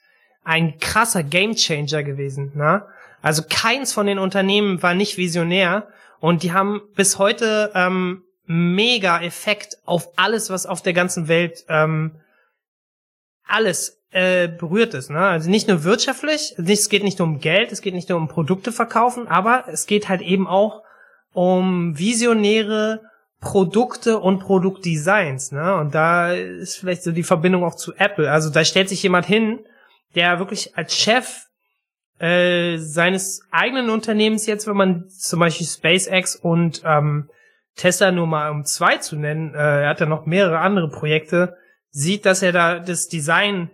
[0.47, 2.53] ein krasser Gamechanger gewesen.
[2.55, 2.85] Ne?
[3.21, 5.89] Also keins von den Unternehmen war nicht visionär
[6.21, 11.65] und die haben bis heute ähm, mega Effekt auf alles, was auf der ganzen Welt
[11.67, 12.21] ähm,
[13.45, 15.09] alles äh, berührt ist.
[15.09, 15.19] Ne?
[15.19, 18.29] Also nicht nur wirtschaftlich, es geht nicht nur um Geld, es geht nicht nur um
[18.29, 20.81] Produkte verkaufen, aber es geht halt eben auch
[21.33, 23.01] um Visionäre
[23.41, 25.75] Produkte und Produktdesigns, ne?
[25.75, 28.31] Und da ist vielleicht so die Verbindung auch zu Apple.
[28.31, 29.59] Also da stellt sich jemand hin,
[30.15, 31.45] der wirklich als Chef
[32.19, 37.29] äh, seines eigenen Unternehmens jetzt, wenn man zum Beispiel SpaceX und ähm,
[37.75, 41.57] Tesla nur mal um zwei zu nennen, äh, er hat ja noch mehrere andere Projekte,
[41.89, 43.69] sieht, dass er da das Design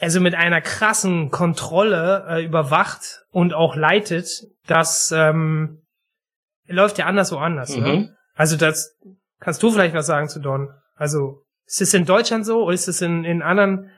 [0.00, 4.28] also mit einer krassen Kontrolle äh, überwacht und auch leitet,
[4.66, 5.82] das ähm,
[6.66, 7.76] läuft ja anders woanders.
[7.76, 7.88] Ne?
[7.88, 8.16] Mhm.
[8.34, 8.96] Also das
[9.40, 10.70] kannst du vielleicht was sagen zu Don.
[10.94, 13.90] Also ist es in Deutschland so oder ist es in, in anderen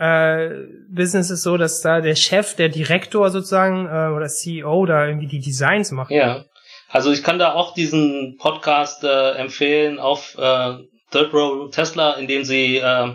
[0.00, 5.26] äh, Businesses so, dass da der Chef, der Direktor sozusagen äh, oder CEO da irgendwie
[5.26, 6.10] die Designs macht?
[6.10, 6.44] Ja.
[6.88, 10.78] Also ich kann da auch diesen Podcast äh, empfehlen auf äh,
[11.12, 13.12] Third Row Tesla, in dem sie äh,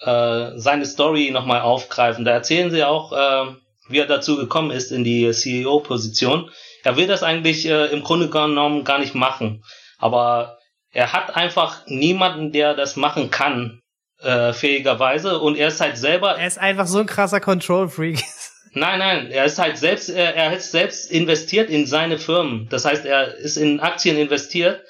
[0.00, 2.24] äh, seine Story nochmal aufgreifen.
[2.24, 3.52] Da erzählen sie auch, äh,
[3.88, 6.50] wie er dazu gekommen ist in die CEO-Position.
[6.84, 9.62] Er will das eigentlich äh, im Grunde genommen gar nicht machen.
[9.98, 10.58] Aber
[10.90, 13.82] er hat einfach niemanden, der das machen kann,
[14.22, 15.38] äh, fähigerweise.
[15.38, 16.36] Und er ist halt selber.
[16.36, 18.22] Er ist einfach so ein krasser Control-Freak.
[18.74, 22.68] Nein, nein, er ist halt selbst, er, er ist selbst investiert in seine Firmen.
[22.68, 24.84] Das heißt, er ist in Aktien investiert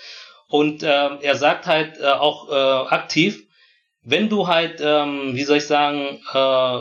[0.49, 2.55] und äh, er sagt halt äh, auch äh,
[2.93, 3.41] aktiv,
[4.03, 6.79] wenn du halt, ähm, wie soll ich sagen, äh,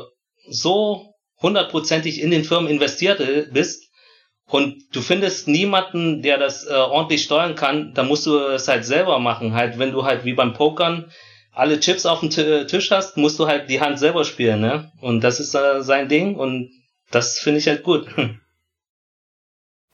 [0.50, 3.92] so hundertprozentig in den Firmen investiert äh, bist
[4.48, 8.86] und du findest niemanden, der das äh, ordentlich steuern kann, dann musst du es halt
[8.86, 9.54] selber machen.
[9.54, 11.12] Halt, wenn du halt wie beim Pokern
[11.58, 14.92] alle Chips auf dem Tisch hast, musst du halt die Hand selber spielen, ne?
[15.02, 16.70] Und das ist äh, sein Ding und
[17.12, 18.08] das finde ich halt gut.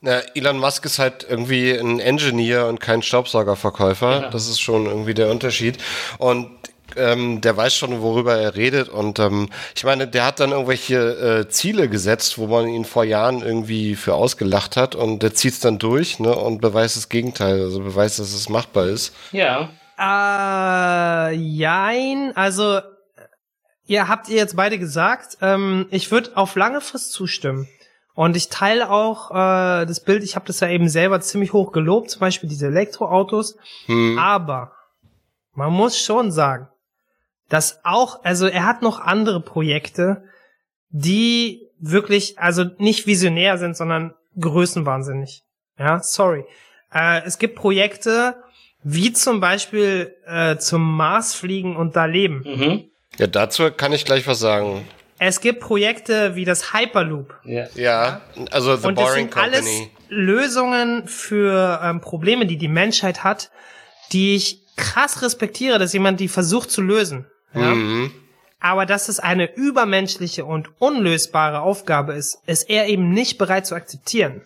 [0.01, 4.21] Na, Elon Musk ist halt irgendwie ein Engineer und kein Staubsaugerverkäufer.
[4.23, 4.29] Ja.
[4.29, 5.77] Das ist schon irgendwie der Unterschied.
[6.17, 6.49] Und
[6.97, 8.89] ähm, der weiß schon, worüber er redet.
[8.89, 10.97] Und ähm, ich meine, der hat dann irgendwelche
[11.45, 14.93] äh, Ziele gesetzt, wo man ihn vor Jahren irgendwie für ausgelacht hat.
[14.93, 17.61] Und der zieht es dann durch ne, und beweist das Gegenteil.
[17.61, 19.13] Also beweist, dass es machbar ist.
[19.31, 19.69] ja.
[20.03, 22.35] Äh, jein.
[22.35, 22.81] Also,
[23.85, 27.67] ihr habt ihr jetzt beide gesagt, ähm, ich würde auf lange Frist zustimmen.
[28.15, 31.71] Und ich teile auch äh, das Bild, ich habe das ja eben selber ziemlich hoch
[31.71, 33.57] gelobt, zum Beispiel diese Elektroautos.
[33.87, 34.19] Hm.
[34.19, 34.73] Aber
[35.53, 36.67] man muss schon sagen,
[37.49, 40.23] dass auch, also er hat noch andere Projekte,
[40.89, 45.43] die wirklich, also nicht visionär sind, sondern größenwahnsinnig.
[45.77, 46.45] Ja, sorry.
[46.93, 48.42] Äh, es gibt Projekte,
[48.83, 52.43] wie zum Beispiel äh, zum Mars fliegen und da leben.
[52.45, 52.83] Mhm.
[53.17, 54.87] Ja, dazu kann ich gleich was sagen.
[55.19, 57.35] Es gibt Projekte wie das Hyperloop.
[57.45, 57.67] Ja.
[57.75, 59.91] Ja, also The und das Boring sind alles Company.
[60.09, 63.51] Lösungen für ähm, Probleme, die die Menschheit hat,
[64.11, 67.25] die ich krass respektiere, dass jemand die versucht zu lösen.
[67.53, 67.73] Ja?
[67.73, 68.11] Mhm.
[68.59, 73.75] Aber dass es eine übermenschliche und unlösbare Aufgabe ist, ist er eben nicht bereit zu
[73.75, 74.41] akzeptieren.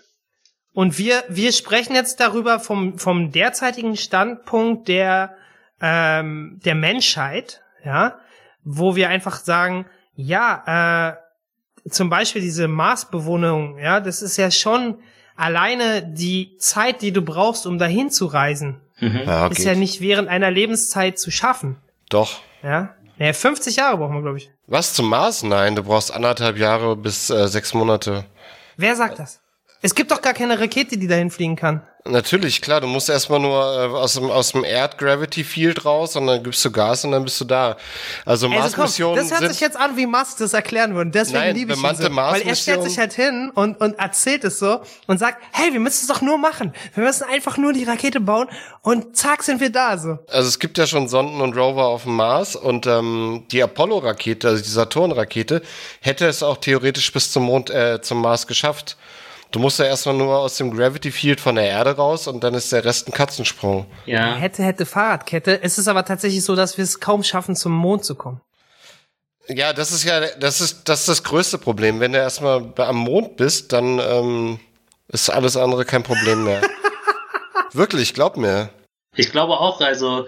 [0.78, 5.36] Und wir, wir sprechen jetzt darüber vom, vom derzeitigen Standpunkt der,
[5.82, 8.20] ähm, der Menschheit, ja,
[8.64, 11.16] wo wir einfach sagen, ja,
[11.84, 15.00] äh, zum Beispiel diese Marsbewohnung, ja, das ist ja schon
[15.36, 19.22] alleine die Zeit, die du brauchst, um dahin zu reisen, Mhm.
[19.26, 19.66] Ja, ist geht.
[19.66, 21.78] ja nicht während einer Lebenszeit zu schaffen,
[22.12, 22.40] Doch.
[22.62, 22.94] ja.
[23.18, 24.52] Naja, 50 Jahre brauchen wir, glaube ich.
[24.68, 25.42] Was zum Mars?
[25.42, 28.26] Nein, du brauchst anderthalb Jahre bis äh, sechs Monate.
[28.76, 29.42] Wer sagt das?
[29.82, 31.82] Es gibt doch gar keine Rakete, die dahin fliegen kann.
[32.10, 36.42] Natürlich, klar, du musst erstmal nur äh, aus dem, aus dem Erd-Gravity-Field raus und dann
[36.42, 37.78] gibst du Gas und dann bist du da.
[38.26, 39.52] Also Also Mars-Missionen das hört sind...
[39.52, 41.12] sich jetzt an, wie Musk das erklären würde.
[41.12, 42.16] Deswegen Nein, liebe ich ihn so.
[42.16, 45.80] Weil er stellt sich halt hin und, und erzählt es so und sagt, hey, wir
[45.80, 46.74] müssen es doch nur machen.
[46.94, 48.48] Wir müssen einfach nur die Rakete bauen
[48.82, 50.18] und zack sind wir da, so.
[50.30, 54.48] Also es gibt ja schon Sonden und Rover auf dem Mars und ähm, die Apollo-Rakete,
[54.48, 55.62] also die Saturn-Rakete,
[56.00, 58.98] hätte es auch theoretisch bis zum Mond, äh, zum Mars geschafft.
[59.52, 62.54] Du musst ja erstmal nur aus dem Gravity Field von der Erde raus und dann
[62.54, 63.86] ist der Rest ein Katzensprung.
[64.06, 64.36] Ja.
[64.36, 65.62] Hätte, hätte Fahrradkette.
[65.64, 68.42] Es ist aber tatsächlich so, dass wir es kaum schaffen, zum Mond zu kommen.
[69.48, 72.02] Ja, das ist ja, das ist das, ist das größte Problem.
[72.02, 74.60] Wenn du erstmal am Mond bist, dann ähm,
[75.08, 76.62] ist alles andere kein Problem mehr.
[77.72, 78.70] Wirklich, glaub mir.
[79.16, 80.28] Ich glaube auch, also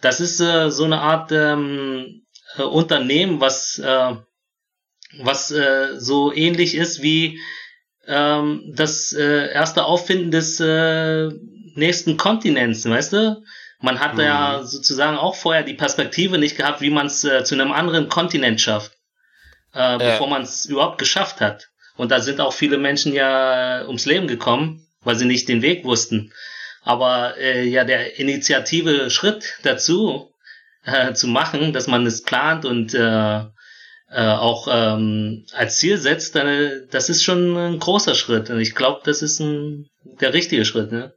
[0.00, 2.22] das ist äh, so eine Art ähm,
[2.56, 4.14] äh, Unternehmen, was äh,
[5.18, 7.40] was äh, so ähnlich ist wie
[8.10, 11.28] ähm, das äh, erste Auffinden des äh,
[11.74, 13.42] nächsten Kontinents, weißt du?
[13.82, 17.54] Man hat ja sozusagen auch vorher die Perspektive nicht gehabt, wie man es äh, zu
[17.54, 18.92] einem anderen Kontinent schafft,
[19.72, 21.70] äh, bevor man es überhaupt geschafft hat.
[21.96, 25.84] Und da sind auch viele Menschen ja ums Leben gekommen, weil sie nicht den Weg
[25.84, 26.32] wussten.
[26.82, 30.30] Aber äh, ja, der initiative Schritt dazu
[30.84, 33.40] äh, zu machen, dass man es plant und äh,
[34.10, 38.50] äh, auch ähm, als Ziel setzt, dann, das ist schon ein großer Schritt.
[38.50, 40.90] Und ich glaube, das ist ein, der richtige Schritt.
[40.90, 41.14] Ne?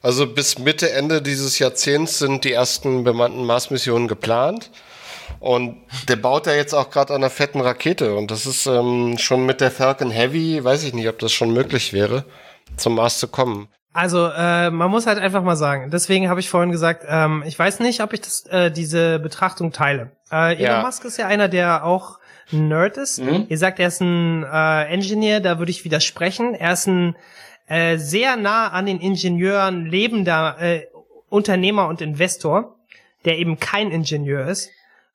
[0.00, 4.70] Also bis Mitte, Ende dieses Jahrzehnts sind die ersten bemannten Mars-Missionen geplant.
[5.38, 8.14] Und der baut ja jetzt auch gerade an einer fetten Rakete.
[8.14, 11.52] Und das ist ähm, schon mit der Falcon Heavy, weiß ich nicht, ob das schon
[11.52, 12.24] möglich wäre,
[12.76, 13.68] zum Mars zu kommen.
[13.94, 15.90] Also äh, man muss halt einfach mal sagen.
[15.90, 19.72] Deswegen habe ich vorhin gesagt, ähm, ich weiß nicht, ob ich das, äh, diese Betrachtung
[19.72, 20.12] teile.
[20.30, 20.82] Äh, Elon Ja.
[20.82, 22.18] Musk ist ja einer, der auch
[22.52, 23.20] ein Nerd ist.
[23.20, 23.46] Mhm.
[23.48, 26.54] Ihr sagt, er ist ein äh, Engineer, da würde ich widersprechen.
[26.54, 27.16] Er ist ein
[27.66, 30.86] äh, sehr nah an den Ingenieuren lebender äh,
[31.28, 32.76] Unternehmer und Investor,
[33.24, 34.70] der eben kein Ingenieur ist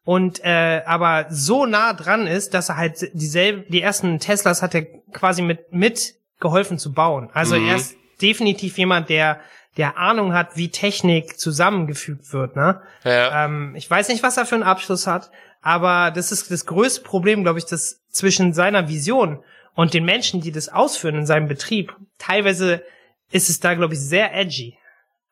[0.05, 4.73] und äh, aber so nah dran ist, dass er halt dieselben, die ersten Teslas hat
[4.73, 7.29] er quasi mit mit geholfen zu bauen.
[7.33, 7.67] Also Mhm.
[7.67, 9.39] er ist definitiv jemand, der
[9.77, 12.55] der Ahnung hat, wie Technik zusammengefügt wird.
[12.55, 12.81] Ne?
[13.03, 13.45] Ja.
[13.45, 15.29] Ähm, ich weiß nicht, was er für einen Abschluss hat,
[15.61, 19.43] aber das ist das größte Problem, glaube ich, das zwischen seiner Vision
[19.75, 21.95] und den Menschen, die das ausführen in seinem Betrieb.
[22.17, 22.83] Teilweise
[23.31, 24.77] ist es da, glaube ich, sehr edgy.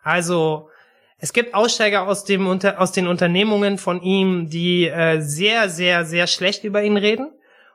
[0.03, 0.69] Also
[1.17, 6.05] es gibt Aussteiger aus dem unter, aus den Unternehmungen von ihm, die äh, sehr, sehr,
[6.05, 7.31] sehr schlecht über ihn reden.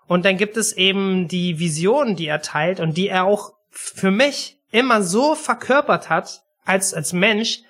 [0.06, 4.10] Und dann gibt es eben die Vision, die er teilt und die er auch für
[4.10, 7.60] mich immer so verkörpert hat als als Mensch,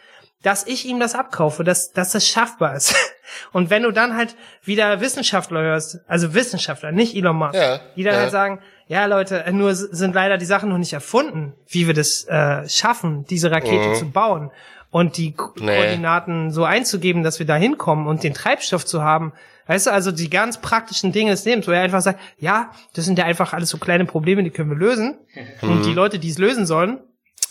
[0.42, 2.94] dass ich ihm das abkaufe, dass, dass das schaffbar ist.
[3.52, 8.02] Und wenn du dann halt wieder Wissenschaftler hörst, also Wissenschaftler, nicht Elon Musk, Ja, die
[8.02, 8.20] dann ja.
[8.20, 11.94] halt sagen, ja Leute, nur s- sind leider die Sachen noch nicht erfunden, wie wir
[11.94, 13.94] das äh, schaffen, diese Rakete Mhm.
[13.94, 14.50] zu bauen
[14.90, 15.76] und die Ko Nee.
[15.76, 19.32] Koordinaten so einzugeben, dass wir da hinkommen und den Treibstoff zu haben.
[19.66, 23.04] Weißt du, also die ganz praktischen Dinge des Lebens, wo er einfach sagt, ja, das
[23.04, 25.18] sind ja einfach alles so kleine Probleme, die können wir lösen.
[25.62, 26.98] Und die Leute, die es lösen sollen,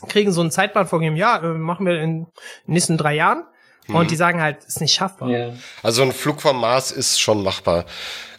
[0.07, 2.27] kriegen so einen Zeitplan vorgegeben, ja, äh, machen wir in den
[2.65, 3.43] nächsten drei Jahren.
[3.87, 5.29] Und die sagen halt, ist nicht schaffbar.
[5.29, 5.53] Ja.
[5.81, 7.85] Also ein Flug vom Mars ist schon machbar.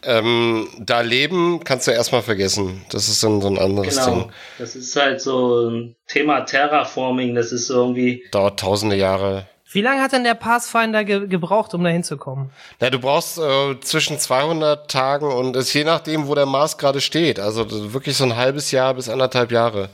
[0.05, 2.83] Ähm, da leben kannst du erstmal vergessen.
[2.91, 4.15] Das ist so ein, so ein anderes Genau.
[4.21, 4.33] Ding.
[4.59, 8.23] Das ist halt so ein Thema Terraforming, das ist so irgendwie.
[8.31, 9.47] Dauert tausende Jahre.
[9.73, 12.51] Wie lange hat denn der Pathfinder ge gebraucht, um da hinzukommen?
[12.81, 17.01] Na, du brauchst äh, zwischen 200 Tagen und es je nachdem, wo der Mars gerade
[17.01, 17.39] steht.
[17.39, 19.89] Also wirklich so ein halbes Jahr bis anderthalb Jahre.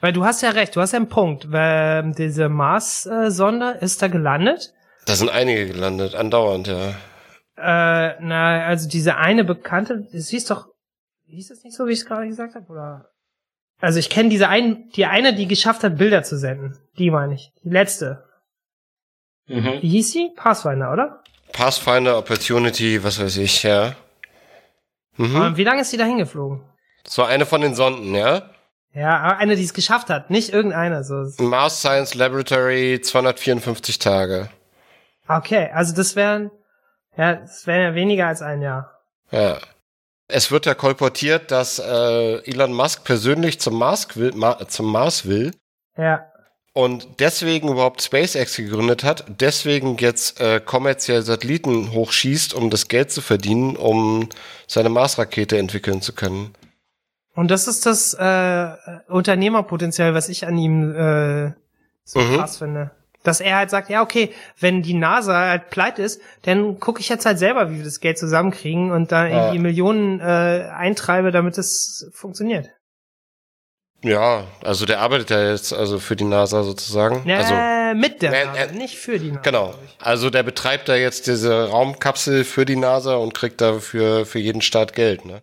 [0.00, 1.52] Weil du hast ja recht, du hast ja einen Punkt.
[1.52, 4.72] Weil diese Mars-Sonde ist da gelandet.
[5.06, 6.90] Da sind einige gelandet, andauernd, ja.
[7.56, 10.66] Äh, na, also diese eine bekannte, das hieß doch,
[11.26, 13.06] hieß das nicht so, wie ich es gerade gesagt habe, oder?
[13.80, 16.76] Also ich kenne diese ein, die eine, die geschafft hat, Bilder zu senden.
[16.98, 17.52] Die meine ich.
[17.62, 18.24] Die letzte.
[19.48, 19.78] Mhm.
[19.80, 20.30] Wie hieß sie?
[20.36, 21.22] Pathfinder, oder?
[21.52, 23.94] Pathfinder, Opportunity, was weiß ich, ja.
[25.16, 25.56] Mhm.
[25.56, 26.62] Wie lange ist sie da hingeflogen?
[27.06, 28.50] So eine von den Sonden, ja.
[28.94, 31.02] Ja, aber eine, die es geschafft hat, nicht irgendeine.
[31.02, 31.24] So.
[31.42, 34.50] Mars Science Laboratory 254 Tage.
[35.28, 36.50] Okay, also das wären,
[37.16, 39.02] ja, das wären ja weniger als ein Jahr.
[39.30, 39.58] Ja.
[40.28, 45.26] Es wird ja kolportiert, dass äh, Elon Musk persönlich zum Mars will, Ma zum Mars
[45.26, 45.52] will
[45.96, 46.31] Ja,
[46.74, 53.10] und deswegen überhaupt SpaceX gegründet hat, deswegen jetzt äh, kommerziell Satelliten hochschießt, um das Geld
[53.10, 54.28] zu verdienen, um
[54.66, 56.54] seine Mars-Rakete entwickeln zu können.
[57.34, 58.68] und das ist das äh,
[59.08, 61.52] Unternehmerpotenzial, was ich an ihm äh,
[62.04, 62.36] so Mhm.
[62.36, 62.90] krass finde.
[63.22, 67.08] Dass er halt sagt, ja, okay, wenn die NASA halt pleite ist, dann gucke ich
[67.08, 69.62] jetzt halt selber, wie wir das Geld zusammenkriegen und da irgendwie Ja.
[69.62, 72.70] Millionen äh, eintreibe, damit es funktioniert.
[74.04, 77.28] Ja, also der arbeitet ja jetzt also für die NASA sozusagen.
[77.28, 79.42] Ja, Also mit der NASA, äh, nicht für die NASA.
[79.42, 79.74] Genau.
[80.00, 84.62] Also der betreibt da jetzt diese Raumkapsel für die NASA und kriegt dafür für jeden
[84.62, 85.42] Staat Geld, ne?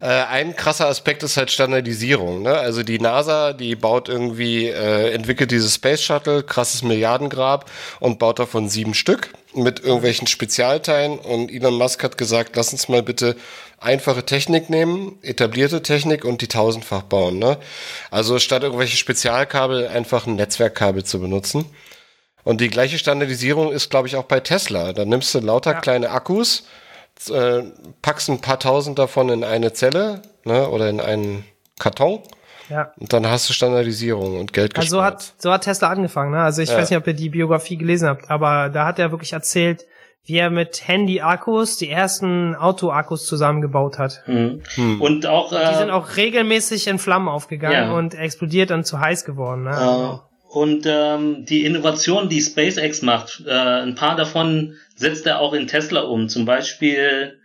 [0.00, 2.52] Äh, ein krasser Aspekt ist halt Standardisierung, ne?
[2.52, 7.68] Also die NASA, die baut irgendwie, äh, entwickelt dieses Space Shuttle, krasses Milliardengrab
[7.98, 12.88] und baut davon sieben Stück mit irgendwelchen Spezialteilen und Elon Musk hat gesagt, lass uns
[12.88, 13.34] mal bitte
[13.80, 17.58] einfache Technik nehmen, etablierte Technik und die tausendfach bauen, ne?
[18.10, 21.64] Also statt irgendwelche Spezialkabel einfach ein Netzwerkkabel zu benutzen.
[22.44, 24.92] Und die gleiche Standardisierung ist, glaube ich, auch bei Tesla.
[24.92, 25.80] Da nimmst du lauter Ja.
[25.80, 26.66] kleine Akkus,
[27.30, 27.62] äh,
[28.02, 31.44] packst ein paar tausend davon in eine Zelle ne, oder in einen
[31.78, 32.22] Karton
[32.68, 32.92] Ja.
[32.98, 35.14] und dann hast du Standardisierung und Geld Also so gespart.
[35.14, 36.40] hat, so hat Tesla angefangen, ne?
[36.42, 36.78] Also ich Ja.
[36.78, 39.84] weiß nicht, ob ihr die Biografie gelesen habt, aber da hat er wirklich erzählt,
[40.28, 44.22] wie er mit Handy-Akkus die ersten Auto-Akkus zusammengebaut hat.
[44.26, 44.62] Mhm.
[44.74, 45.00] Hm.
[45.00, 47.92] Und auch, Die sind äh, auch regelmäßig in Flammen aufgegangen Ja.
[47.92, 49.64] und explodiert und zu heiß geworden.
[49.64, 49.70] Ne?
[49.70, 55.54] äh, und ähm, die Innovation, die SpaceX macht, äh, ein paar davon setzt er auch
[55.54, 56.28] in Tesla um.
[56.28, 57.38] Zum Beispiel,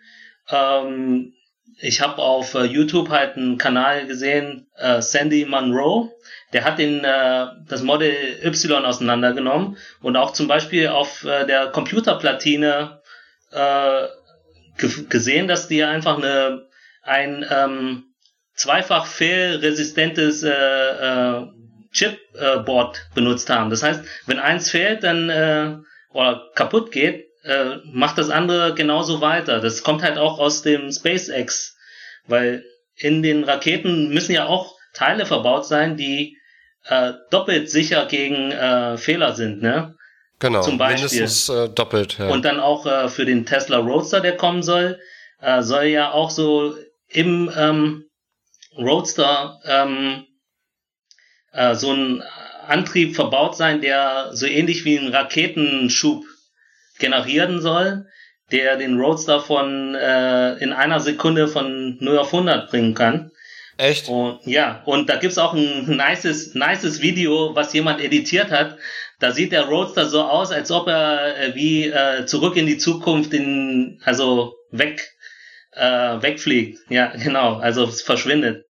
[0.50, 1.34] ähm,
[1.80, 6.10] ich habe auf äh, YouTube halt einen Kanal gesehen, äh, Sandy Monroe.
[6.54, 8.14] Der hat den, äh, das Model
[8.44, 13.02] Y auseinandergenommen und auch zum Beispiel auf äh, der Computerplatine
[13.52, 14.08] äh,
[14.78, 16.68] ge gesehen, dass die einfach eine
[17.04, 18.06] ein ähm,
[18.56, 21.48] zweifach fehlresistentes äh, äh,
[21.92, 23.70] Chipboard äh, benutzt haben.
[23.70, 25.78] Das heißt, wenn eins fehlt, dann äh,
[26.14, 29.60] oder kaputt geht, äh, macht das andere genauso weiter.
[29.60, 31.78] Das kommt halt auch aus dem SpaceX,
[32.28, 32.64] weil
[32.96, 36.38] in den Raketen müssen ja auch Teile verbaut sein, die
[36.86, 39.96] äh, doppelt sicher gegen äh, Fehler sind, ne?
[40.40, 41.04] Genau, Zum Beispiel.
[41.04, 42.18] mindestens äh, doppelt.
[42.20, 42.28] Ja.
[42.28, 45.00] Und dann auch äh, für den Tesla Roadster, der kommen soll,
[45.40, 46.76] äh, soll ja auch so
[47.08, 48.06] im ähm,
[48.78, 50.26] Roadster ähm,
[51.54, 52.24] äh, so ein
[52.68, 56.26] Antrieb verbaut sein, der so ähnlich wie ein Raketenschub
[57.00, 58.08] generieren soll,
[58.52, 63.32] der den Roadster von äh, in einer Sekunde von 0 auf 100 bringen kann.
[63.84, 64.08] Echt?
[64.08, 68.78] Und, ja, und da gibt's auch ein nices, nices Video, was jemand editiert hat.
[69.20, 72.78] Da sieht der Roadster so aus, als ob er äh, wie äh, zurück in die
[72.78, 75.02] Zukunft in, also weg,
[75.74, 75.84] äh,
[76.22, 76.80] wegfliegt.
[76.90, 78.66] Ja, genau, also es verschwindet.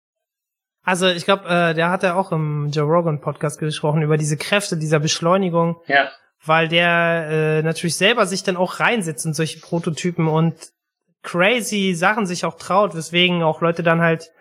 [0.84, 4.38] Also ich glaube, äh, der hat ja auch im Joe Rogan Podcast gesprochen über diese
[4.38, 6.10] Kräfte dieser Beschleunigung, Ja,
[6.46, 10.56] weil der äh, natürlich selber sich dann auch reinsetzt in solche Prototypen und
[11.22, 14.32] crazy Sachen sich auch traut, weswegen auch Leute dann halt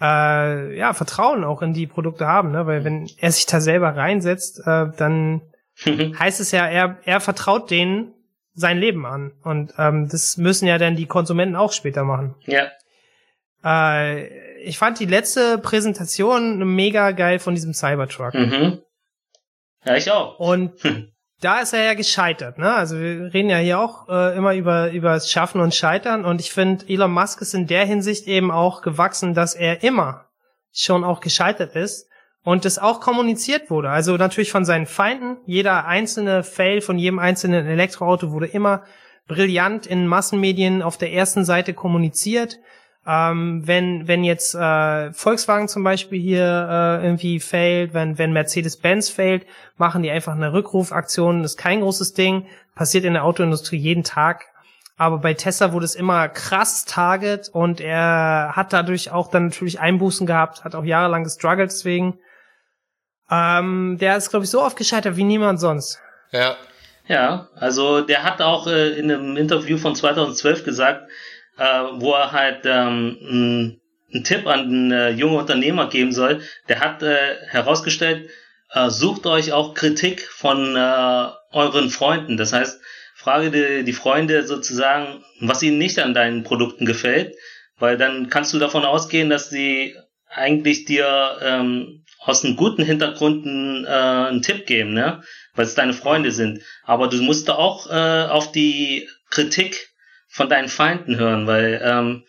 [0.00, 2.66] äh, ja Vertrauen auch in die Produkte haben, ne?
[2.66, 5.42] Weil wenn er sich da selber reinsetzt, äh, dann
[5.84, 8.12] heißt es ja, er er vertraut denen
[8.54, 12.34] sein Leben an und ähm, das müssen ja dann die Konsumenten auch später machen.
[12.46, 12.68] ja,
[13.64, 14.26] Äh,
[14.62, 18.34] ich fand die letzte Präsentation mega geil von diesem Cybertruck.
[18.34, 18.82] mhm.
[19.84, 20.38] Ja, ich auch.
[20.40, 20.72] Und
[21.40, 22.72] da ist er ja gescheitert, ne?
[22.74, 26.40] Also wir reden ja hier auch äh, immer über über das Schaffen und Scheitern und
[26.40, 30.26] ich finde Elon Musk ist in der Hinsicht eben auch gewachsen, dass er immer
[30.72, 32.08] schon auch gescheitert ist
[32.42, 33.90] und es auch kommuniziert wurde.
[33.90, 38.82] Also natürlich von seinen Feinden, jeder einzelne Fail von jedem einzelnen Elektroauto wurde immer
[39.28, 42.58] brillant in Massenmedien auf der ersten Seite kommuniziert.
[43.06, 49.08] Ähm, wenn, wenn jetzt äh, Volkswagen zum Beispiel hier äh, irgendwie failt, wenn, wenn Mercedes-Benz
[49.08, 49.46] failt,
[49.76, 54.46] machen die einfach eine Rückrufaktion, ist kein großes Ding, passiert in der Autoindustrie jeden Tag.
[54.96, 59.80] Aber bei Tesla wurde es immer krass Target und er hat dadurch auch dann natürlich
[59.80, 62.18] Einbußen gehabt, hat auch jahrelang gestruggelt deswegen.
[63.30, 66.00] Ähm, der ist, glaube ich, so oft gescheitert wie niemand sonst.
[66.32, 66.56] ja.
[67.08, 71.08] Ja, also der hat auch äh, in einem Interview von 2012 gesagt,
[71.58, 73.18] äh, wo er halt ähm,
[74.10, 76.40] einen, Tipp an äh, junge Unternehmer geben soll.
[76.68, 78.30] Der hat äh, herausgestellt,
[78.72, 82.38] äh, sucht euch auch Kritik von äh, euren Freunden.
[82.38, 82.80] Das heißt,
[83.14, 87.34] frage die, die Freunde sozusagen, was ihnen nicht an deinen Produkten gefällt,
[87.78, 89.94] weil dann kannst du davon ausgehen, dass sie
[90.30, 95.22] eigentlich dir ähm, aus einem guten Hintergrund einen, äh, einen Tipp geben, ne?
[95.54, 96.62] weil es deine Freunde sind.
[96.84, 99.87] Aber du musst da auch äh, auf die Kritik
[100.38, 102.24] von deinen Feinden hören, weil ähm,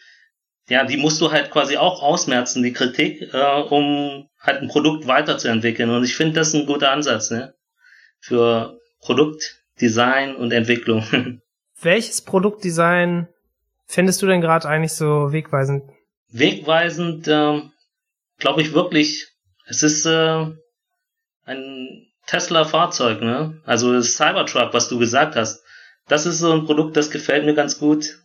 [0.67, 5.05] ja, die musst du halt quasi auch ausmerzen, die Kritik, äh, um halt ein Produkt
[5.05, 5.91] weiterzuentwickeln.
[5.91, 7.53] Und ich finde das ein guter Ansatz, ne?
[8.19, 11.03] Für Produktdesign und Entwicklung.
[11.81, 13.27] Welches Produktdesign
[13.85, 15.83] findest du denn gerade eigentlich so wegweisend?
[16.31, 17.71] Wegweisend, ähm,
[18.39, 19.27] glaube ich wirklich,
[19.67, 20.47] es ist äh,
[21.45, 23.61] ein Tesla-Fahrzeug, ne?
[23.65, 25.63] Also das Cybertruck, was du gesagt hast.
[26.09, 28.19] Das ist so ein Produkt, das gefällt mir ganz gut.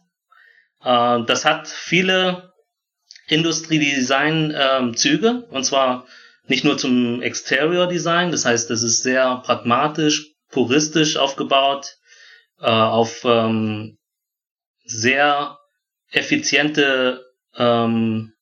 [0.83, 2.53] Äh, das hat viele
[3.29, 6.09] Industriedesign-Züge, und zwar
[6.47, 11.97] nicht nur zum Exterior-Design, das heißt, das ist sehr pragmatisch, puristisch aufgebaut,
[12.61, 13.97] äh, auf ähm,
[14.85, 15.59] sehr
[16.11, 17.25] effiziente
[17.57, 18.35] ähm,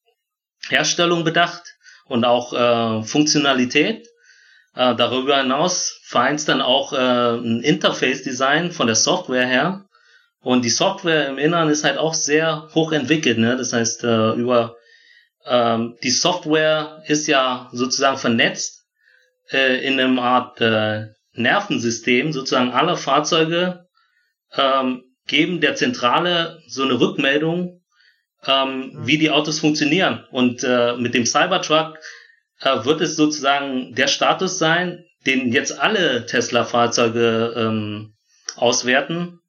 [0.68, 1.62] Herstellung bedacht
[2.06, 4.08] und auch äh, Funktionalität.
[4.74, 9.84] Äh, darüber hinaus vereint dann auch äh, ein Interface-Design von der Software her.
[10.40, 13.38] Und die Software im Inneren ist halt auch sehr hoch entwickelt.
[13.38, 13.56] Ne?
[13.56, 14.76] Das heißt, äh, über
[15.44, 18.86] ähm, die Software ist ja sozusagen vernetzt
[19.50, 22.32] äh, in einem Art äh, Nervensystem.
[22.32, 23.86] Sozusagen alle Fahrzeuge
[24.54, 27.82] ähm, geben der Zentrale so eine Rückmeldung,
[28.46, 30.24] ähm, wie die Autos funktionieren.
[30.30, 31.98] Und äh, mit dem Cybertruck
[32.64, 38.14] wird es sozusagen der Status sein, den jetzt alle Tesla-Fahrzeuge ähm,
[38.56, 39.40] auswerten,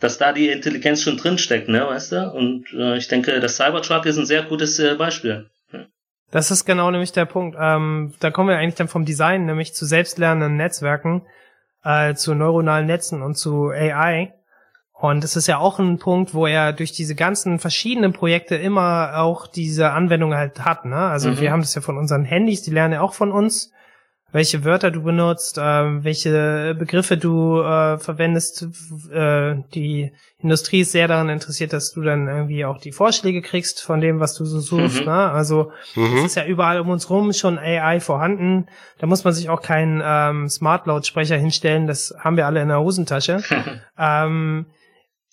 [0.00, 2.30] dass da die Intelligenz schon drinsteckt, ne, weißt du?
[2.30, 5.50] Und äh, ich denke, das Cybertruck ist ein sehr gutes äh, Beispiel.
[6.30, 7.56] Das ist genau nämlich der Punkt.
[7.58, 11.22] Ähm, da kommen wir eigentlich dann vom Design, nämlich zu selbstlernenden Netzwerken,
[11.84, 14.34] äh, zu neuronalen Netzen und zu AI.
[14.98, 19.18] Und das ist ja auch ein Punkt, wo er durch diese ganzen verschiedenen Projekte immer
[19.18, 20.86] auch diese Anwendung halt hat.
[20.86, 20.96] Ne?
[20.96, 21.40] Also Mhm.
[21.40, 23.72] wir haben das ja von unseren Handys, die lernen ja auch von uns.
[24.32, 28.66] welche Wörter du benutzt, äh, welche Begriffe du äh, verwendest.
[29.10, 33.82] Äh, die Industrie ist sehr daran interessiert, dass du dann irgendwie auch die Vorschläge kriegst
[33.82, 35.00] von dem, was du so suchst.
[35.00, 35.06] Mhm.
[35.06, 35.30] Ne?
[35.30, 36.16] Also Mhm.
[36.18, 38.66] es ist ja überall um uns rum schon AI vorhanden.
[38.98, 41.86] Da muss man sich auch keinen ähm, Smart-Lautsprecher hinstellen.
[41.86, 43.42] Das haben wir alle in der Hosentasche.
[43.98, 44.66] ähm,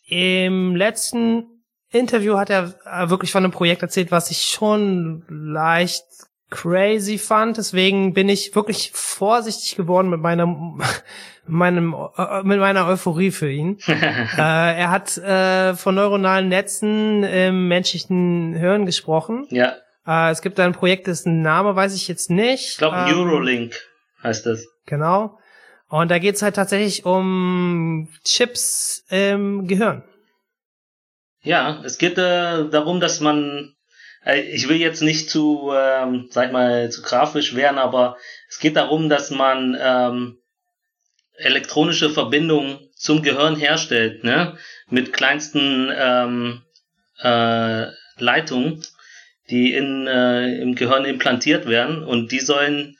[0.05, 1.45] Im letzten
[1.91, 6.03] Interview hat er äh, wirklich von einem Projekt erzählt, was ich schon leicht
[6.49, 7.57] crazy fand.
[7.57, 10.45] Deswegen bin ich wirklich vorsichtig geworden mit meiner
[11.45, 13.79] meinem äh, mit meiner Euphorie für ihn.
[13.87, 19.47] äh, er hat äh, von neuronalen Netzen im menschlichen Hirn gesprochen.
[19.49, 19.73] ja,
[20.05, 22.71] Äh, es gibt ein Projekt, dessen Name weiß ich jetzt nicht.
[22.71, 23.75] ich glaube Ähm, Neuralink
[24.21, 24.65] heißt das.
[24.85, 25.37] Genau.
[25.93, 30.03] Und da geht's halt tatsächlich um Chips im Gehirn.
[31.43, 33.75] Ja, es geht äh, darum, dass man,
[34.25, 38.17] äh, ich will jetzt nicht zu, ähm, sag ich mal, zu grafisch werden, aber
[38.49, 40.39] es geht darum, dass man ähm,
[41.35, 44.57] elektronische Verbindungen zum Gehirn herstellt, ne?
[44.89, 46.63] Mit kleinsten ähm,
[47.21, 47.85] äh,
[48.17, 48.83] Leitungen,
[49.51, 52.97] die in, äh, im Gehirn implantiert werden und die sollen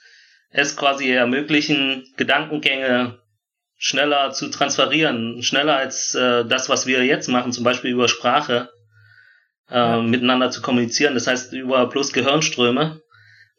[0.56, 3.18] es quasi ermöglichen, Gedankengänge
[3.76, 8.70] schneller zu transferieren, schneller als äh, das, was wir jetzt machen, zum Beispiel über Sprache
[9.68, 10.00] äh, Ja.
[10.00, 11.14] miteinander zu kommunizieren.
[11.14, 13.00] Das heißt über bloß Gehirnströme.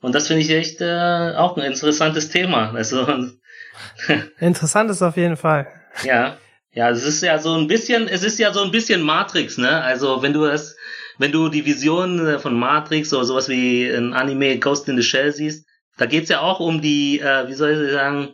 [0.02, 2.72] Und das finde ich echt äh, auch ein interessantes Thema.
[2.74, 3.06] Also
[4.40, 5.68] Interessant ist auf jeden Fall.
[6.04, 6.38] ja,
[6.72, 9.82] ja, es ist ja so ein bisschen, es ist ja so ein bisschen Matrix, ne?
[9.82, 10.76] Also wenn du es,
[11.18, 15.04] wenn du die Vision äh, von Matrix oder sowas wie ein Anime Ghost in the
[15.04, 15.66] Shell siehst,
[15.98, 18.34] da geht's ja auch um die, äh, wie soll ich sagen,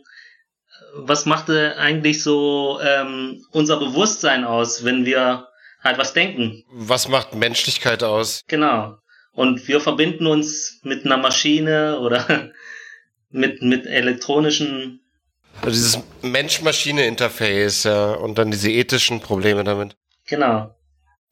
[0.94, 5.48] was machte eigentlich so ähm, unser Bewusstsein aus, wenn wir
[5.82, 6.64] halt was denken?
[6.70, 8.42] Was macht Menschlichkeit aus?
[8.46, 8.96] Genau.
[9.32, 12.50] Und wir verbinden uns mit einer Maschine oder
[13.30, 15.00] mit, mit elektronischen
[15.62, 19.96] Also dieses Mensch-Maschine-Interface, ja, und dann diese ethischen Probleme damit.
[20.26, 20.74] Genau.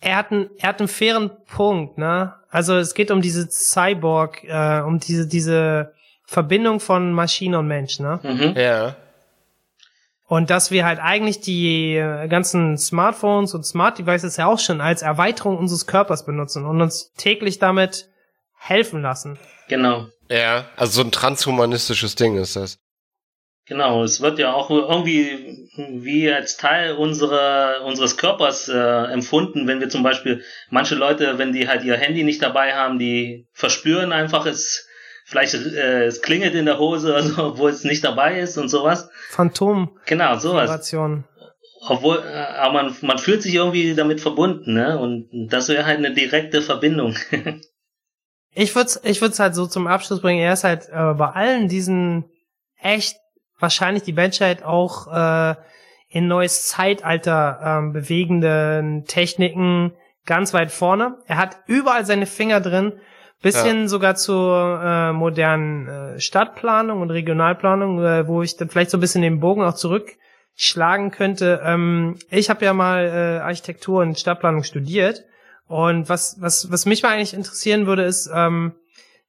[0.00, 2.34] Er hat einen, er hat einen fairen Punkt, ne?
[2.48, 5.92] Also es geht um diese Cyborg, äh, um diese, diese
[6.30, 8.20] Verbindung von Maschine und Mensch, ne?
[8.22, 8.54] Mhm.
[8.56, 8.94] Ja.
[10.28, 14.80] Und dass wir halt eigentlich die äh, ganzen Smartphones und Smart Devices ja auch schon
[14.80, 18.08] als Erweiterung unseres Körpers benutzen und uns täglich damit
[18.56, 19.40] helfen lassen.
[19.66, 20.06] Genau.
[20.30, 22.78] Ja, also so ein transhumanistisches Ding ist das.
[23.66, 28.78] Genau, es wird ja auch irgendwie wie als Teil unserer, unseres Körpers äh,
[29.12, 33.00] empfunden, wenn wir zum Beispiel, manche Leute, wenn die halt ihr Handy nicht dabei haben,
[33.00, 34.86] die verspüren einfach, es
[35.30, 39.08] vielleicht äh, es klingelt in der Hose, also, obwohl es nicht dabei ist und sowas.
[40.06, 40.68] Genau, sowas.
[40.68, 41.24] Phantom-Vibration.
[41.86, 44.98] Obwohl, äh, aber man, man fühlt sich irgendwie damit verbunden, ne?
[44.98, 47.16] Und das wäre halt eine direkte Verbindung.
[48.52, 50.40] Ich würde es ich würd's halt so zum Abschluss bringen.
[50.40, 52.24] Er ist halt äh, bei allen diesen
[52.80, 53.16] echt
[53.60, 55.54] wahrscheinlich die Menschheit auch äh,
[56.08, 59.92] in neues Zeitalter ähm, bewegenden Techniken
[60.26, 61.18] ganz weit vorne.
[61.26, 62.94] Er hat überall seine Finger drin,
[63.42, 63.88] bis Ja.
[63.88, 69.00] sogar zur äh, modernen äh, Stadtplanung und Regionalplanung, äh, wo ich dann vielleicht so ein
[69.00, 71.60] bisschen den Bogen auch zurückschlagen könnte.
[71.64, 75.24] Ähm, ich habe ja mal äh, Architektur und Stadtplanung studiert
[75.66, 78.72] und was, was, was mich mal eigentlich interessieren würde, ist, ähm,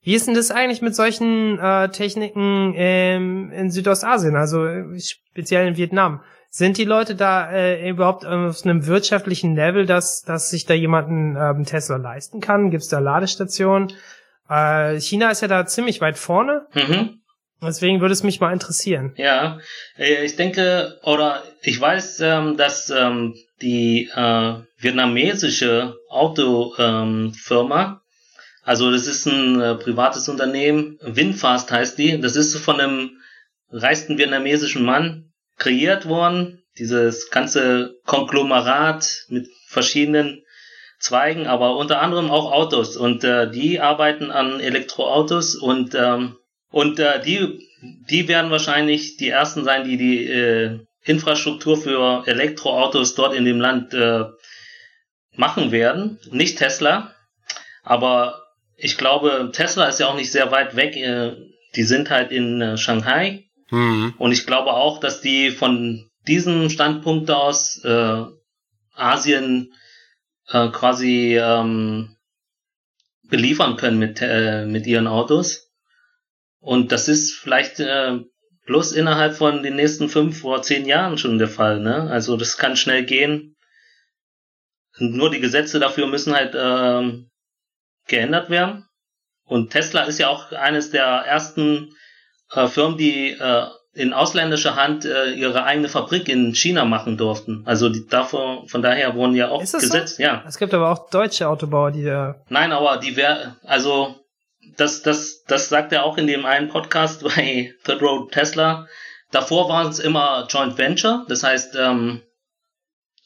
[0.02, 5.68] wie ist denn das eigentlich mit solchen äh, Techniken ähm, in Südostasien, also äh, speziell
[5.68, 6.22] in Vietnam?
[6.54, 11.38] Sind die Leute da äh, überhaupt auf einem wirtschaftlichen Level, dass, dass sich da jemanden
[11.38, 12.72] ähm, Tesla leisten kann?
[12.72, 13.94] Gibt es da Ladestationen?
[14.50, 17.22] Äh, China ist ja da ziemlich weit vorne, mhm.
[17.62, 19.14] deswegen würde es mich mal interessieren.
[19.16, 19.60] Ja,
[19.98, 27.98] äh, ich denke, oder ich weiß, ähm, dass ähm, die äh, vietnamesische Autofirma, ähm,
[28.64, 33.12] also das ist ein äh, privates Unternehmen, Winfast heißt die, das ist von einem
[33.72, 35.31] reichsten vietnamesischen Mann
[35.62, 40.44] kreiert worden, dieses ganze Konglomerat mit verschiedenen
[40.98, 46.38] Zweigen, aber unter anderem auch Autos und äh, die arbeiten an Elektroautos und ähm,
[46.72, 47.60] und äh, die
[48.10, 53.60] die werden wahrscheinlich die ersten sein, die die äh, Infrastruktur für Elektroautos dort in dem
[53.60, 54.26] Land äh,
[55.36, 56.20] machen werden.
[56.32, 57.14] Nicht Tesla,
[57.84, 58.42] aber
[58.78, 60.96] ich glaube, Tesla ist ja auch nicht sehr weit weg.
[60.96, 61.36] Äh,
[61.76, 64.14] die sind halt in äh, Shanghai Hm.
[64.18, 68.26] und ich glaube auch, dass die von diesem Standpunkt aus äh,
[68.94, 69.74] Asien
[70.50, 72.18] äh, quasi ähm,
[73.30, 75.72] beliefern können mit, äh, mit ihren Autos.
[76.60, 78.20] Und das ist vielleicht äh,
[78.66, 81.80] bloß innerhalb von den nächsten fünf oder zehn Jahren schon der Fall.
[81.80, 82.10] Ne?
[82.12, 83.56] Also das kann schnell gehen.
[85.00, 87.32] Nur die Gesetze dafür müssen halt ähm,
[88.08, 88.86] geändert werden.
[89.46, 91.96] Und Tesla ist ja auch eines der ersten
[92.54, 97.64] äh, Firmen, die äh, in ausländischer Hand äh, ihre eigene Fabrik in China machen durften.
[97.66, 100.24] Also die davor, von daher wurden ja auch gesetzt, so?
[100.24, 100.44] ja.
[100.48, 102.36] Es gibt aber auch deutsche Autobauer, die da.
[102.50, 104.16] Nein, aber die wäre, also
[104.78, 108.88] das, das, das sagt er auch in dem einen Podcast bei Third Road Tesla.
[109.32, 112.22] Davor waren es immer Joint Venture, das heißt, ähm,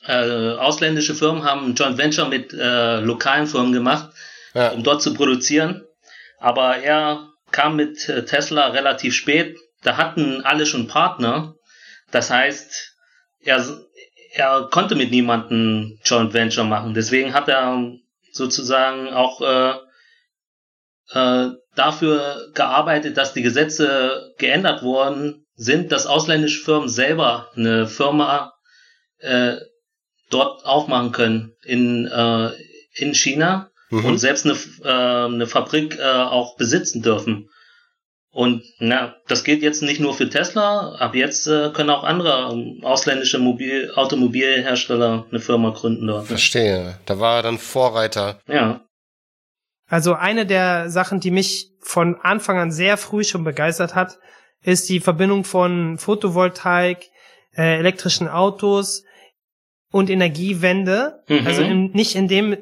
[0.07, 4.09] äh, ausländische Firmen haben Joint Venture mit äh, lokalen Firmen gemacht,
[4.53, 4.69] Ja.
[4.71, 5.83] um dort zu produzieren.
[6.39, 9.57] Aber er kam mit äh, Tesla relativ spät.
[9.81, 11.55] Da hatten alle schon Partner.
[12.11, 12.97] Das heißt,
[13.39, 13.65] er,
[14.33, 16.93] er konnte mit niemandem Joint Venture machen.
[16.93, 17.93] Deswegen hat er
[18.33, 19.73] sozusagen auch äh,
[21.17, 28.53] äh, dafür gearbeitet, dass die Gesetze geändert worden sind, dass ausländische Firmen selber eine Firma
[29.19, 29.55] äh,
[30.29, 32.51] dort aufmachen können in, äh,
[32.95, 34.05] in China Mhm.
[34.05, 37.49] und selbst eine, äh, eine Fabrik äh, auch besitzen dürfen.
[38.31, 42.51] Und na, das gilt jetzt nicht nur für Tesla, ab jetzt äh, können auch andere
[42.51, 46.23] ähm, ausländische Mobil Automobilhersteller eine Firma gründen dort.
[46.23, 46.27] Ne?
[46.27, 46.99] Verstehe.
[47.05, 48.41] Da war er dann Vorreiter.
[48.47, 48.81] Ja.
[49.87, 54.17] Also eine der Sachen, die mich von Anfang an sehr früh schon begeistert hat,
[54.63, 57.09] ist die Verbindung von Photovoltaik,
[57.55, 59.03] äh, elektrischen Autos
[59.91, 61.23] und Energiewende.
[61.29, 61.47] Mhm.
[61.47, 62.57] Also in, nicht in dem,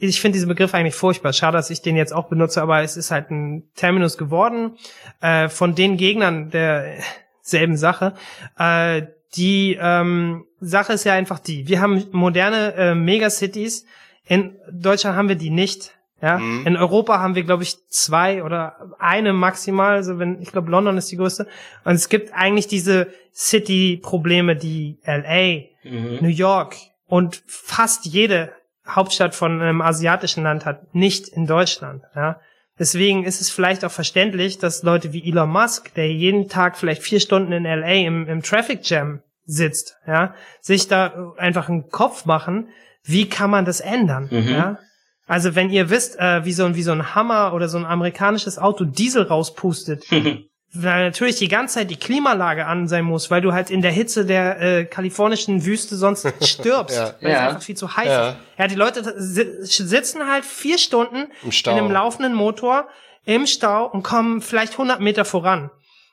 [0.00, 1.32] ich finde diesen Begriff eigentlich furchtbar.
[1.32, 4.76] Schade, dass ich den jetzt auch benutze, aber es ist halt ein Terminus geworden
[5.20, 8.14] äh, von den Gegnern derselben Sache.
[8.58, 9.02] Äh,
[9.36, 13.84] die ähm, Sache ist ja einfach die, wir haben moderne äh, Megacities.
[14.26, 15.94] In Deutschland haben wir die nicht.
[16.20, 16.66] Ja, Mhm.
[16.66, 19.94] in Europa haben wir, glaube ich, zwei oder eine maximal.
[19.94, 21.46] Also wenn, ich glaube, London ist die größte.
[21.84, 26.18] Und es gibt eigentlich diese City-Probleme, die LA, Mhm.
[26.20, 26.74] New York
[27.06, 28.52] und fast jede
[28.88, 32.02] Hauptstadt von einem asiatischen Land hat, nicht in Deutschland.
[32.14, 32.40] Ja.
[32.78, 37.02] Deswegen ist es vielleicht auch verständlich, dass Leute wie Elon Musk, der jeden Tag vielleicht
[37.02, 42.24] vier Stunden in LA im, im Traffic Jam sitzt, ja, sich da einfach einen Kopf
[42.24, 42.68] machen,
[43.02, 44.28] wie kann man das ändern?
[44.30, 44.48] Mhm.
[44.48, 44.78] Ja?
[45.26, 47.84] Also wenn ihr wisst, äh, wie so ein wie so ein Hammer oder so ein
[47.84, 50.04] amerikanisches Auto Diesel rauspustet,
[50.82, 53.90] weil natürlich die ganze Zeit die Klimaanlage an sein muss, weil du halt in der
[53.92, 57.14] Hitze der äh, kalifornischen Wüste sonst stirbst, Ja.
[57.20, 57.36] weil Ja.
[57.36, 58.28] es einfach viel zu heiß Ja.
[58.30, 58.36] ist.
[58.58, 61.72] Ja, die Leute si sitzen halt vier Stunden Im Stau.
[61.72, 62.88] in einem laufenden Motor
[63.24, 65.70] im Stau und kommen vielleicht 100 Meter voran.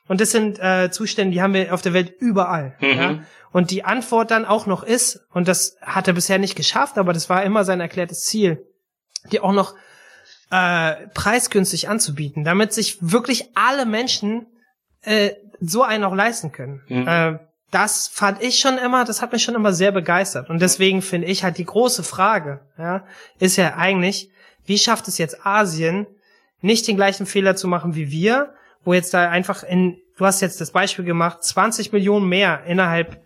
[0.08, 2.76] Und das sind äh, Zustände, die haben wir auf der Welt überall.
[2.80, 2.88] Mhm.
[2.88, 3.18] Ja?
[3.52, 7.12] Und die Antwort dann auch noch ist, und das hat er bisher nicht geschafft, aber
[7.12, 8.64] das war immer sein erklärtes Ziel,
[9.32, 9.74] die auch noch
[10.50, 14.46] äh, preisgünstig anzubieten, damit sich wirklich alle Menschen
[15.06, 15.30] äh,
[15.60, 16.82] so einen auch leisten können.
[16.88, 17.08] Mhm.
[17.08, 17.38] Äh,
[17.70, 20.50] das fand ich schon immer, das hat mich schon immer sehr begeistert.
[20.50, 23.04] Und deswegen finde ich halt die große Frage, ja,
[23.38, 24.30] ist ja eigentlich,
[24.66, 26.06] wie schafft es jetzt Asien,
[26.60, 28.54] nicht den gleichen Fehler zu machen wie wir,
[28.84, 33.20] wo jetzt da einfach in, du hast jetzt das Beispiel gemacht, 20 Millionen mehr innerhalb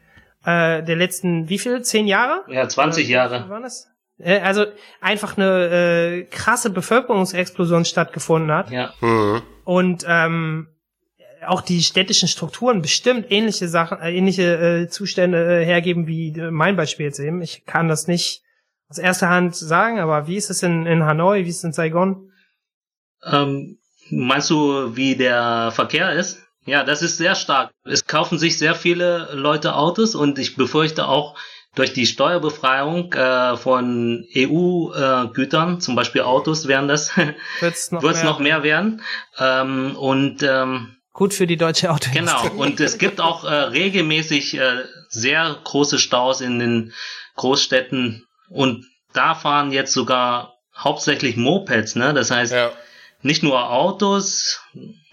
[0.44, 2.42] äh, der letzten, wie viel, zehn Jahre?
[2.48, 3.48] Ja, 20 Oder wie Jahre.
[3.50, 3.88] waren das?
[4.18, 4.64] Äh, Also
[5.02, 8.92] einfach eine äh, krasse Bevölkerungsexplosion stattgefunden hat Ja.
[9.00, 9.42] Mhm.
[9.64, 10.68] und ähm,
[11.46, 16.50] auch die städtischen Strukturen bestimmt ähnliche Sachen, äh, ähnliche äh, Zustände äh, hergeben wie äh,
[16.50, 17.42] mein Beispiel jetzt eben.
[17.42, 18.42] Ich kann das nicht
[18.88, 21.72] aus erster Hand sagen, aber wie ist es in, in Hanoi, wie ist es in
[21.72, 22.30] Saigon?
[23.24, 23.78] Ähm,
[24.10, 26.42] meinst du, wie der Verkehr ist?
[26.66, 27.70] Ja, das ist sehr stark.
[27.84, 31.36] Es kaufen sich sehr viele Leute Autos und ich befürchte auch
[31.74, 38.24] durch die Steuerbefreiung äh, von EU-Gütern, zum Beispiel Autos, werden das, wird es mehr?
[38.24, 39.02] noch mehr werden.
[39.38, 42.48] Ähm, und ähm, Gut für die deutsche Autoindustrie.
[42.50, 46.92] Genau, und es gibt auch äh, regelmäßig äh, sehr große Staus in den
[47.36, 52.14] Großstädten und da fahren jetzt sogar hauptsächlich Mopeds, ne?
[52.14, 52.70] Das heißt, Ja.
[53.22, 54.62] nicht nur Autos,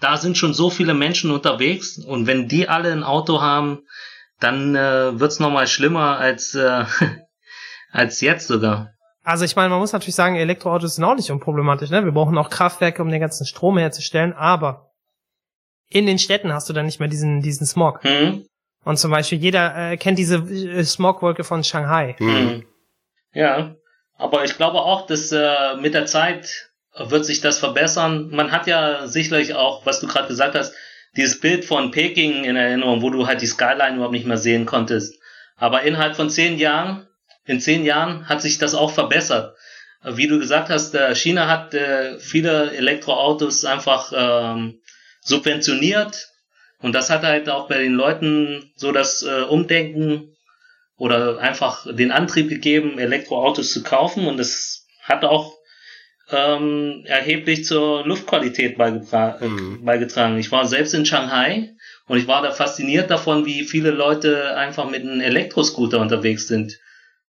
[0.00, 3.80] da sind schon so viele Menschen unterwegs und wenn die alle ein Auto haben,
[4.40, 6.84] dann äh, wird's noch mal schlimmer als äh,
[7.90, 8.92] als jetzt sogar.
[9.24, 11.90] Also ich meine, man muss natürlich sagen, Elektroautos sind auch nicht unproblematisch.
[11.90, 12.04] Ne?
[12.04, 14.87] Wir brauchen auch Kraftwerke, um den ganzen Strom herzustellen, aber
[15.88, 18.02] in den Städten hast du dann nicht mehr diesen, diesen Smog.
[18.02, 18.46] Hm?
[18.84, 22.16] Und zum Beispiel jeder äh, kennt diese äh, Smogwolke von Shanghai.
[22.18, 22.36] Mhm.
[22.36, 22.66] Hm.
[23.34, 23.76] Ja,
[24.16, 28.30] aber ich glaube auch, dass äh, mit der Zeit wird sich das verbessern.
[28.30, 30.74] Man hat ja sicherlich auch, was du gerade gesagt hast,
[31.16, 34.66] dieses Bild von Peking in Erinnerung, wo du halt die Skyline überhaupt nicht mehr sehen
[34.66, 35.20] konntest.
[35.56, 37.06] Aber innerhalb von zehn Jahren,
[37.44, 39.56] in zehn Jahren hat sich das auch verbessert.
[40.04, 44.80] Wie du gesagt hast, äh, China hat äh, viele Elektroautos einfach ähm,
[45.28, 46.28] subventioniert
[46.80, 50.36] und das hat halt auch bei den Leuten so das äh, Umdenken
[50.96, 55.54] oder einfach den Antrieb gegeben, Elektroautos zu kaufen und es hat auch
[56.30, 59.84] ähm, erheblich zur Luftqualität beigetra Mhm.
[59.84, 60.38] beigetragen.
[60.38, 61.70] Ich war selbst in Shanghai
[62.06, 66.78] und ich war da fasziniert davon, wie viele Leute einfach mit einem Elektroscooter unterwegs sind.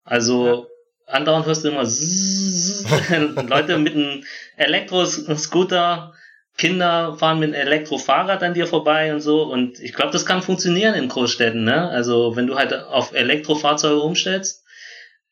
[0.04, 0.68] Also
[1.06, 1.84] andauernd hörst du immer
[3.50, 4.24] Leute mit einem
[4.56, 6.14] Elektroscooter,
[6.58, 9.44] Kinder fahren mit einem Elektrofahrrad an dir vorbei und so.
[9.44, 11.64] Und ich glaube, das kann funktionieren in Großstädten.
[11.64, 11.90] Ne?
[11.90, 14.64] Also wenn du halt auf Elektrofahrzeuge umstellst,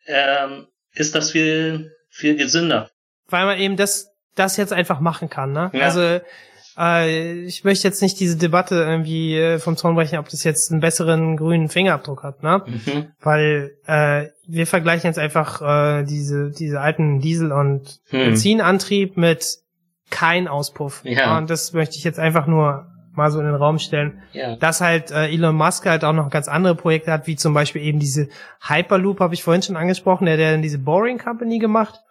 [0.05, 2.89] ähm, ist das viel, viel gesünder.
[3.27, 5.71] Weil man eben das, das jetzt einfach machen kann, ne?
[5.73, 5.85] Ja.
[5.85, 6.19] Also,
[6.77, 10.71] äh, ich möchte jetzt nicht diese Debatte irgendwie äh, vom Zaun brechen, ob das jetzt
[10.71, 12.63] einen besseren grünen Fingerabdruck hat, ne?
[12.67, 13.11] Mhm.
[13.19, 18.25] Weil äh, wir vergleichen jetzt einfach äh, diese, diese alten Diesel- und Hm.
[18.25, 19.64] Benzinantrieb mit
[20.09, 21.01] kein Auspuff.
[21.03, 21.37] Ja.
[21.37, 24.21] Und das möchte ich jetzt einfach nur mal so in den Raum stellen.
[24.33, 24.55] Ja.
[24.57, 27.81] Dass halt äh, Elon Musk halt auch noch ganz andere Projekte hat, wie zum Beispiel
[27.81, 28.27] eben diese
[28.61, 32.01] Hyperloop, habe ich vorhin schon angesprochen, der, der dann diese Boring Company gemacht.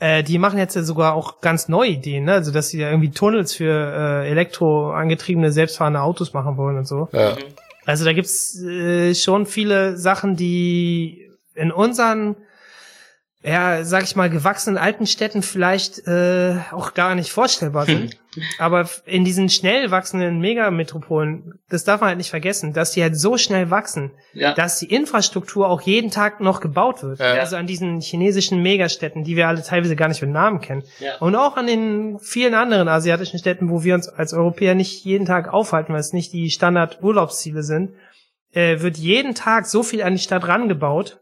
[0.00, 2.32] Äh, die machen jetzt ja sogar auch ganz neue Ideen, ne?
[2.32, 7.08] Also dass sie da irgendwie Tunnels für äh, elektroangetriebene, selbstfahrende Autos machen wollen und so.
[7.12, 7.32] Ja.
[7.32, 7.54] Mhm.
[7.86, 12.36] Also da gibt's äh, schon viele Sachen, die in unseren,
[13.46, 18.16] ja, sag ich mal, gewachsenen alten Städten vielleicht äh, auch gar nicht vorstellbar sind.
[18.58, 23.18] Aber in diesen schnell wachsenden Megametropolen, das darf man halt nicht vergessen, dass die halt
[23.18, 24.54] so schnell wachsen, Ja.
[24.54, 27.18] dass die Infrastruktur auch jeden Tag noch gebaut wird.
[27.20, 27.34] Ja.
[27.34, 30.82] Also an diesen chinesischen Megastädten, die wir alle teilweise gar nicht mit Namen kennen.
[30.98, 31.18] Ja.
[31.18, 35.26] Und auch an den vielen anderen asiatischen Städten, wo wir uns als Europäer nicht jeden
[35.26, 37.90] Tag aufhalten, weil es nicht die Standard-Urlaubsziele sind,
[38.52, 41.20] äh, wird jeden Tag so viel an die Stadt rangebaut,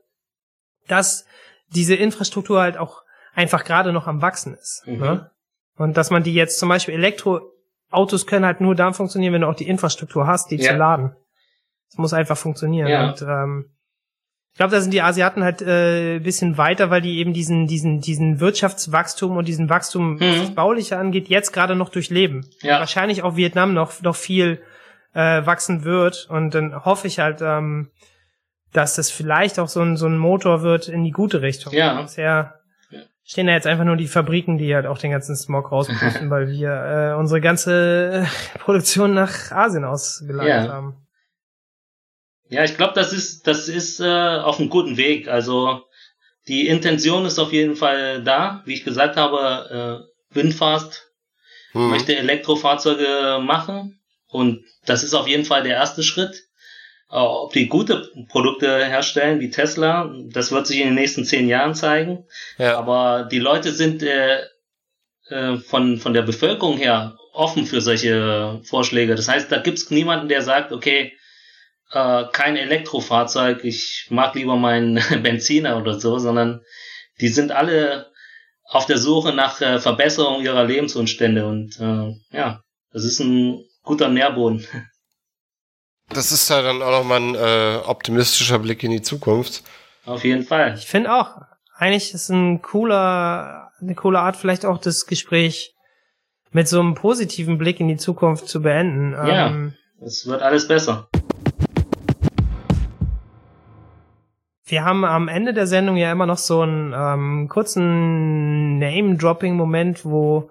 [0.87, 1.27] dass
[1.75, 3.03] diese Infrastruktur halt auch
[3.35, 4.83] einfach gerade noch am Wachsen ist.
[4.87, 4.99] Mhm.
[4.99, 5.31] Ne?
[5.77, 9.49] Und dass man die jetzt zum Beispiel Elektroautos können halt nur dann funktionieren, wenn du
[9.49, 10.73] auch die Infrastruktur hast, die Ja.
[10.73, 11.17] zu laden.
[11.91, 12.89] Es muss einfach funktionieren.
[12.89, 13.09] Ja.
[13.09, 13.71] Und ähm,
[14.53, 17.67] ich glaube, da sind die Asiaten halt äh, ein bisschen weiter, weil die eben diesen,
[17.67, 20.41] diesen, diesen Wirtschaftswachstum und diesen Wachstum, was Mhm.
[20.41, 22.47] das Bauliche angeht, jetzt gerade noch durchleben.
[22.61, 22.79] Ja.
[22.79, 24.63] Wahrscheinlich auch Vietnam noch, noch viel
[25.15, 26.27] äh, wachsen wird.
[26.31, 27.91] Und dann hoffe ich halt, ähm,
[28.73, 31.73] dass das vielleicht auch so ein, so ein Motor wird in die gute Richtung.
[31.73, 32.01] Ja.
[32.03, 32.59] Bisher
[33.25, 36.49] stehen da jetzt einfach nur die Fabriken, die halt auch den ganzen Smog rauspusten, weil
[36.49, 40.73] wir äh, unsere ganze äh, Produktion nach Asien ausgelagert Ja.
[40.73, 40.97] haben.
[42.49, 45.29] Ja, ich glaube, das ist, das ist äh, auf einem guten Weg.
[45.29, 45.83] Also
[46.49, 48.63] die Intention ist auf jeden Fall da.
[48.67, 51.09] Wie ich gesagt habe, äh, Winfast
[51.73, 51.89] Hm.
[51.89, 56.43] möchte Elektrofahrzeuge machen und das ist auf jeden Fall der erste Schritt.
[57.13, 61.47] Äh, ob die gute Produkte herstellen wie Tesla, das wird sich in den nächsten zehn
[61.47, 62.25] Jahren zeigen.
[62.59, 62.79] Ja.
[62.79, 64.41] Aber die Leute sind äh,
[65.29, 69.15] äh, von, von der Bevölkerung her offen für solche Vorschläge.
[69.15, 71.13] Das heißt, da gibt's niemanden, der sagt, okay,
[71.93, 76.63] äh, kein Elektrofahrzeug, ich mag lieber meinen Benziner oder so, sondern
[77.21, 78.11] die sind alle
[78.65, 84.09] auf der Suche nach äh, Verbesserung ihrer Lebensumstände und äh, ja, das ist ein guter
[84.09, 84.67] Nährboden.
[86.15, 89.63] Das ist ja dann auch nochmal ein äh, optimistischer Blick in die Zukunft.
[90.05, 90.75] Auf jeden Fall.
[90.77, 91.41] Ich finde auch,
[91.77, 95.75] eigentlich ist ein cooler, eine coole Art, vielleicht auch das Gespräch
[96.51, 99.13] mit so einem positiven Blick in die Zukunft zu beenden.
[99.13, 99.47] Ja.
[99.49, 101.09] Ähm, Es wird alles besser.
[104.67, 110.51] Wir haben am Ende der Sendung ja immer noch so einen ähm, kurzen Name-Dropping-Moment, wo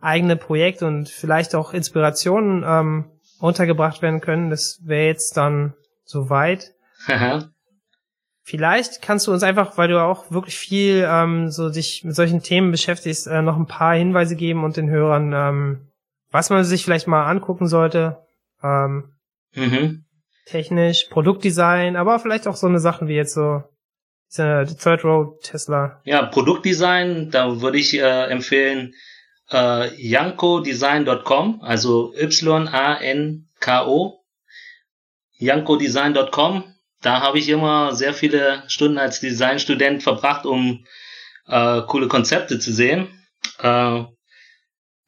[0.00, 3.04] eigene Projekte und vielleicht auch Inspirationen ähm,
[3.42, 4.50] untergebracht werden können.
[4.50, 5.74] Das wäre jetzt dann
[6.04, 6.74] soweit.
[7.08, 7.50] Haha.
[8.44, 12.42] Vielleicht kannst du uns einfach, weil du auch wirklich viel ähm, so dich mit solchen
[12.42, 15.88] Themen beschäftigst, äh, noch ein paar Hinweise geben und den Hörern, ähm,
[16.30, 18.18] was man sich vielleicht mal angucken sollte.
[18.62, 19.12] Ähm,
[19.54, 20.04] mhm.
[20.46, 23.64] technisch, Produktdesign, aber vielleicht auch so eine Sachen wie jetzt so
[24.30, 26.00] diese Third Row Tesla.
[26.04, 28.94] Ja, Produktdesign, da würde ich äh, empfehlen
[29.52, 34.24] äh, yankodesign.com, also Y-A-N-K-O,
[35.38, 36.64] yankodesign.com.
[37.00, 40.84] Da habe ich immer sehr viele Stunden als Designstudent verbracht, um
[41.46, 43.06] äh, coole Konzepte zu sehen.
[43.58, 44.02] Äh,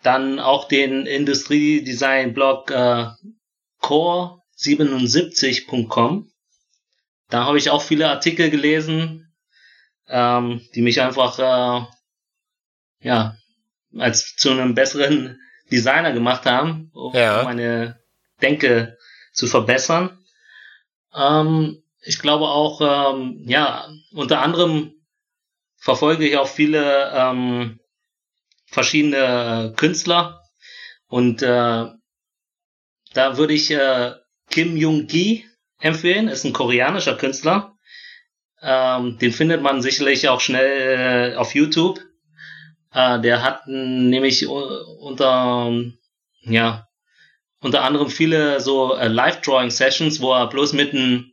[0.03, 3.07] dann auch den Industriedesign-Blog äh,
[3.81, 6.31] core77.com.
[7.31, 9.33] Da habe ich auch viele Artikel gelesen,
[10.09, 11.87] ähm, die mich einfach äh,
[13.01, 13.37] ja
[13.99, 15.41] als zu einem besseren
[15.71, 17.43] Designer gemacht haben, um Ja.
[17.45, 18.01] meine
[18.43, 18.99] Denke
[19.33, 20.19] zu verbessern.
[21.15, 24.93] Ähm, ich glaube auch, ähm, ja, unter anderem
[25.77, 27.81] verfolge ich auch viele ähm,
[28.66, 30.41] verschiedene Künstler
[31.09, 31.87] und äh,
[33.15, 34.12] da würde ich äh,
[34.51, 35.47] Kim Jung-gi
[35.81, 37.77] empfehlen, ist ein koreanischer Künstler.
[38.61, 42.01] Ähm, den findet man sicherlich auch schnell äh, auf YouTube.
[42.95, 45.73] Äh, der hat nämlich unter,
[46.43, 46.87] ja,
[47.61, 51.33] unter anderem viele so äh, Live-Drawing-Sessions, wo er bloß mit einem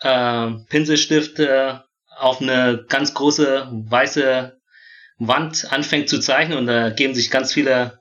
[0.00, 1.74] äh, Pinselstift äh,
[2.16, 4.56] auf eine ganz große weiße
[5.18, 7.98] Wand anfängt zu zeichnen und da geben sich ganz viele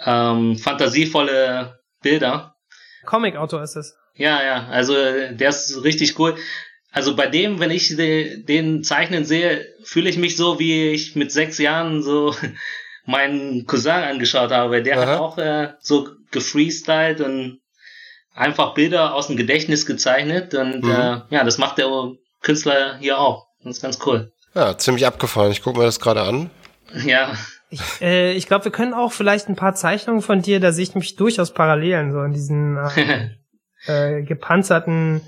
[0.00, 2.56] ähm, fantasievolle Bilder.
[3.04, 3.96] Comic-Autor ist es.
[4.16, 6.36] Ja, ja, also der ist richtig cool.
[6.94, 11.16] Also bei dem, wenn ich de, den zeichnen sehe, fühle ich mich so, wie ich
[11.16, 12.34] mit sechs Jahren so
[13.04, 14.80] meinen Cousin angeschaut habe.
[14.80, 15.06] Der Aha.
[15.06, 17.58] hat auch äh, so gefreestylt und
[18.32, 20.90] einfach Bilder aus dem Gedächtnis gezeichnet und mhm.
[20.90, 21.88] äh, ja, das macht der
[22.42, 23.48] Künstler hier auch.
[23.64, 24.32] Das ist ganz cool.
[24.54, 25.50] Ja, ziemlich abgefahren.
[25.50, 26.50] Ich gucke mir das gerade an.
[27.04, 27.34] Ja.
[27.70, 30.84] Ich, äh, ich glaube, wir können auch vielleicht ein paar Zeichnungen von dir, da sehe
[30.84, 32.76] ich mich durchaus Parallelen, so in diesen
[33.88, 35.22] äh, äh, gepanzerten,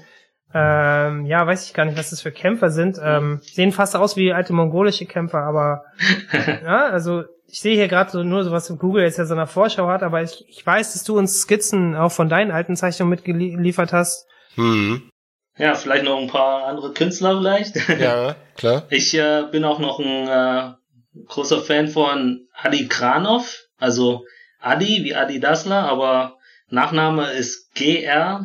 [0.55, 2.99] ähm, ja, weiß ich gar nicht, was das für Kämpfer sind.
[3.03, 5.85] Ähm, sehen fast aus wie alte mongolische Kämpfer, aber
[6.65, 9.47] ja, also ich sehe hier gerade so nur so was Google jetzt ja so eine
[9.47, 13.11] Vorschau hat, aber ich, ich weiß, dass du uns Skizzen auch von deinen alten Zeichnungen
[13.11, 14.27] mitgeliefert hast.
[14.55, 15.11] Hm.
[15.59, 17.77] Ja, vielleicht noch ein paar andere Künstler vielleicht.
[18.01, 18.85] Ja, klar.
[18.91, 20.73] Ich äh, bin auch noch ein äh,
[21.27, 24.25] großer Fan von Adi Kranov, also
[24.61, 26.37] Adi wie Adi Dassler, aber
[26.69, 28.43] Nachname ist G-R-A-N-O-V.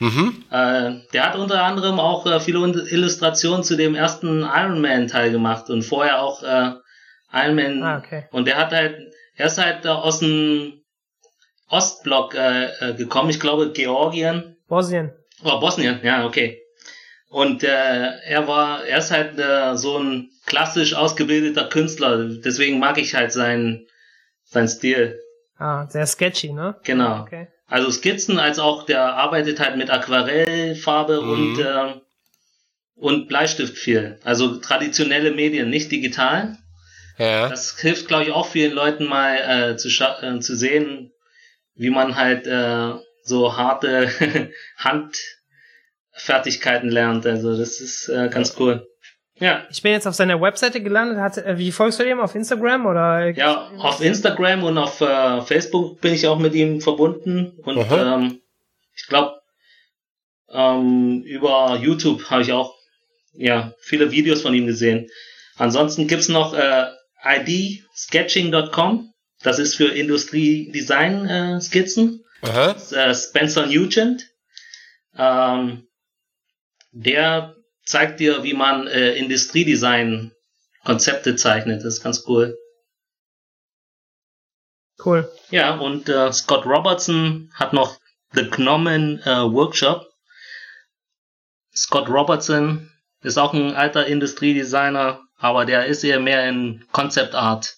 [0.00, 0.44] Mhm.
[0.50, 5.30] Äh, der hat unter anderem auch äh, viele Illustrationen zu dem ersten Iron Man Teil
[5.30, 6.72] gemacht und vorher auch äh,
[7.32, 7.82] Iron Man.
[7.82, 8.24] Ah, okay.
[8.32, 10.84] Und der hat halt, er ist halt aus dem
[11.68, 14.56] Ostblock äh, äh, gekommen, ich glaube Georgien.
[14.68, 15.12] Bosnien.
[15.42, 16.60] Oh, Bosnien, ja, okay.
[17.28, 17.68] Und äh,
[18.26, 23.32] er war, er ist halt äh, so ein klassisch ausgebildeter Künstler, deswegen mag ich halt
[23.32, 23.86] seinen,
[24.44, 25.18] seinen Stil.
[25.58, 26.76] Ah, sehr sketchy, ne?
[26.84, 27.22] Genau.
[27.22, 27.48] Okay.
[27.66, 31.30] Also Skizzen als auch der arbeitet halt mit Aquarellfarbe mhm.
[31.30, 31.94] und äh,
[32.96, 34.18] und Bleistift viel.
[34.22, 36.58] Also traditionelle Medien, nicht digital.
[37.18, 37.48] Ja.
[37.48, 41.12] Das hilft, glaube ich, auch vielen Leuten mal äh, zu, äh, zu sehen,
[41.74, 42.92] wie man halt äh,
[43.22, 44.10] so harte
[44.78, 47.26] Handfertigkeiten lernt.
[47.26, 48.86] Also das ist äh, ganz cool.
[49.40, 49.64] Ja.
[49.70, 51.18] Ich bin jetzt auf seiner Webseite gelandet.
[51.18, 53.30] Hat, äh, wie folgst du ihm auf Instagram oder?
[53.30, 58.40] Ja, auf Instagram und auf äh, Facebook bin ich auch mit ihm verbunden und ähm,
[58.94, 59.40] ich glaube
[60.50, 62.76] ähm, über YouTube habe ich auch
[63.32, 65.08] ja viele Videos von ihm gesehen.
[65.56, 66.84] Ansonsten gibt's noch äh,
[67.24, 69.12] idsketching.com.
[69.42, 72.24] Das ist für Industriedesign-Skizzen.
[72.42, 74.28] Äh, äh, Spencer Nugent.
[75.16, 75.88] Ähm,
[76.92, 80.32] der zeigt dir, wie man äh, Industriedesign
[80.84, 81.80] Konzepte zeichnet.
[81.84, 82.58] Das ist ganz cool.
[85.04, 85.30] Cool.
[85.50, 87.98] Ja, und äh, Scott Robertson hat noch
[88.32, 90.06] The Gnomon äh, Workshop.
[91.74, 92.90] Scott Robertson
[93.22, 97.76] ist auch ein alter Industriedesigner, aber der ist eher mehr in Concept Art.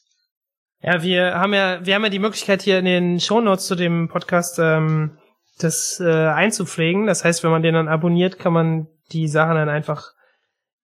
[0.82, 4.08] Ja, wir haben ja, wir haben ja die Möglichkeit hier in den Shownotes zu dem
[4.08, 5.16] Podcast ähm,
[5.58, 7.06] das äh, einzupflegen.
[7.06, 10.12] Das heißt, wenn man den dann abonniert, kann man die Sachen dann einfach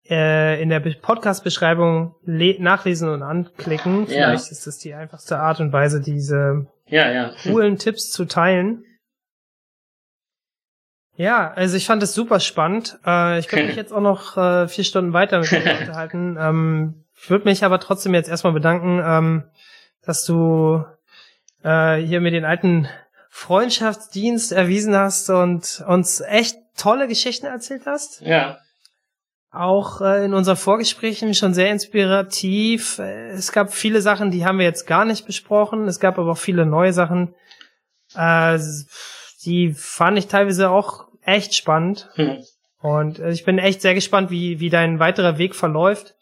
[0.09, 4.07] äh, in der Podcast-Beschreibung nachlesen und anklicken.
[4.09, 4.29] Ja.
[4.29, 7.33] Vielleicht ist das die einfachste Art und Weise, diese ja, ja.
[7.43, 8.85] coolen Tipps zu teilen.
[11.15, 12.99] Ja, also ich fand es super spannend.
[13.07, 16.37] Äh, ich könnte mich jetzt auch noch äh, vier Stunden weiter mit dir unterhalten.
[16.39, 19.45] Ähm, ich würde mich aber trotzdem jetzt erstmal bedanken, ähm,
[20.05, 20.85] dass du
[21.63, 22.89] äh, hier mir den alten
[23.31, 28.21] Freundschaftsdienst erwiesen hast und uns echt tolle Geschichten erzählt hast.
[28.23, 28.59] Ja.
[29.51, 32.99] Auch äh, in unseren Vorgesprächen schon sehr inspirativ.
[32.99, 35.87] Es gab viele Sachen, die haben wir jetzt gar nicht besprochen.
[35.87, 37.35] Es gab aber auch viele neue Sachen.
[38.15, 38.59] Äh,
[39.45, 42.09] die fand ich teilweise auch echt spannend.
[42.15, 42.43] Hm.
[42.79, 46.15] Und äh, ich bin echt sehr gespannt, wie, wie dein weiterer Weg verläuft.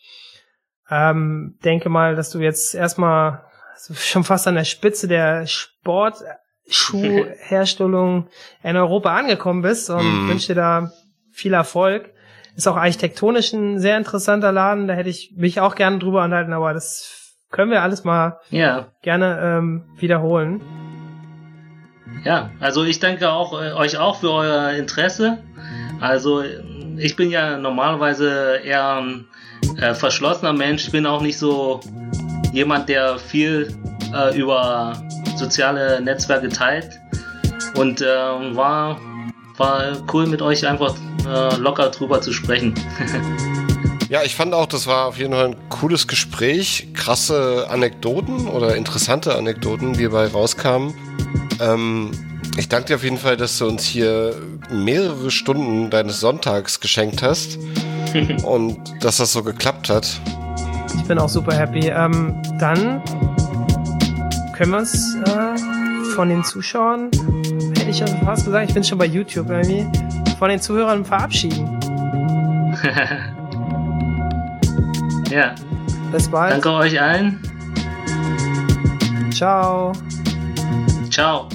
[0.90, 3.44] Ähm, denke mal, dass du jetzt erstmal
[3.94, 5.46] schon fast an der Spitze der
[6.70, 8.28] Sportschuhherstellung
[8.62, 10.28] in Europa angekommen bist und mm.
[10.28, 10.92] wünsche dir da
[11.30, 12.10] viel Erfolg.
[12.56, 16.52] Ist auch architektonisch ein sehr interessanter Laden, da hätte ich mich auch gerne drüber anhalten,
[16.52, 18.88] aber das können wir alles mal ja.
[19.02, 20.60] gerne ähm, wiederholen.
[22.24, 25.38] Ja, also ich danke auch äh, euch auch für euer Interesse.
[26.00, 26.42] Also
[26.96, 29.26] ich bin ja normalerweise eher ein
[29.78, 30.86] äh, verschlossener Mensch.
[30.86, 31.80] Ich bin auch nicht so
[32.52, 33.74] jemand, der viel
[34.14, 34.94] äh, über
[35.36, 37.00] soziale Netzwerke teilt.
[37.76, 39.00] Und äh, war,
[39.56, 40.94] war cool mit euch einfach
[41.26, 42.74] äh, locker drüber zu sprechen.
[44.08, 46.88] ja, ich fand auch, das war auf jeden Fall ein cooles Gespräch.
[46.94, 50.94] Krasse Anekdoten oder interessante Anekdoten, die dabei rauskamen.
[51.60, 52.10] Ähm,
[52.56, 54.34] ich danke dir auf jeden Fall, dass du uns hier
[54.70, 57.58] mehrere Stunden deines Sonntags geschenkt hast
[58.44, 60.20] und dass das so geklappt hat.
[61.06, 61.88] bin auch super happy.
[61.88, 63.02] Ähm, dann
[64.60, 65.56] können wir uns äh,
[66.14, 67.10] von den Zuschauern,
[67.78, 69.86] hätte ich ja fast gesagt, ich bin schon bei YouTube irgendwie,
[70.38, 71.80] von den Zuhörern verabschieden.
[75.30, 75.54] ja.
[76.12, 76.52] Bis bald.
[76.52, 77.40] Danke euch allen.
[79.32, 79.92] Ciao.
[81.08, 81.48] Ciao.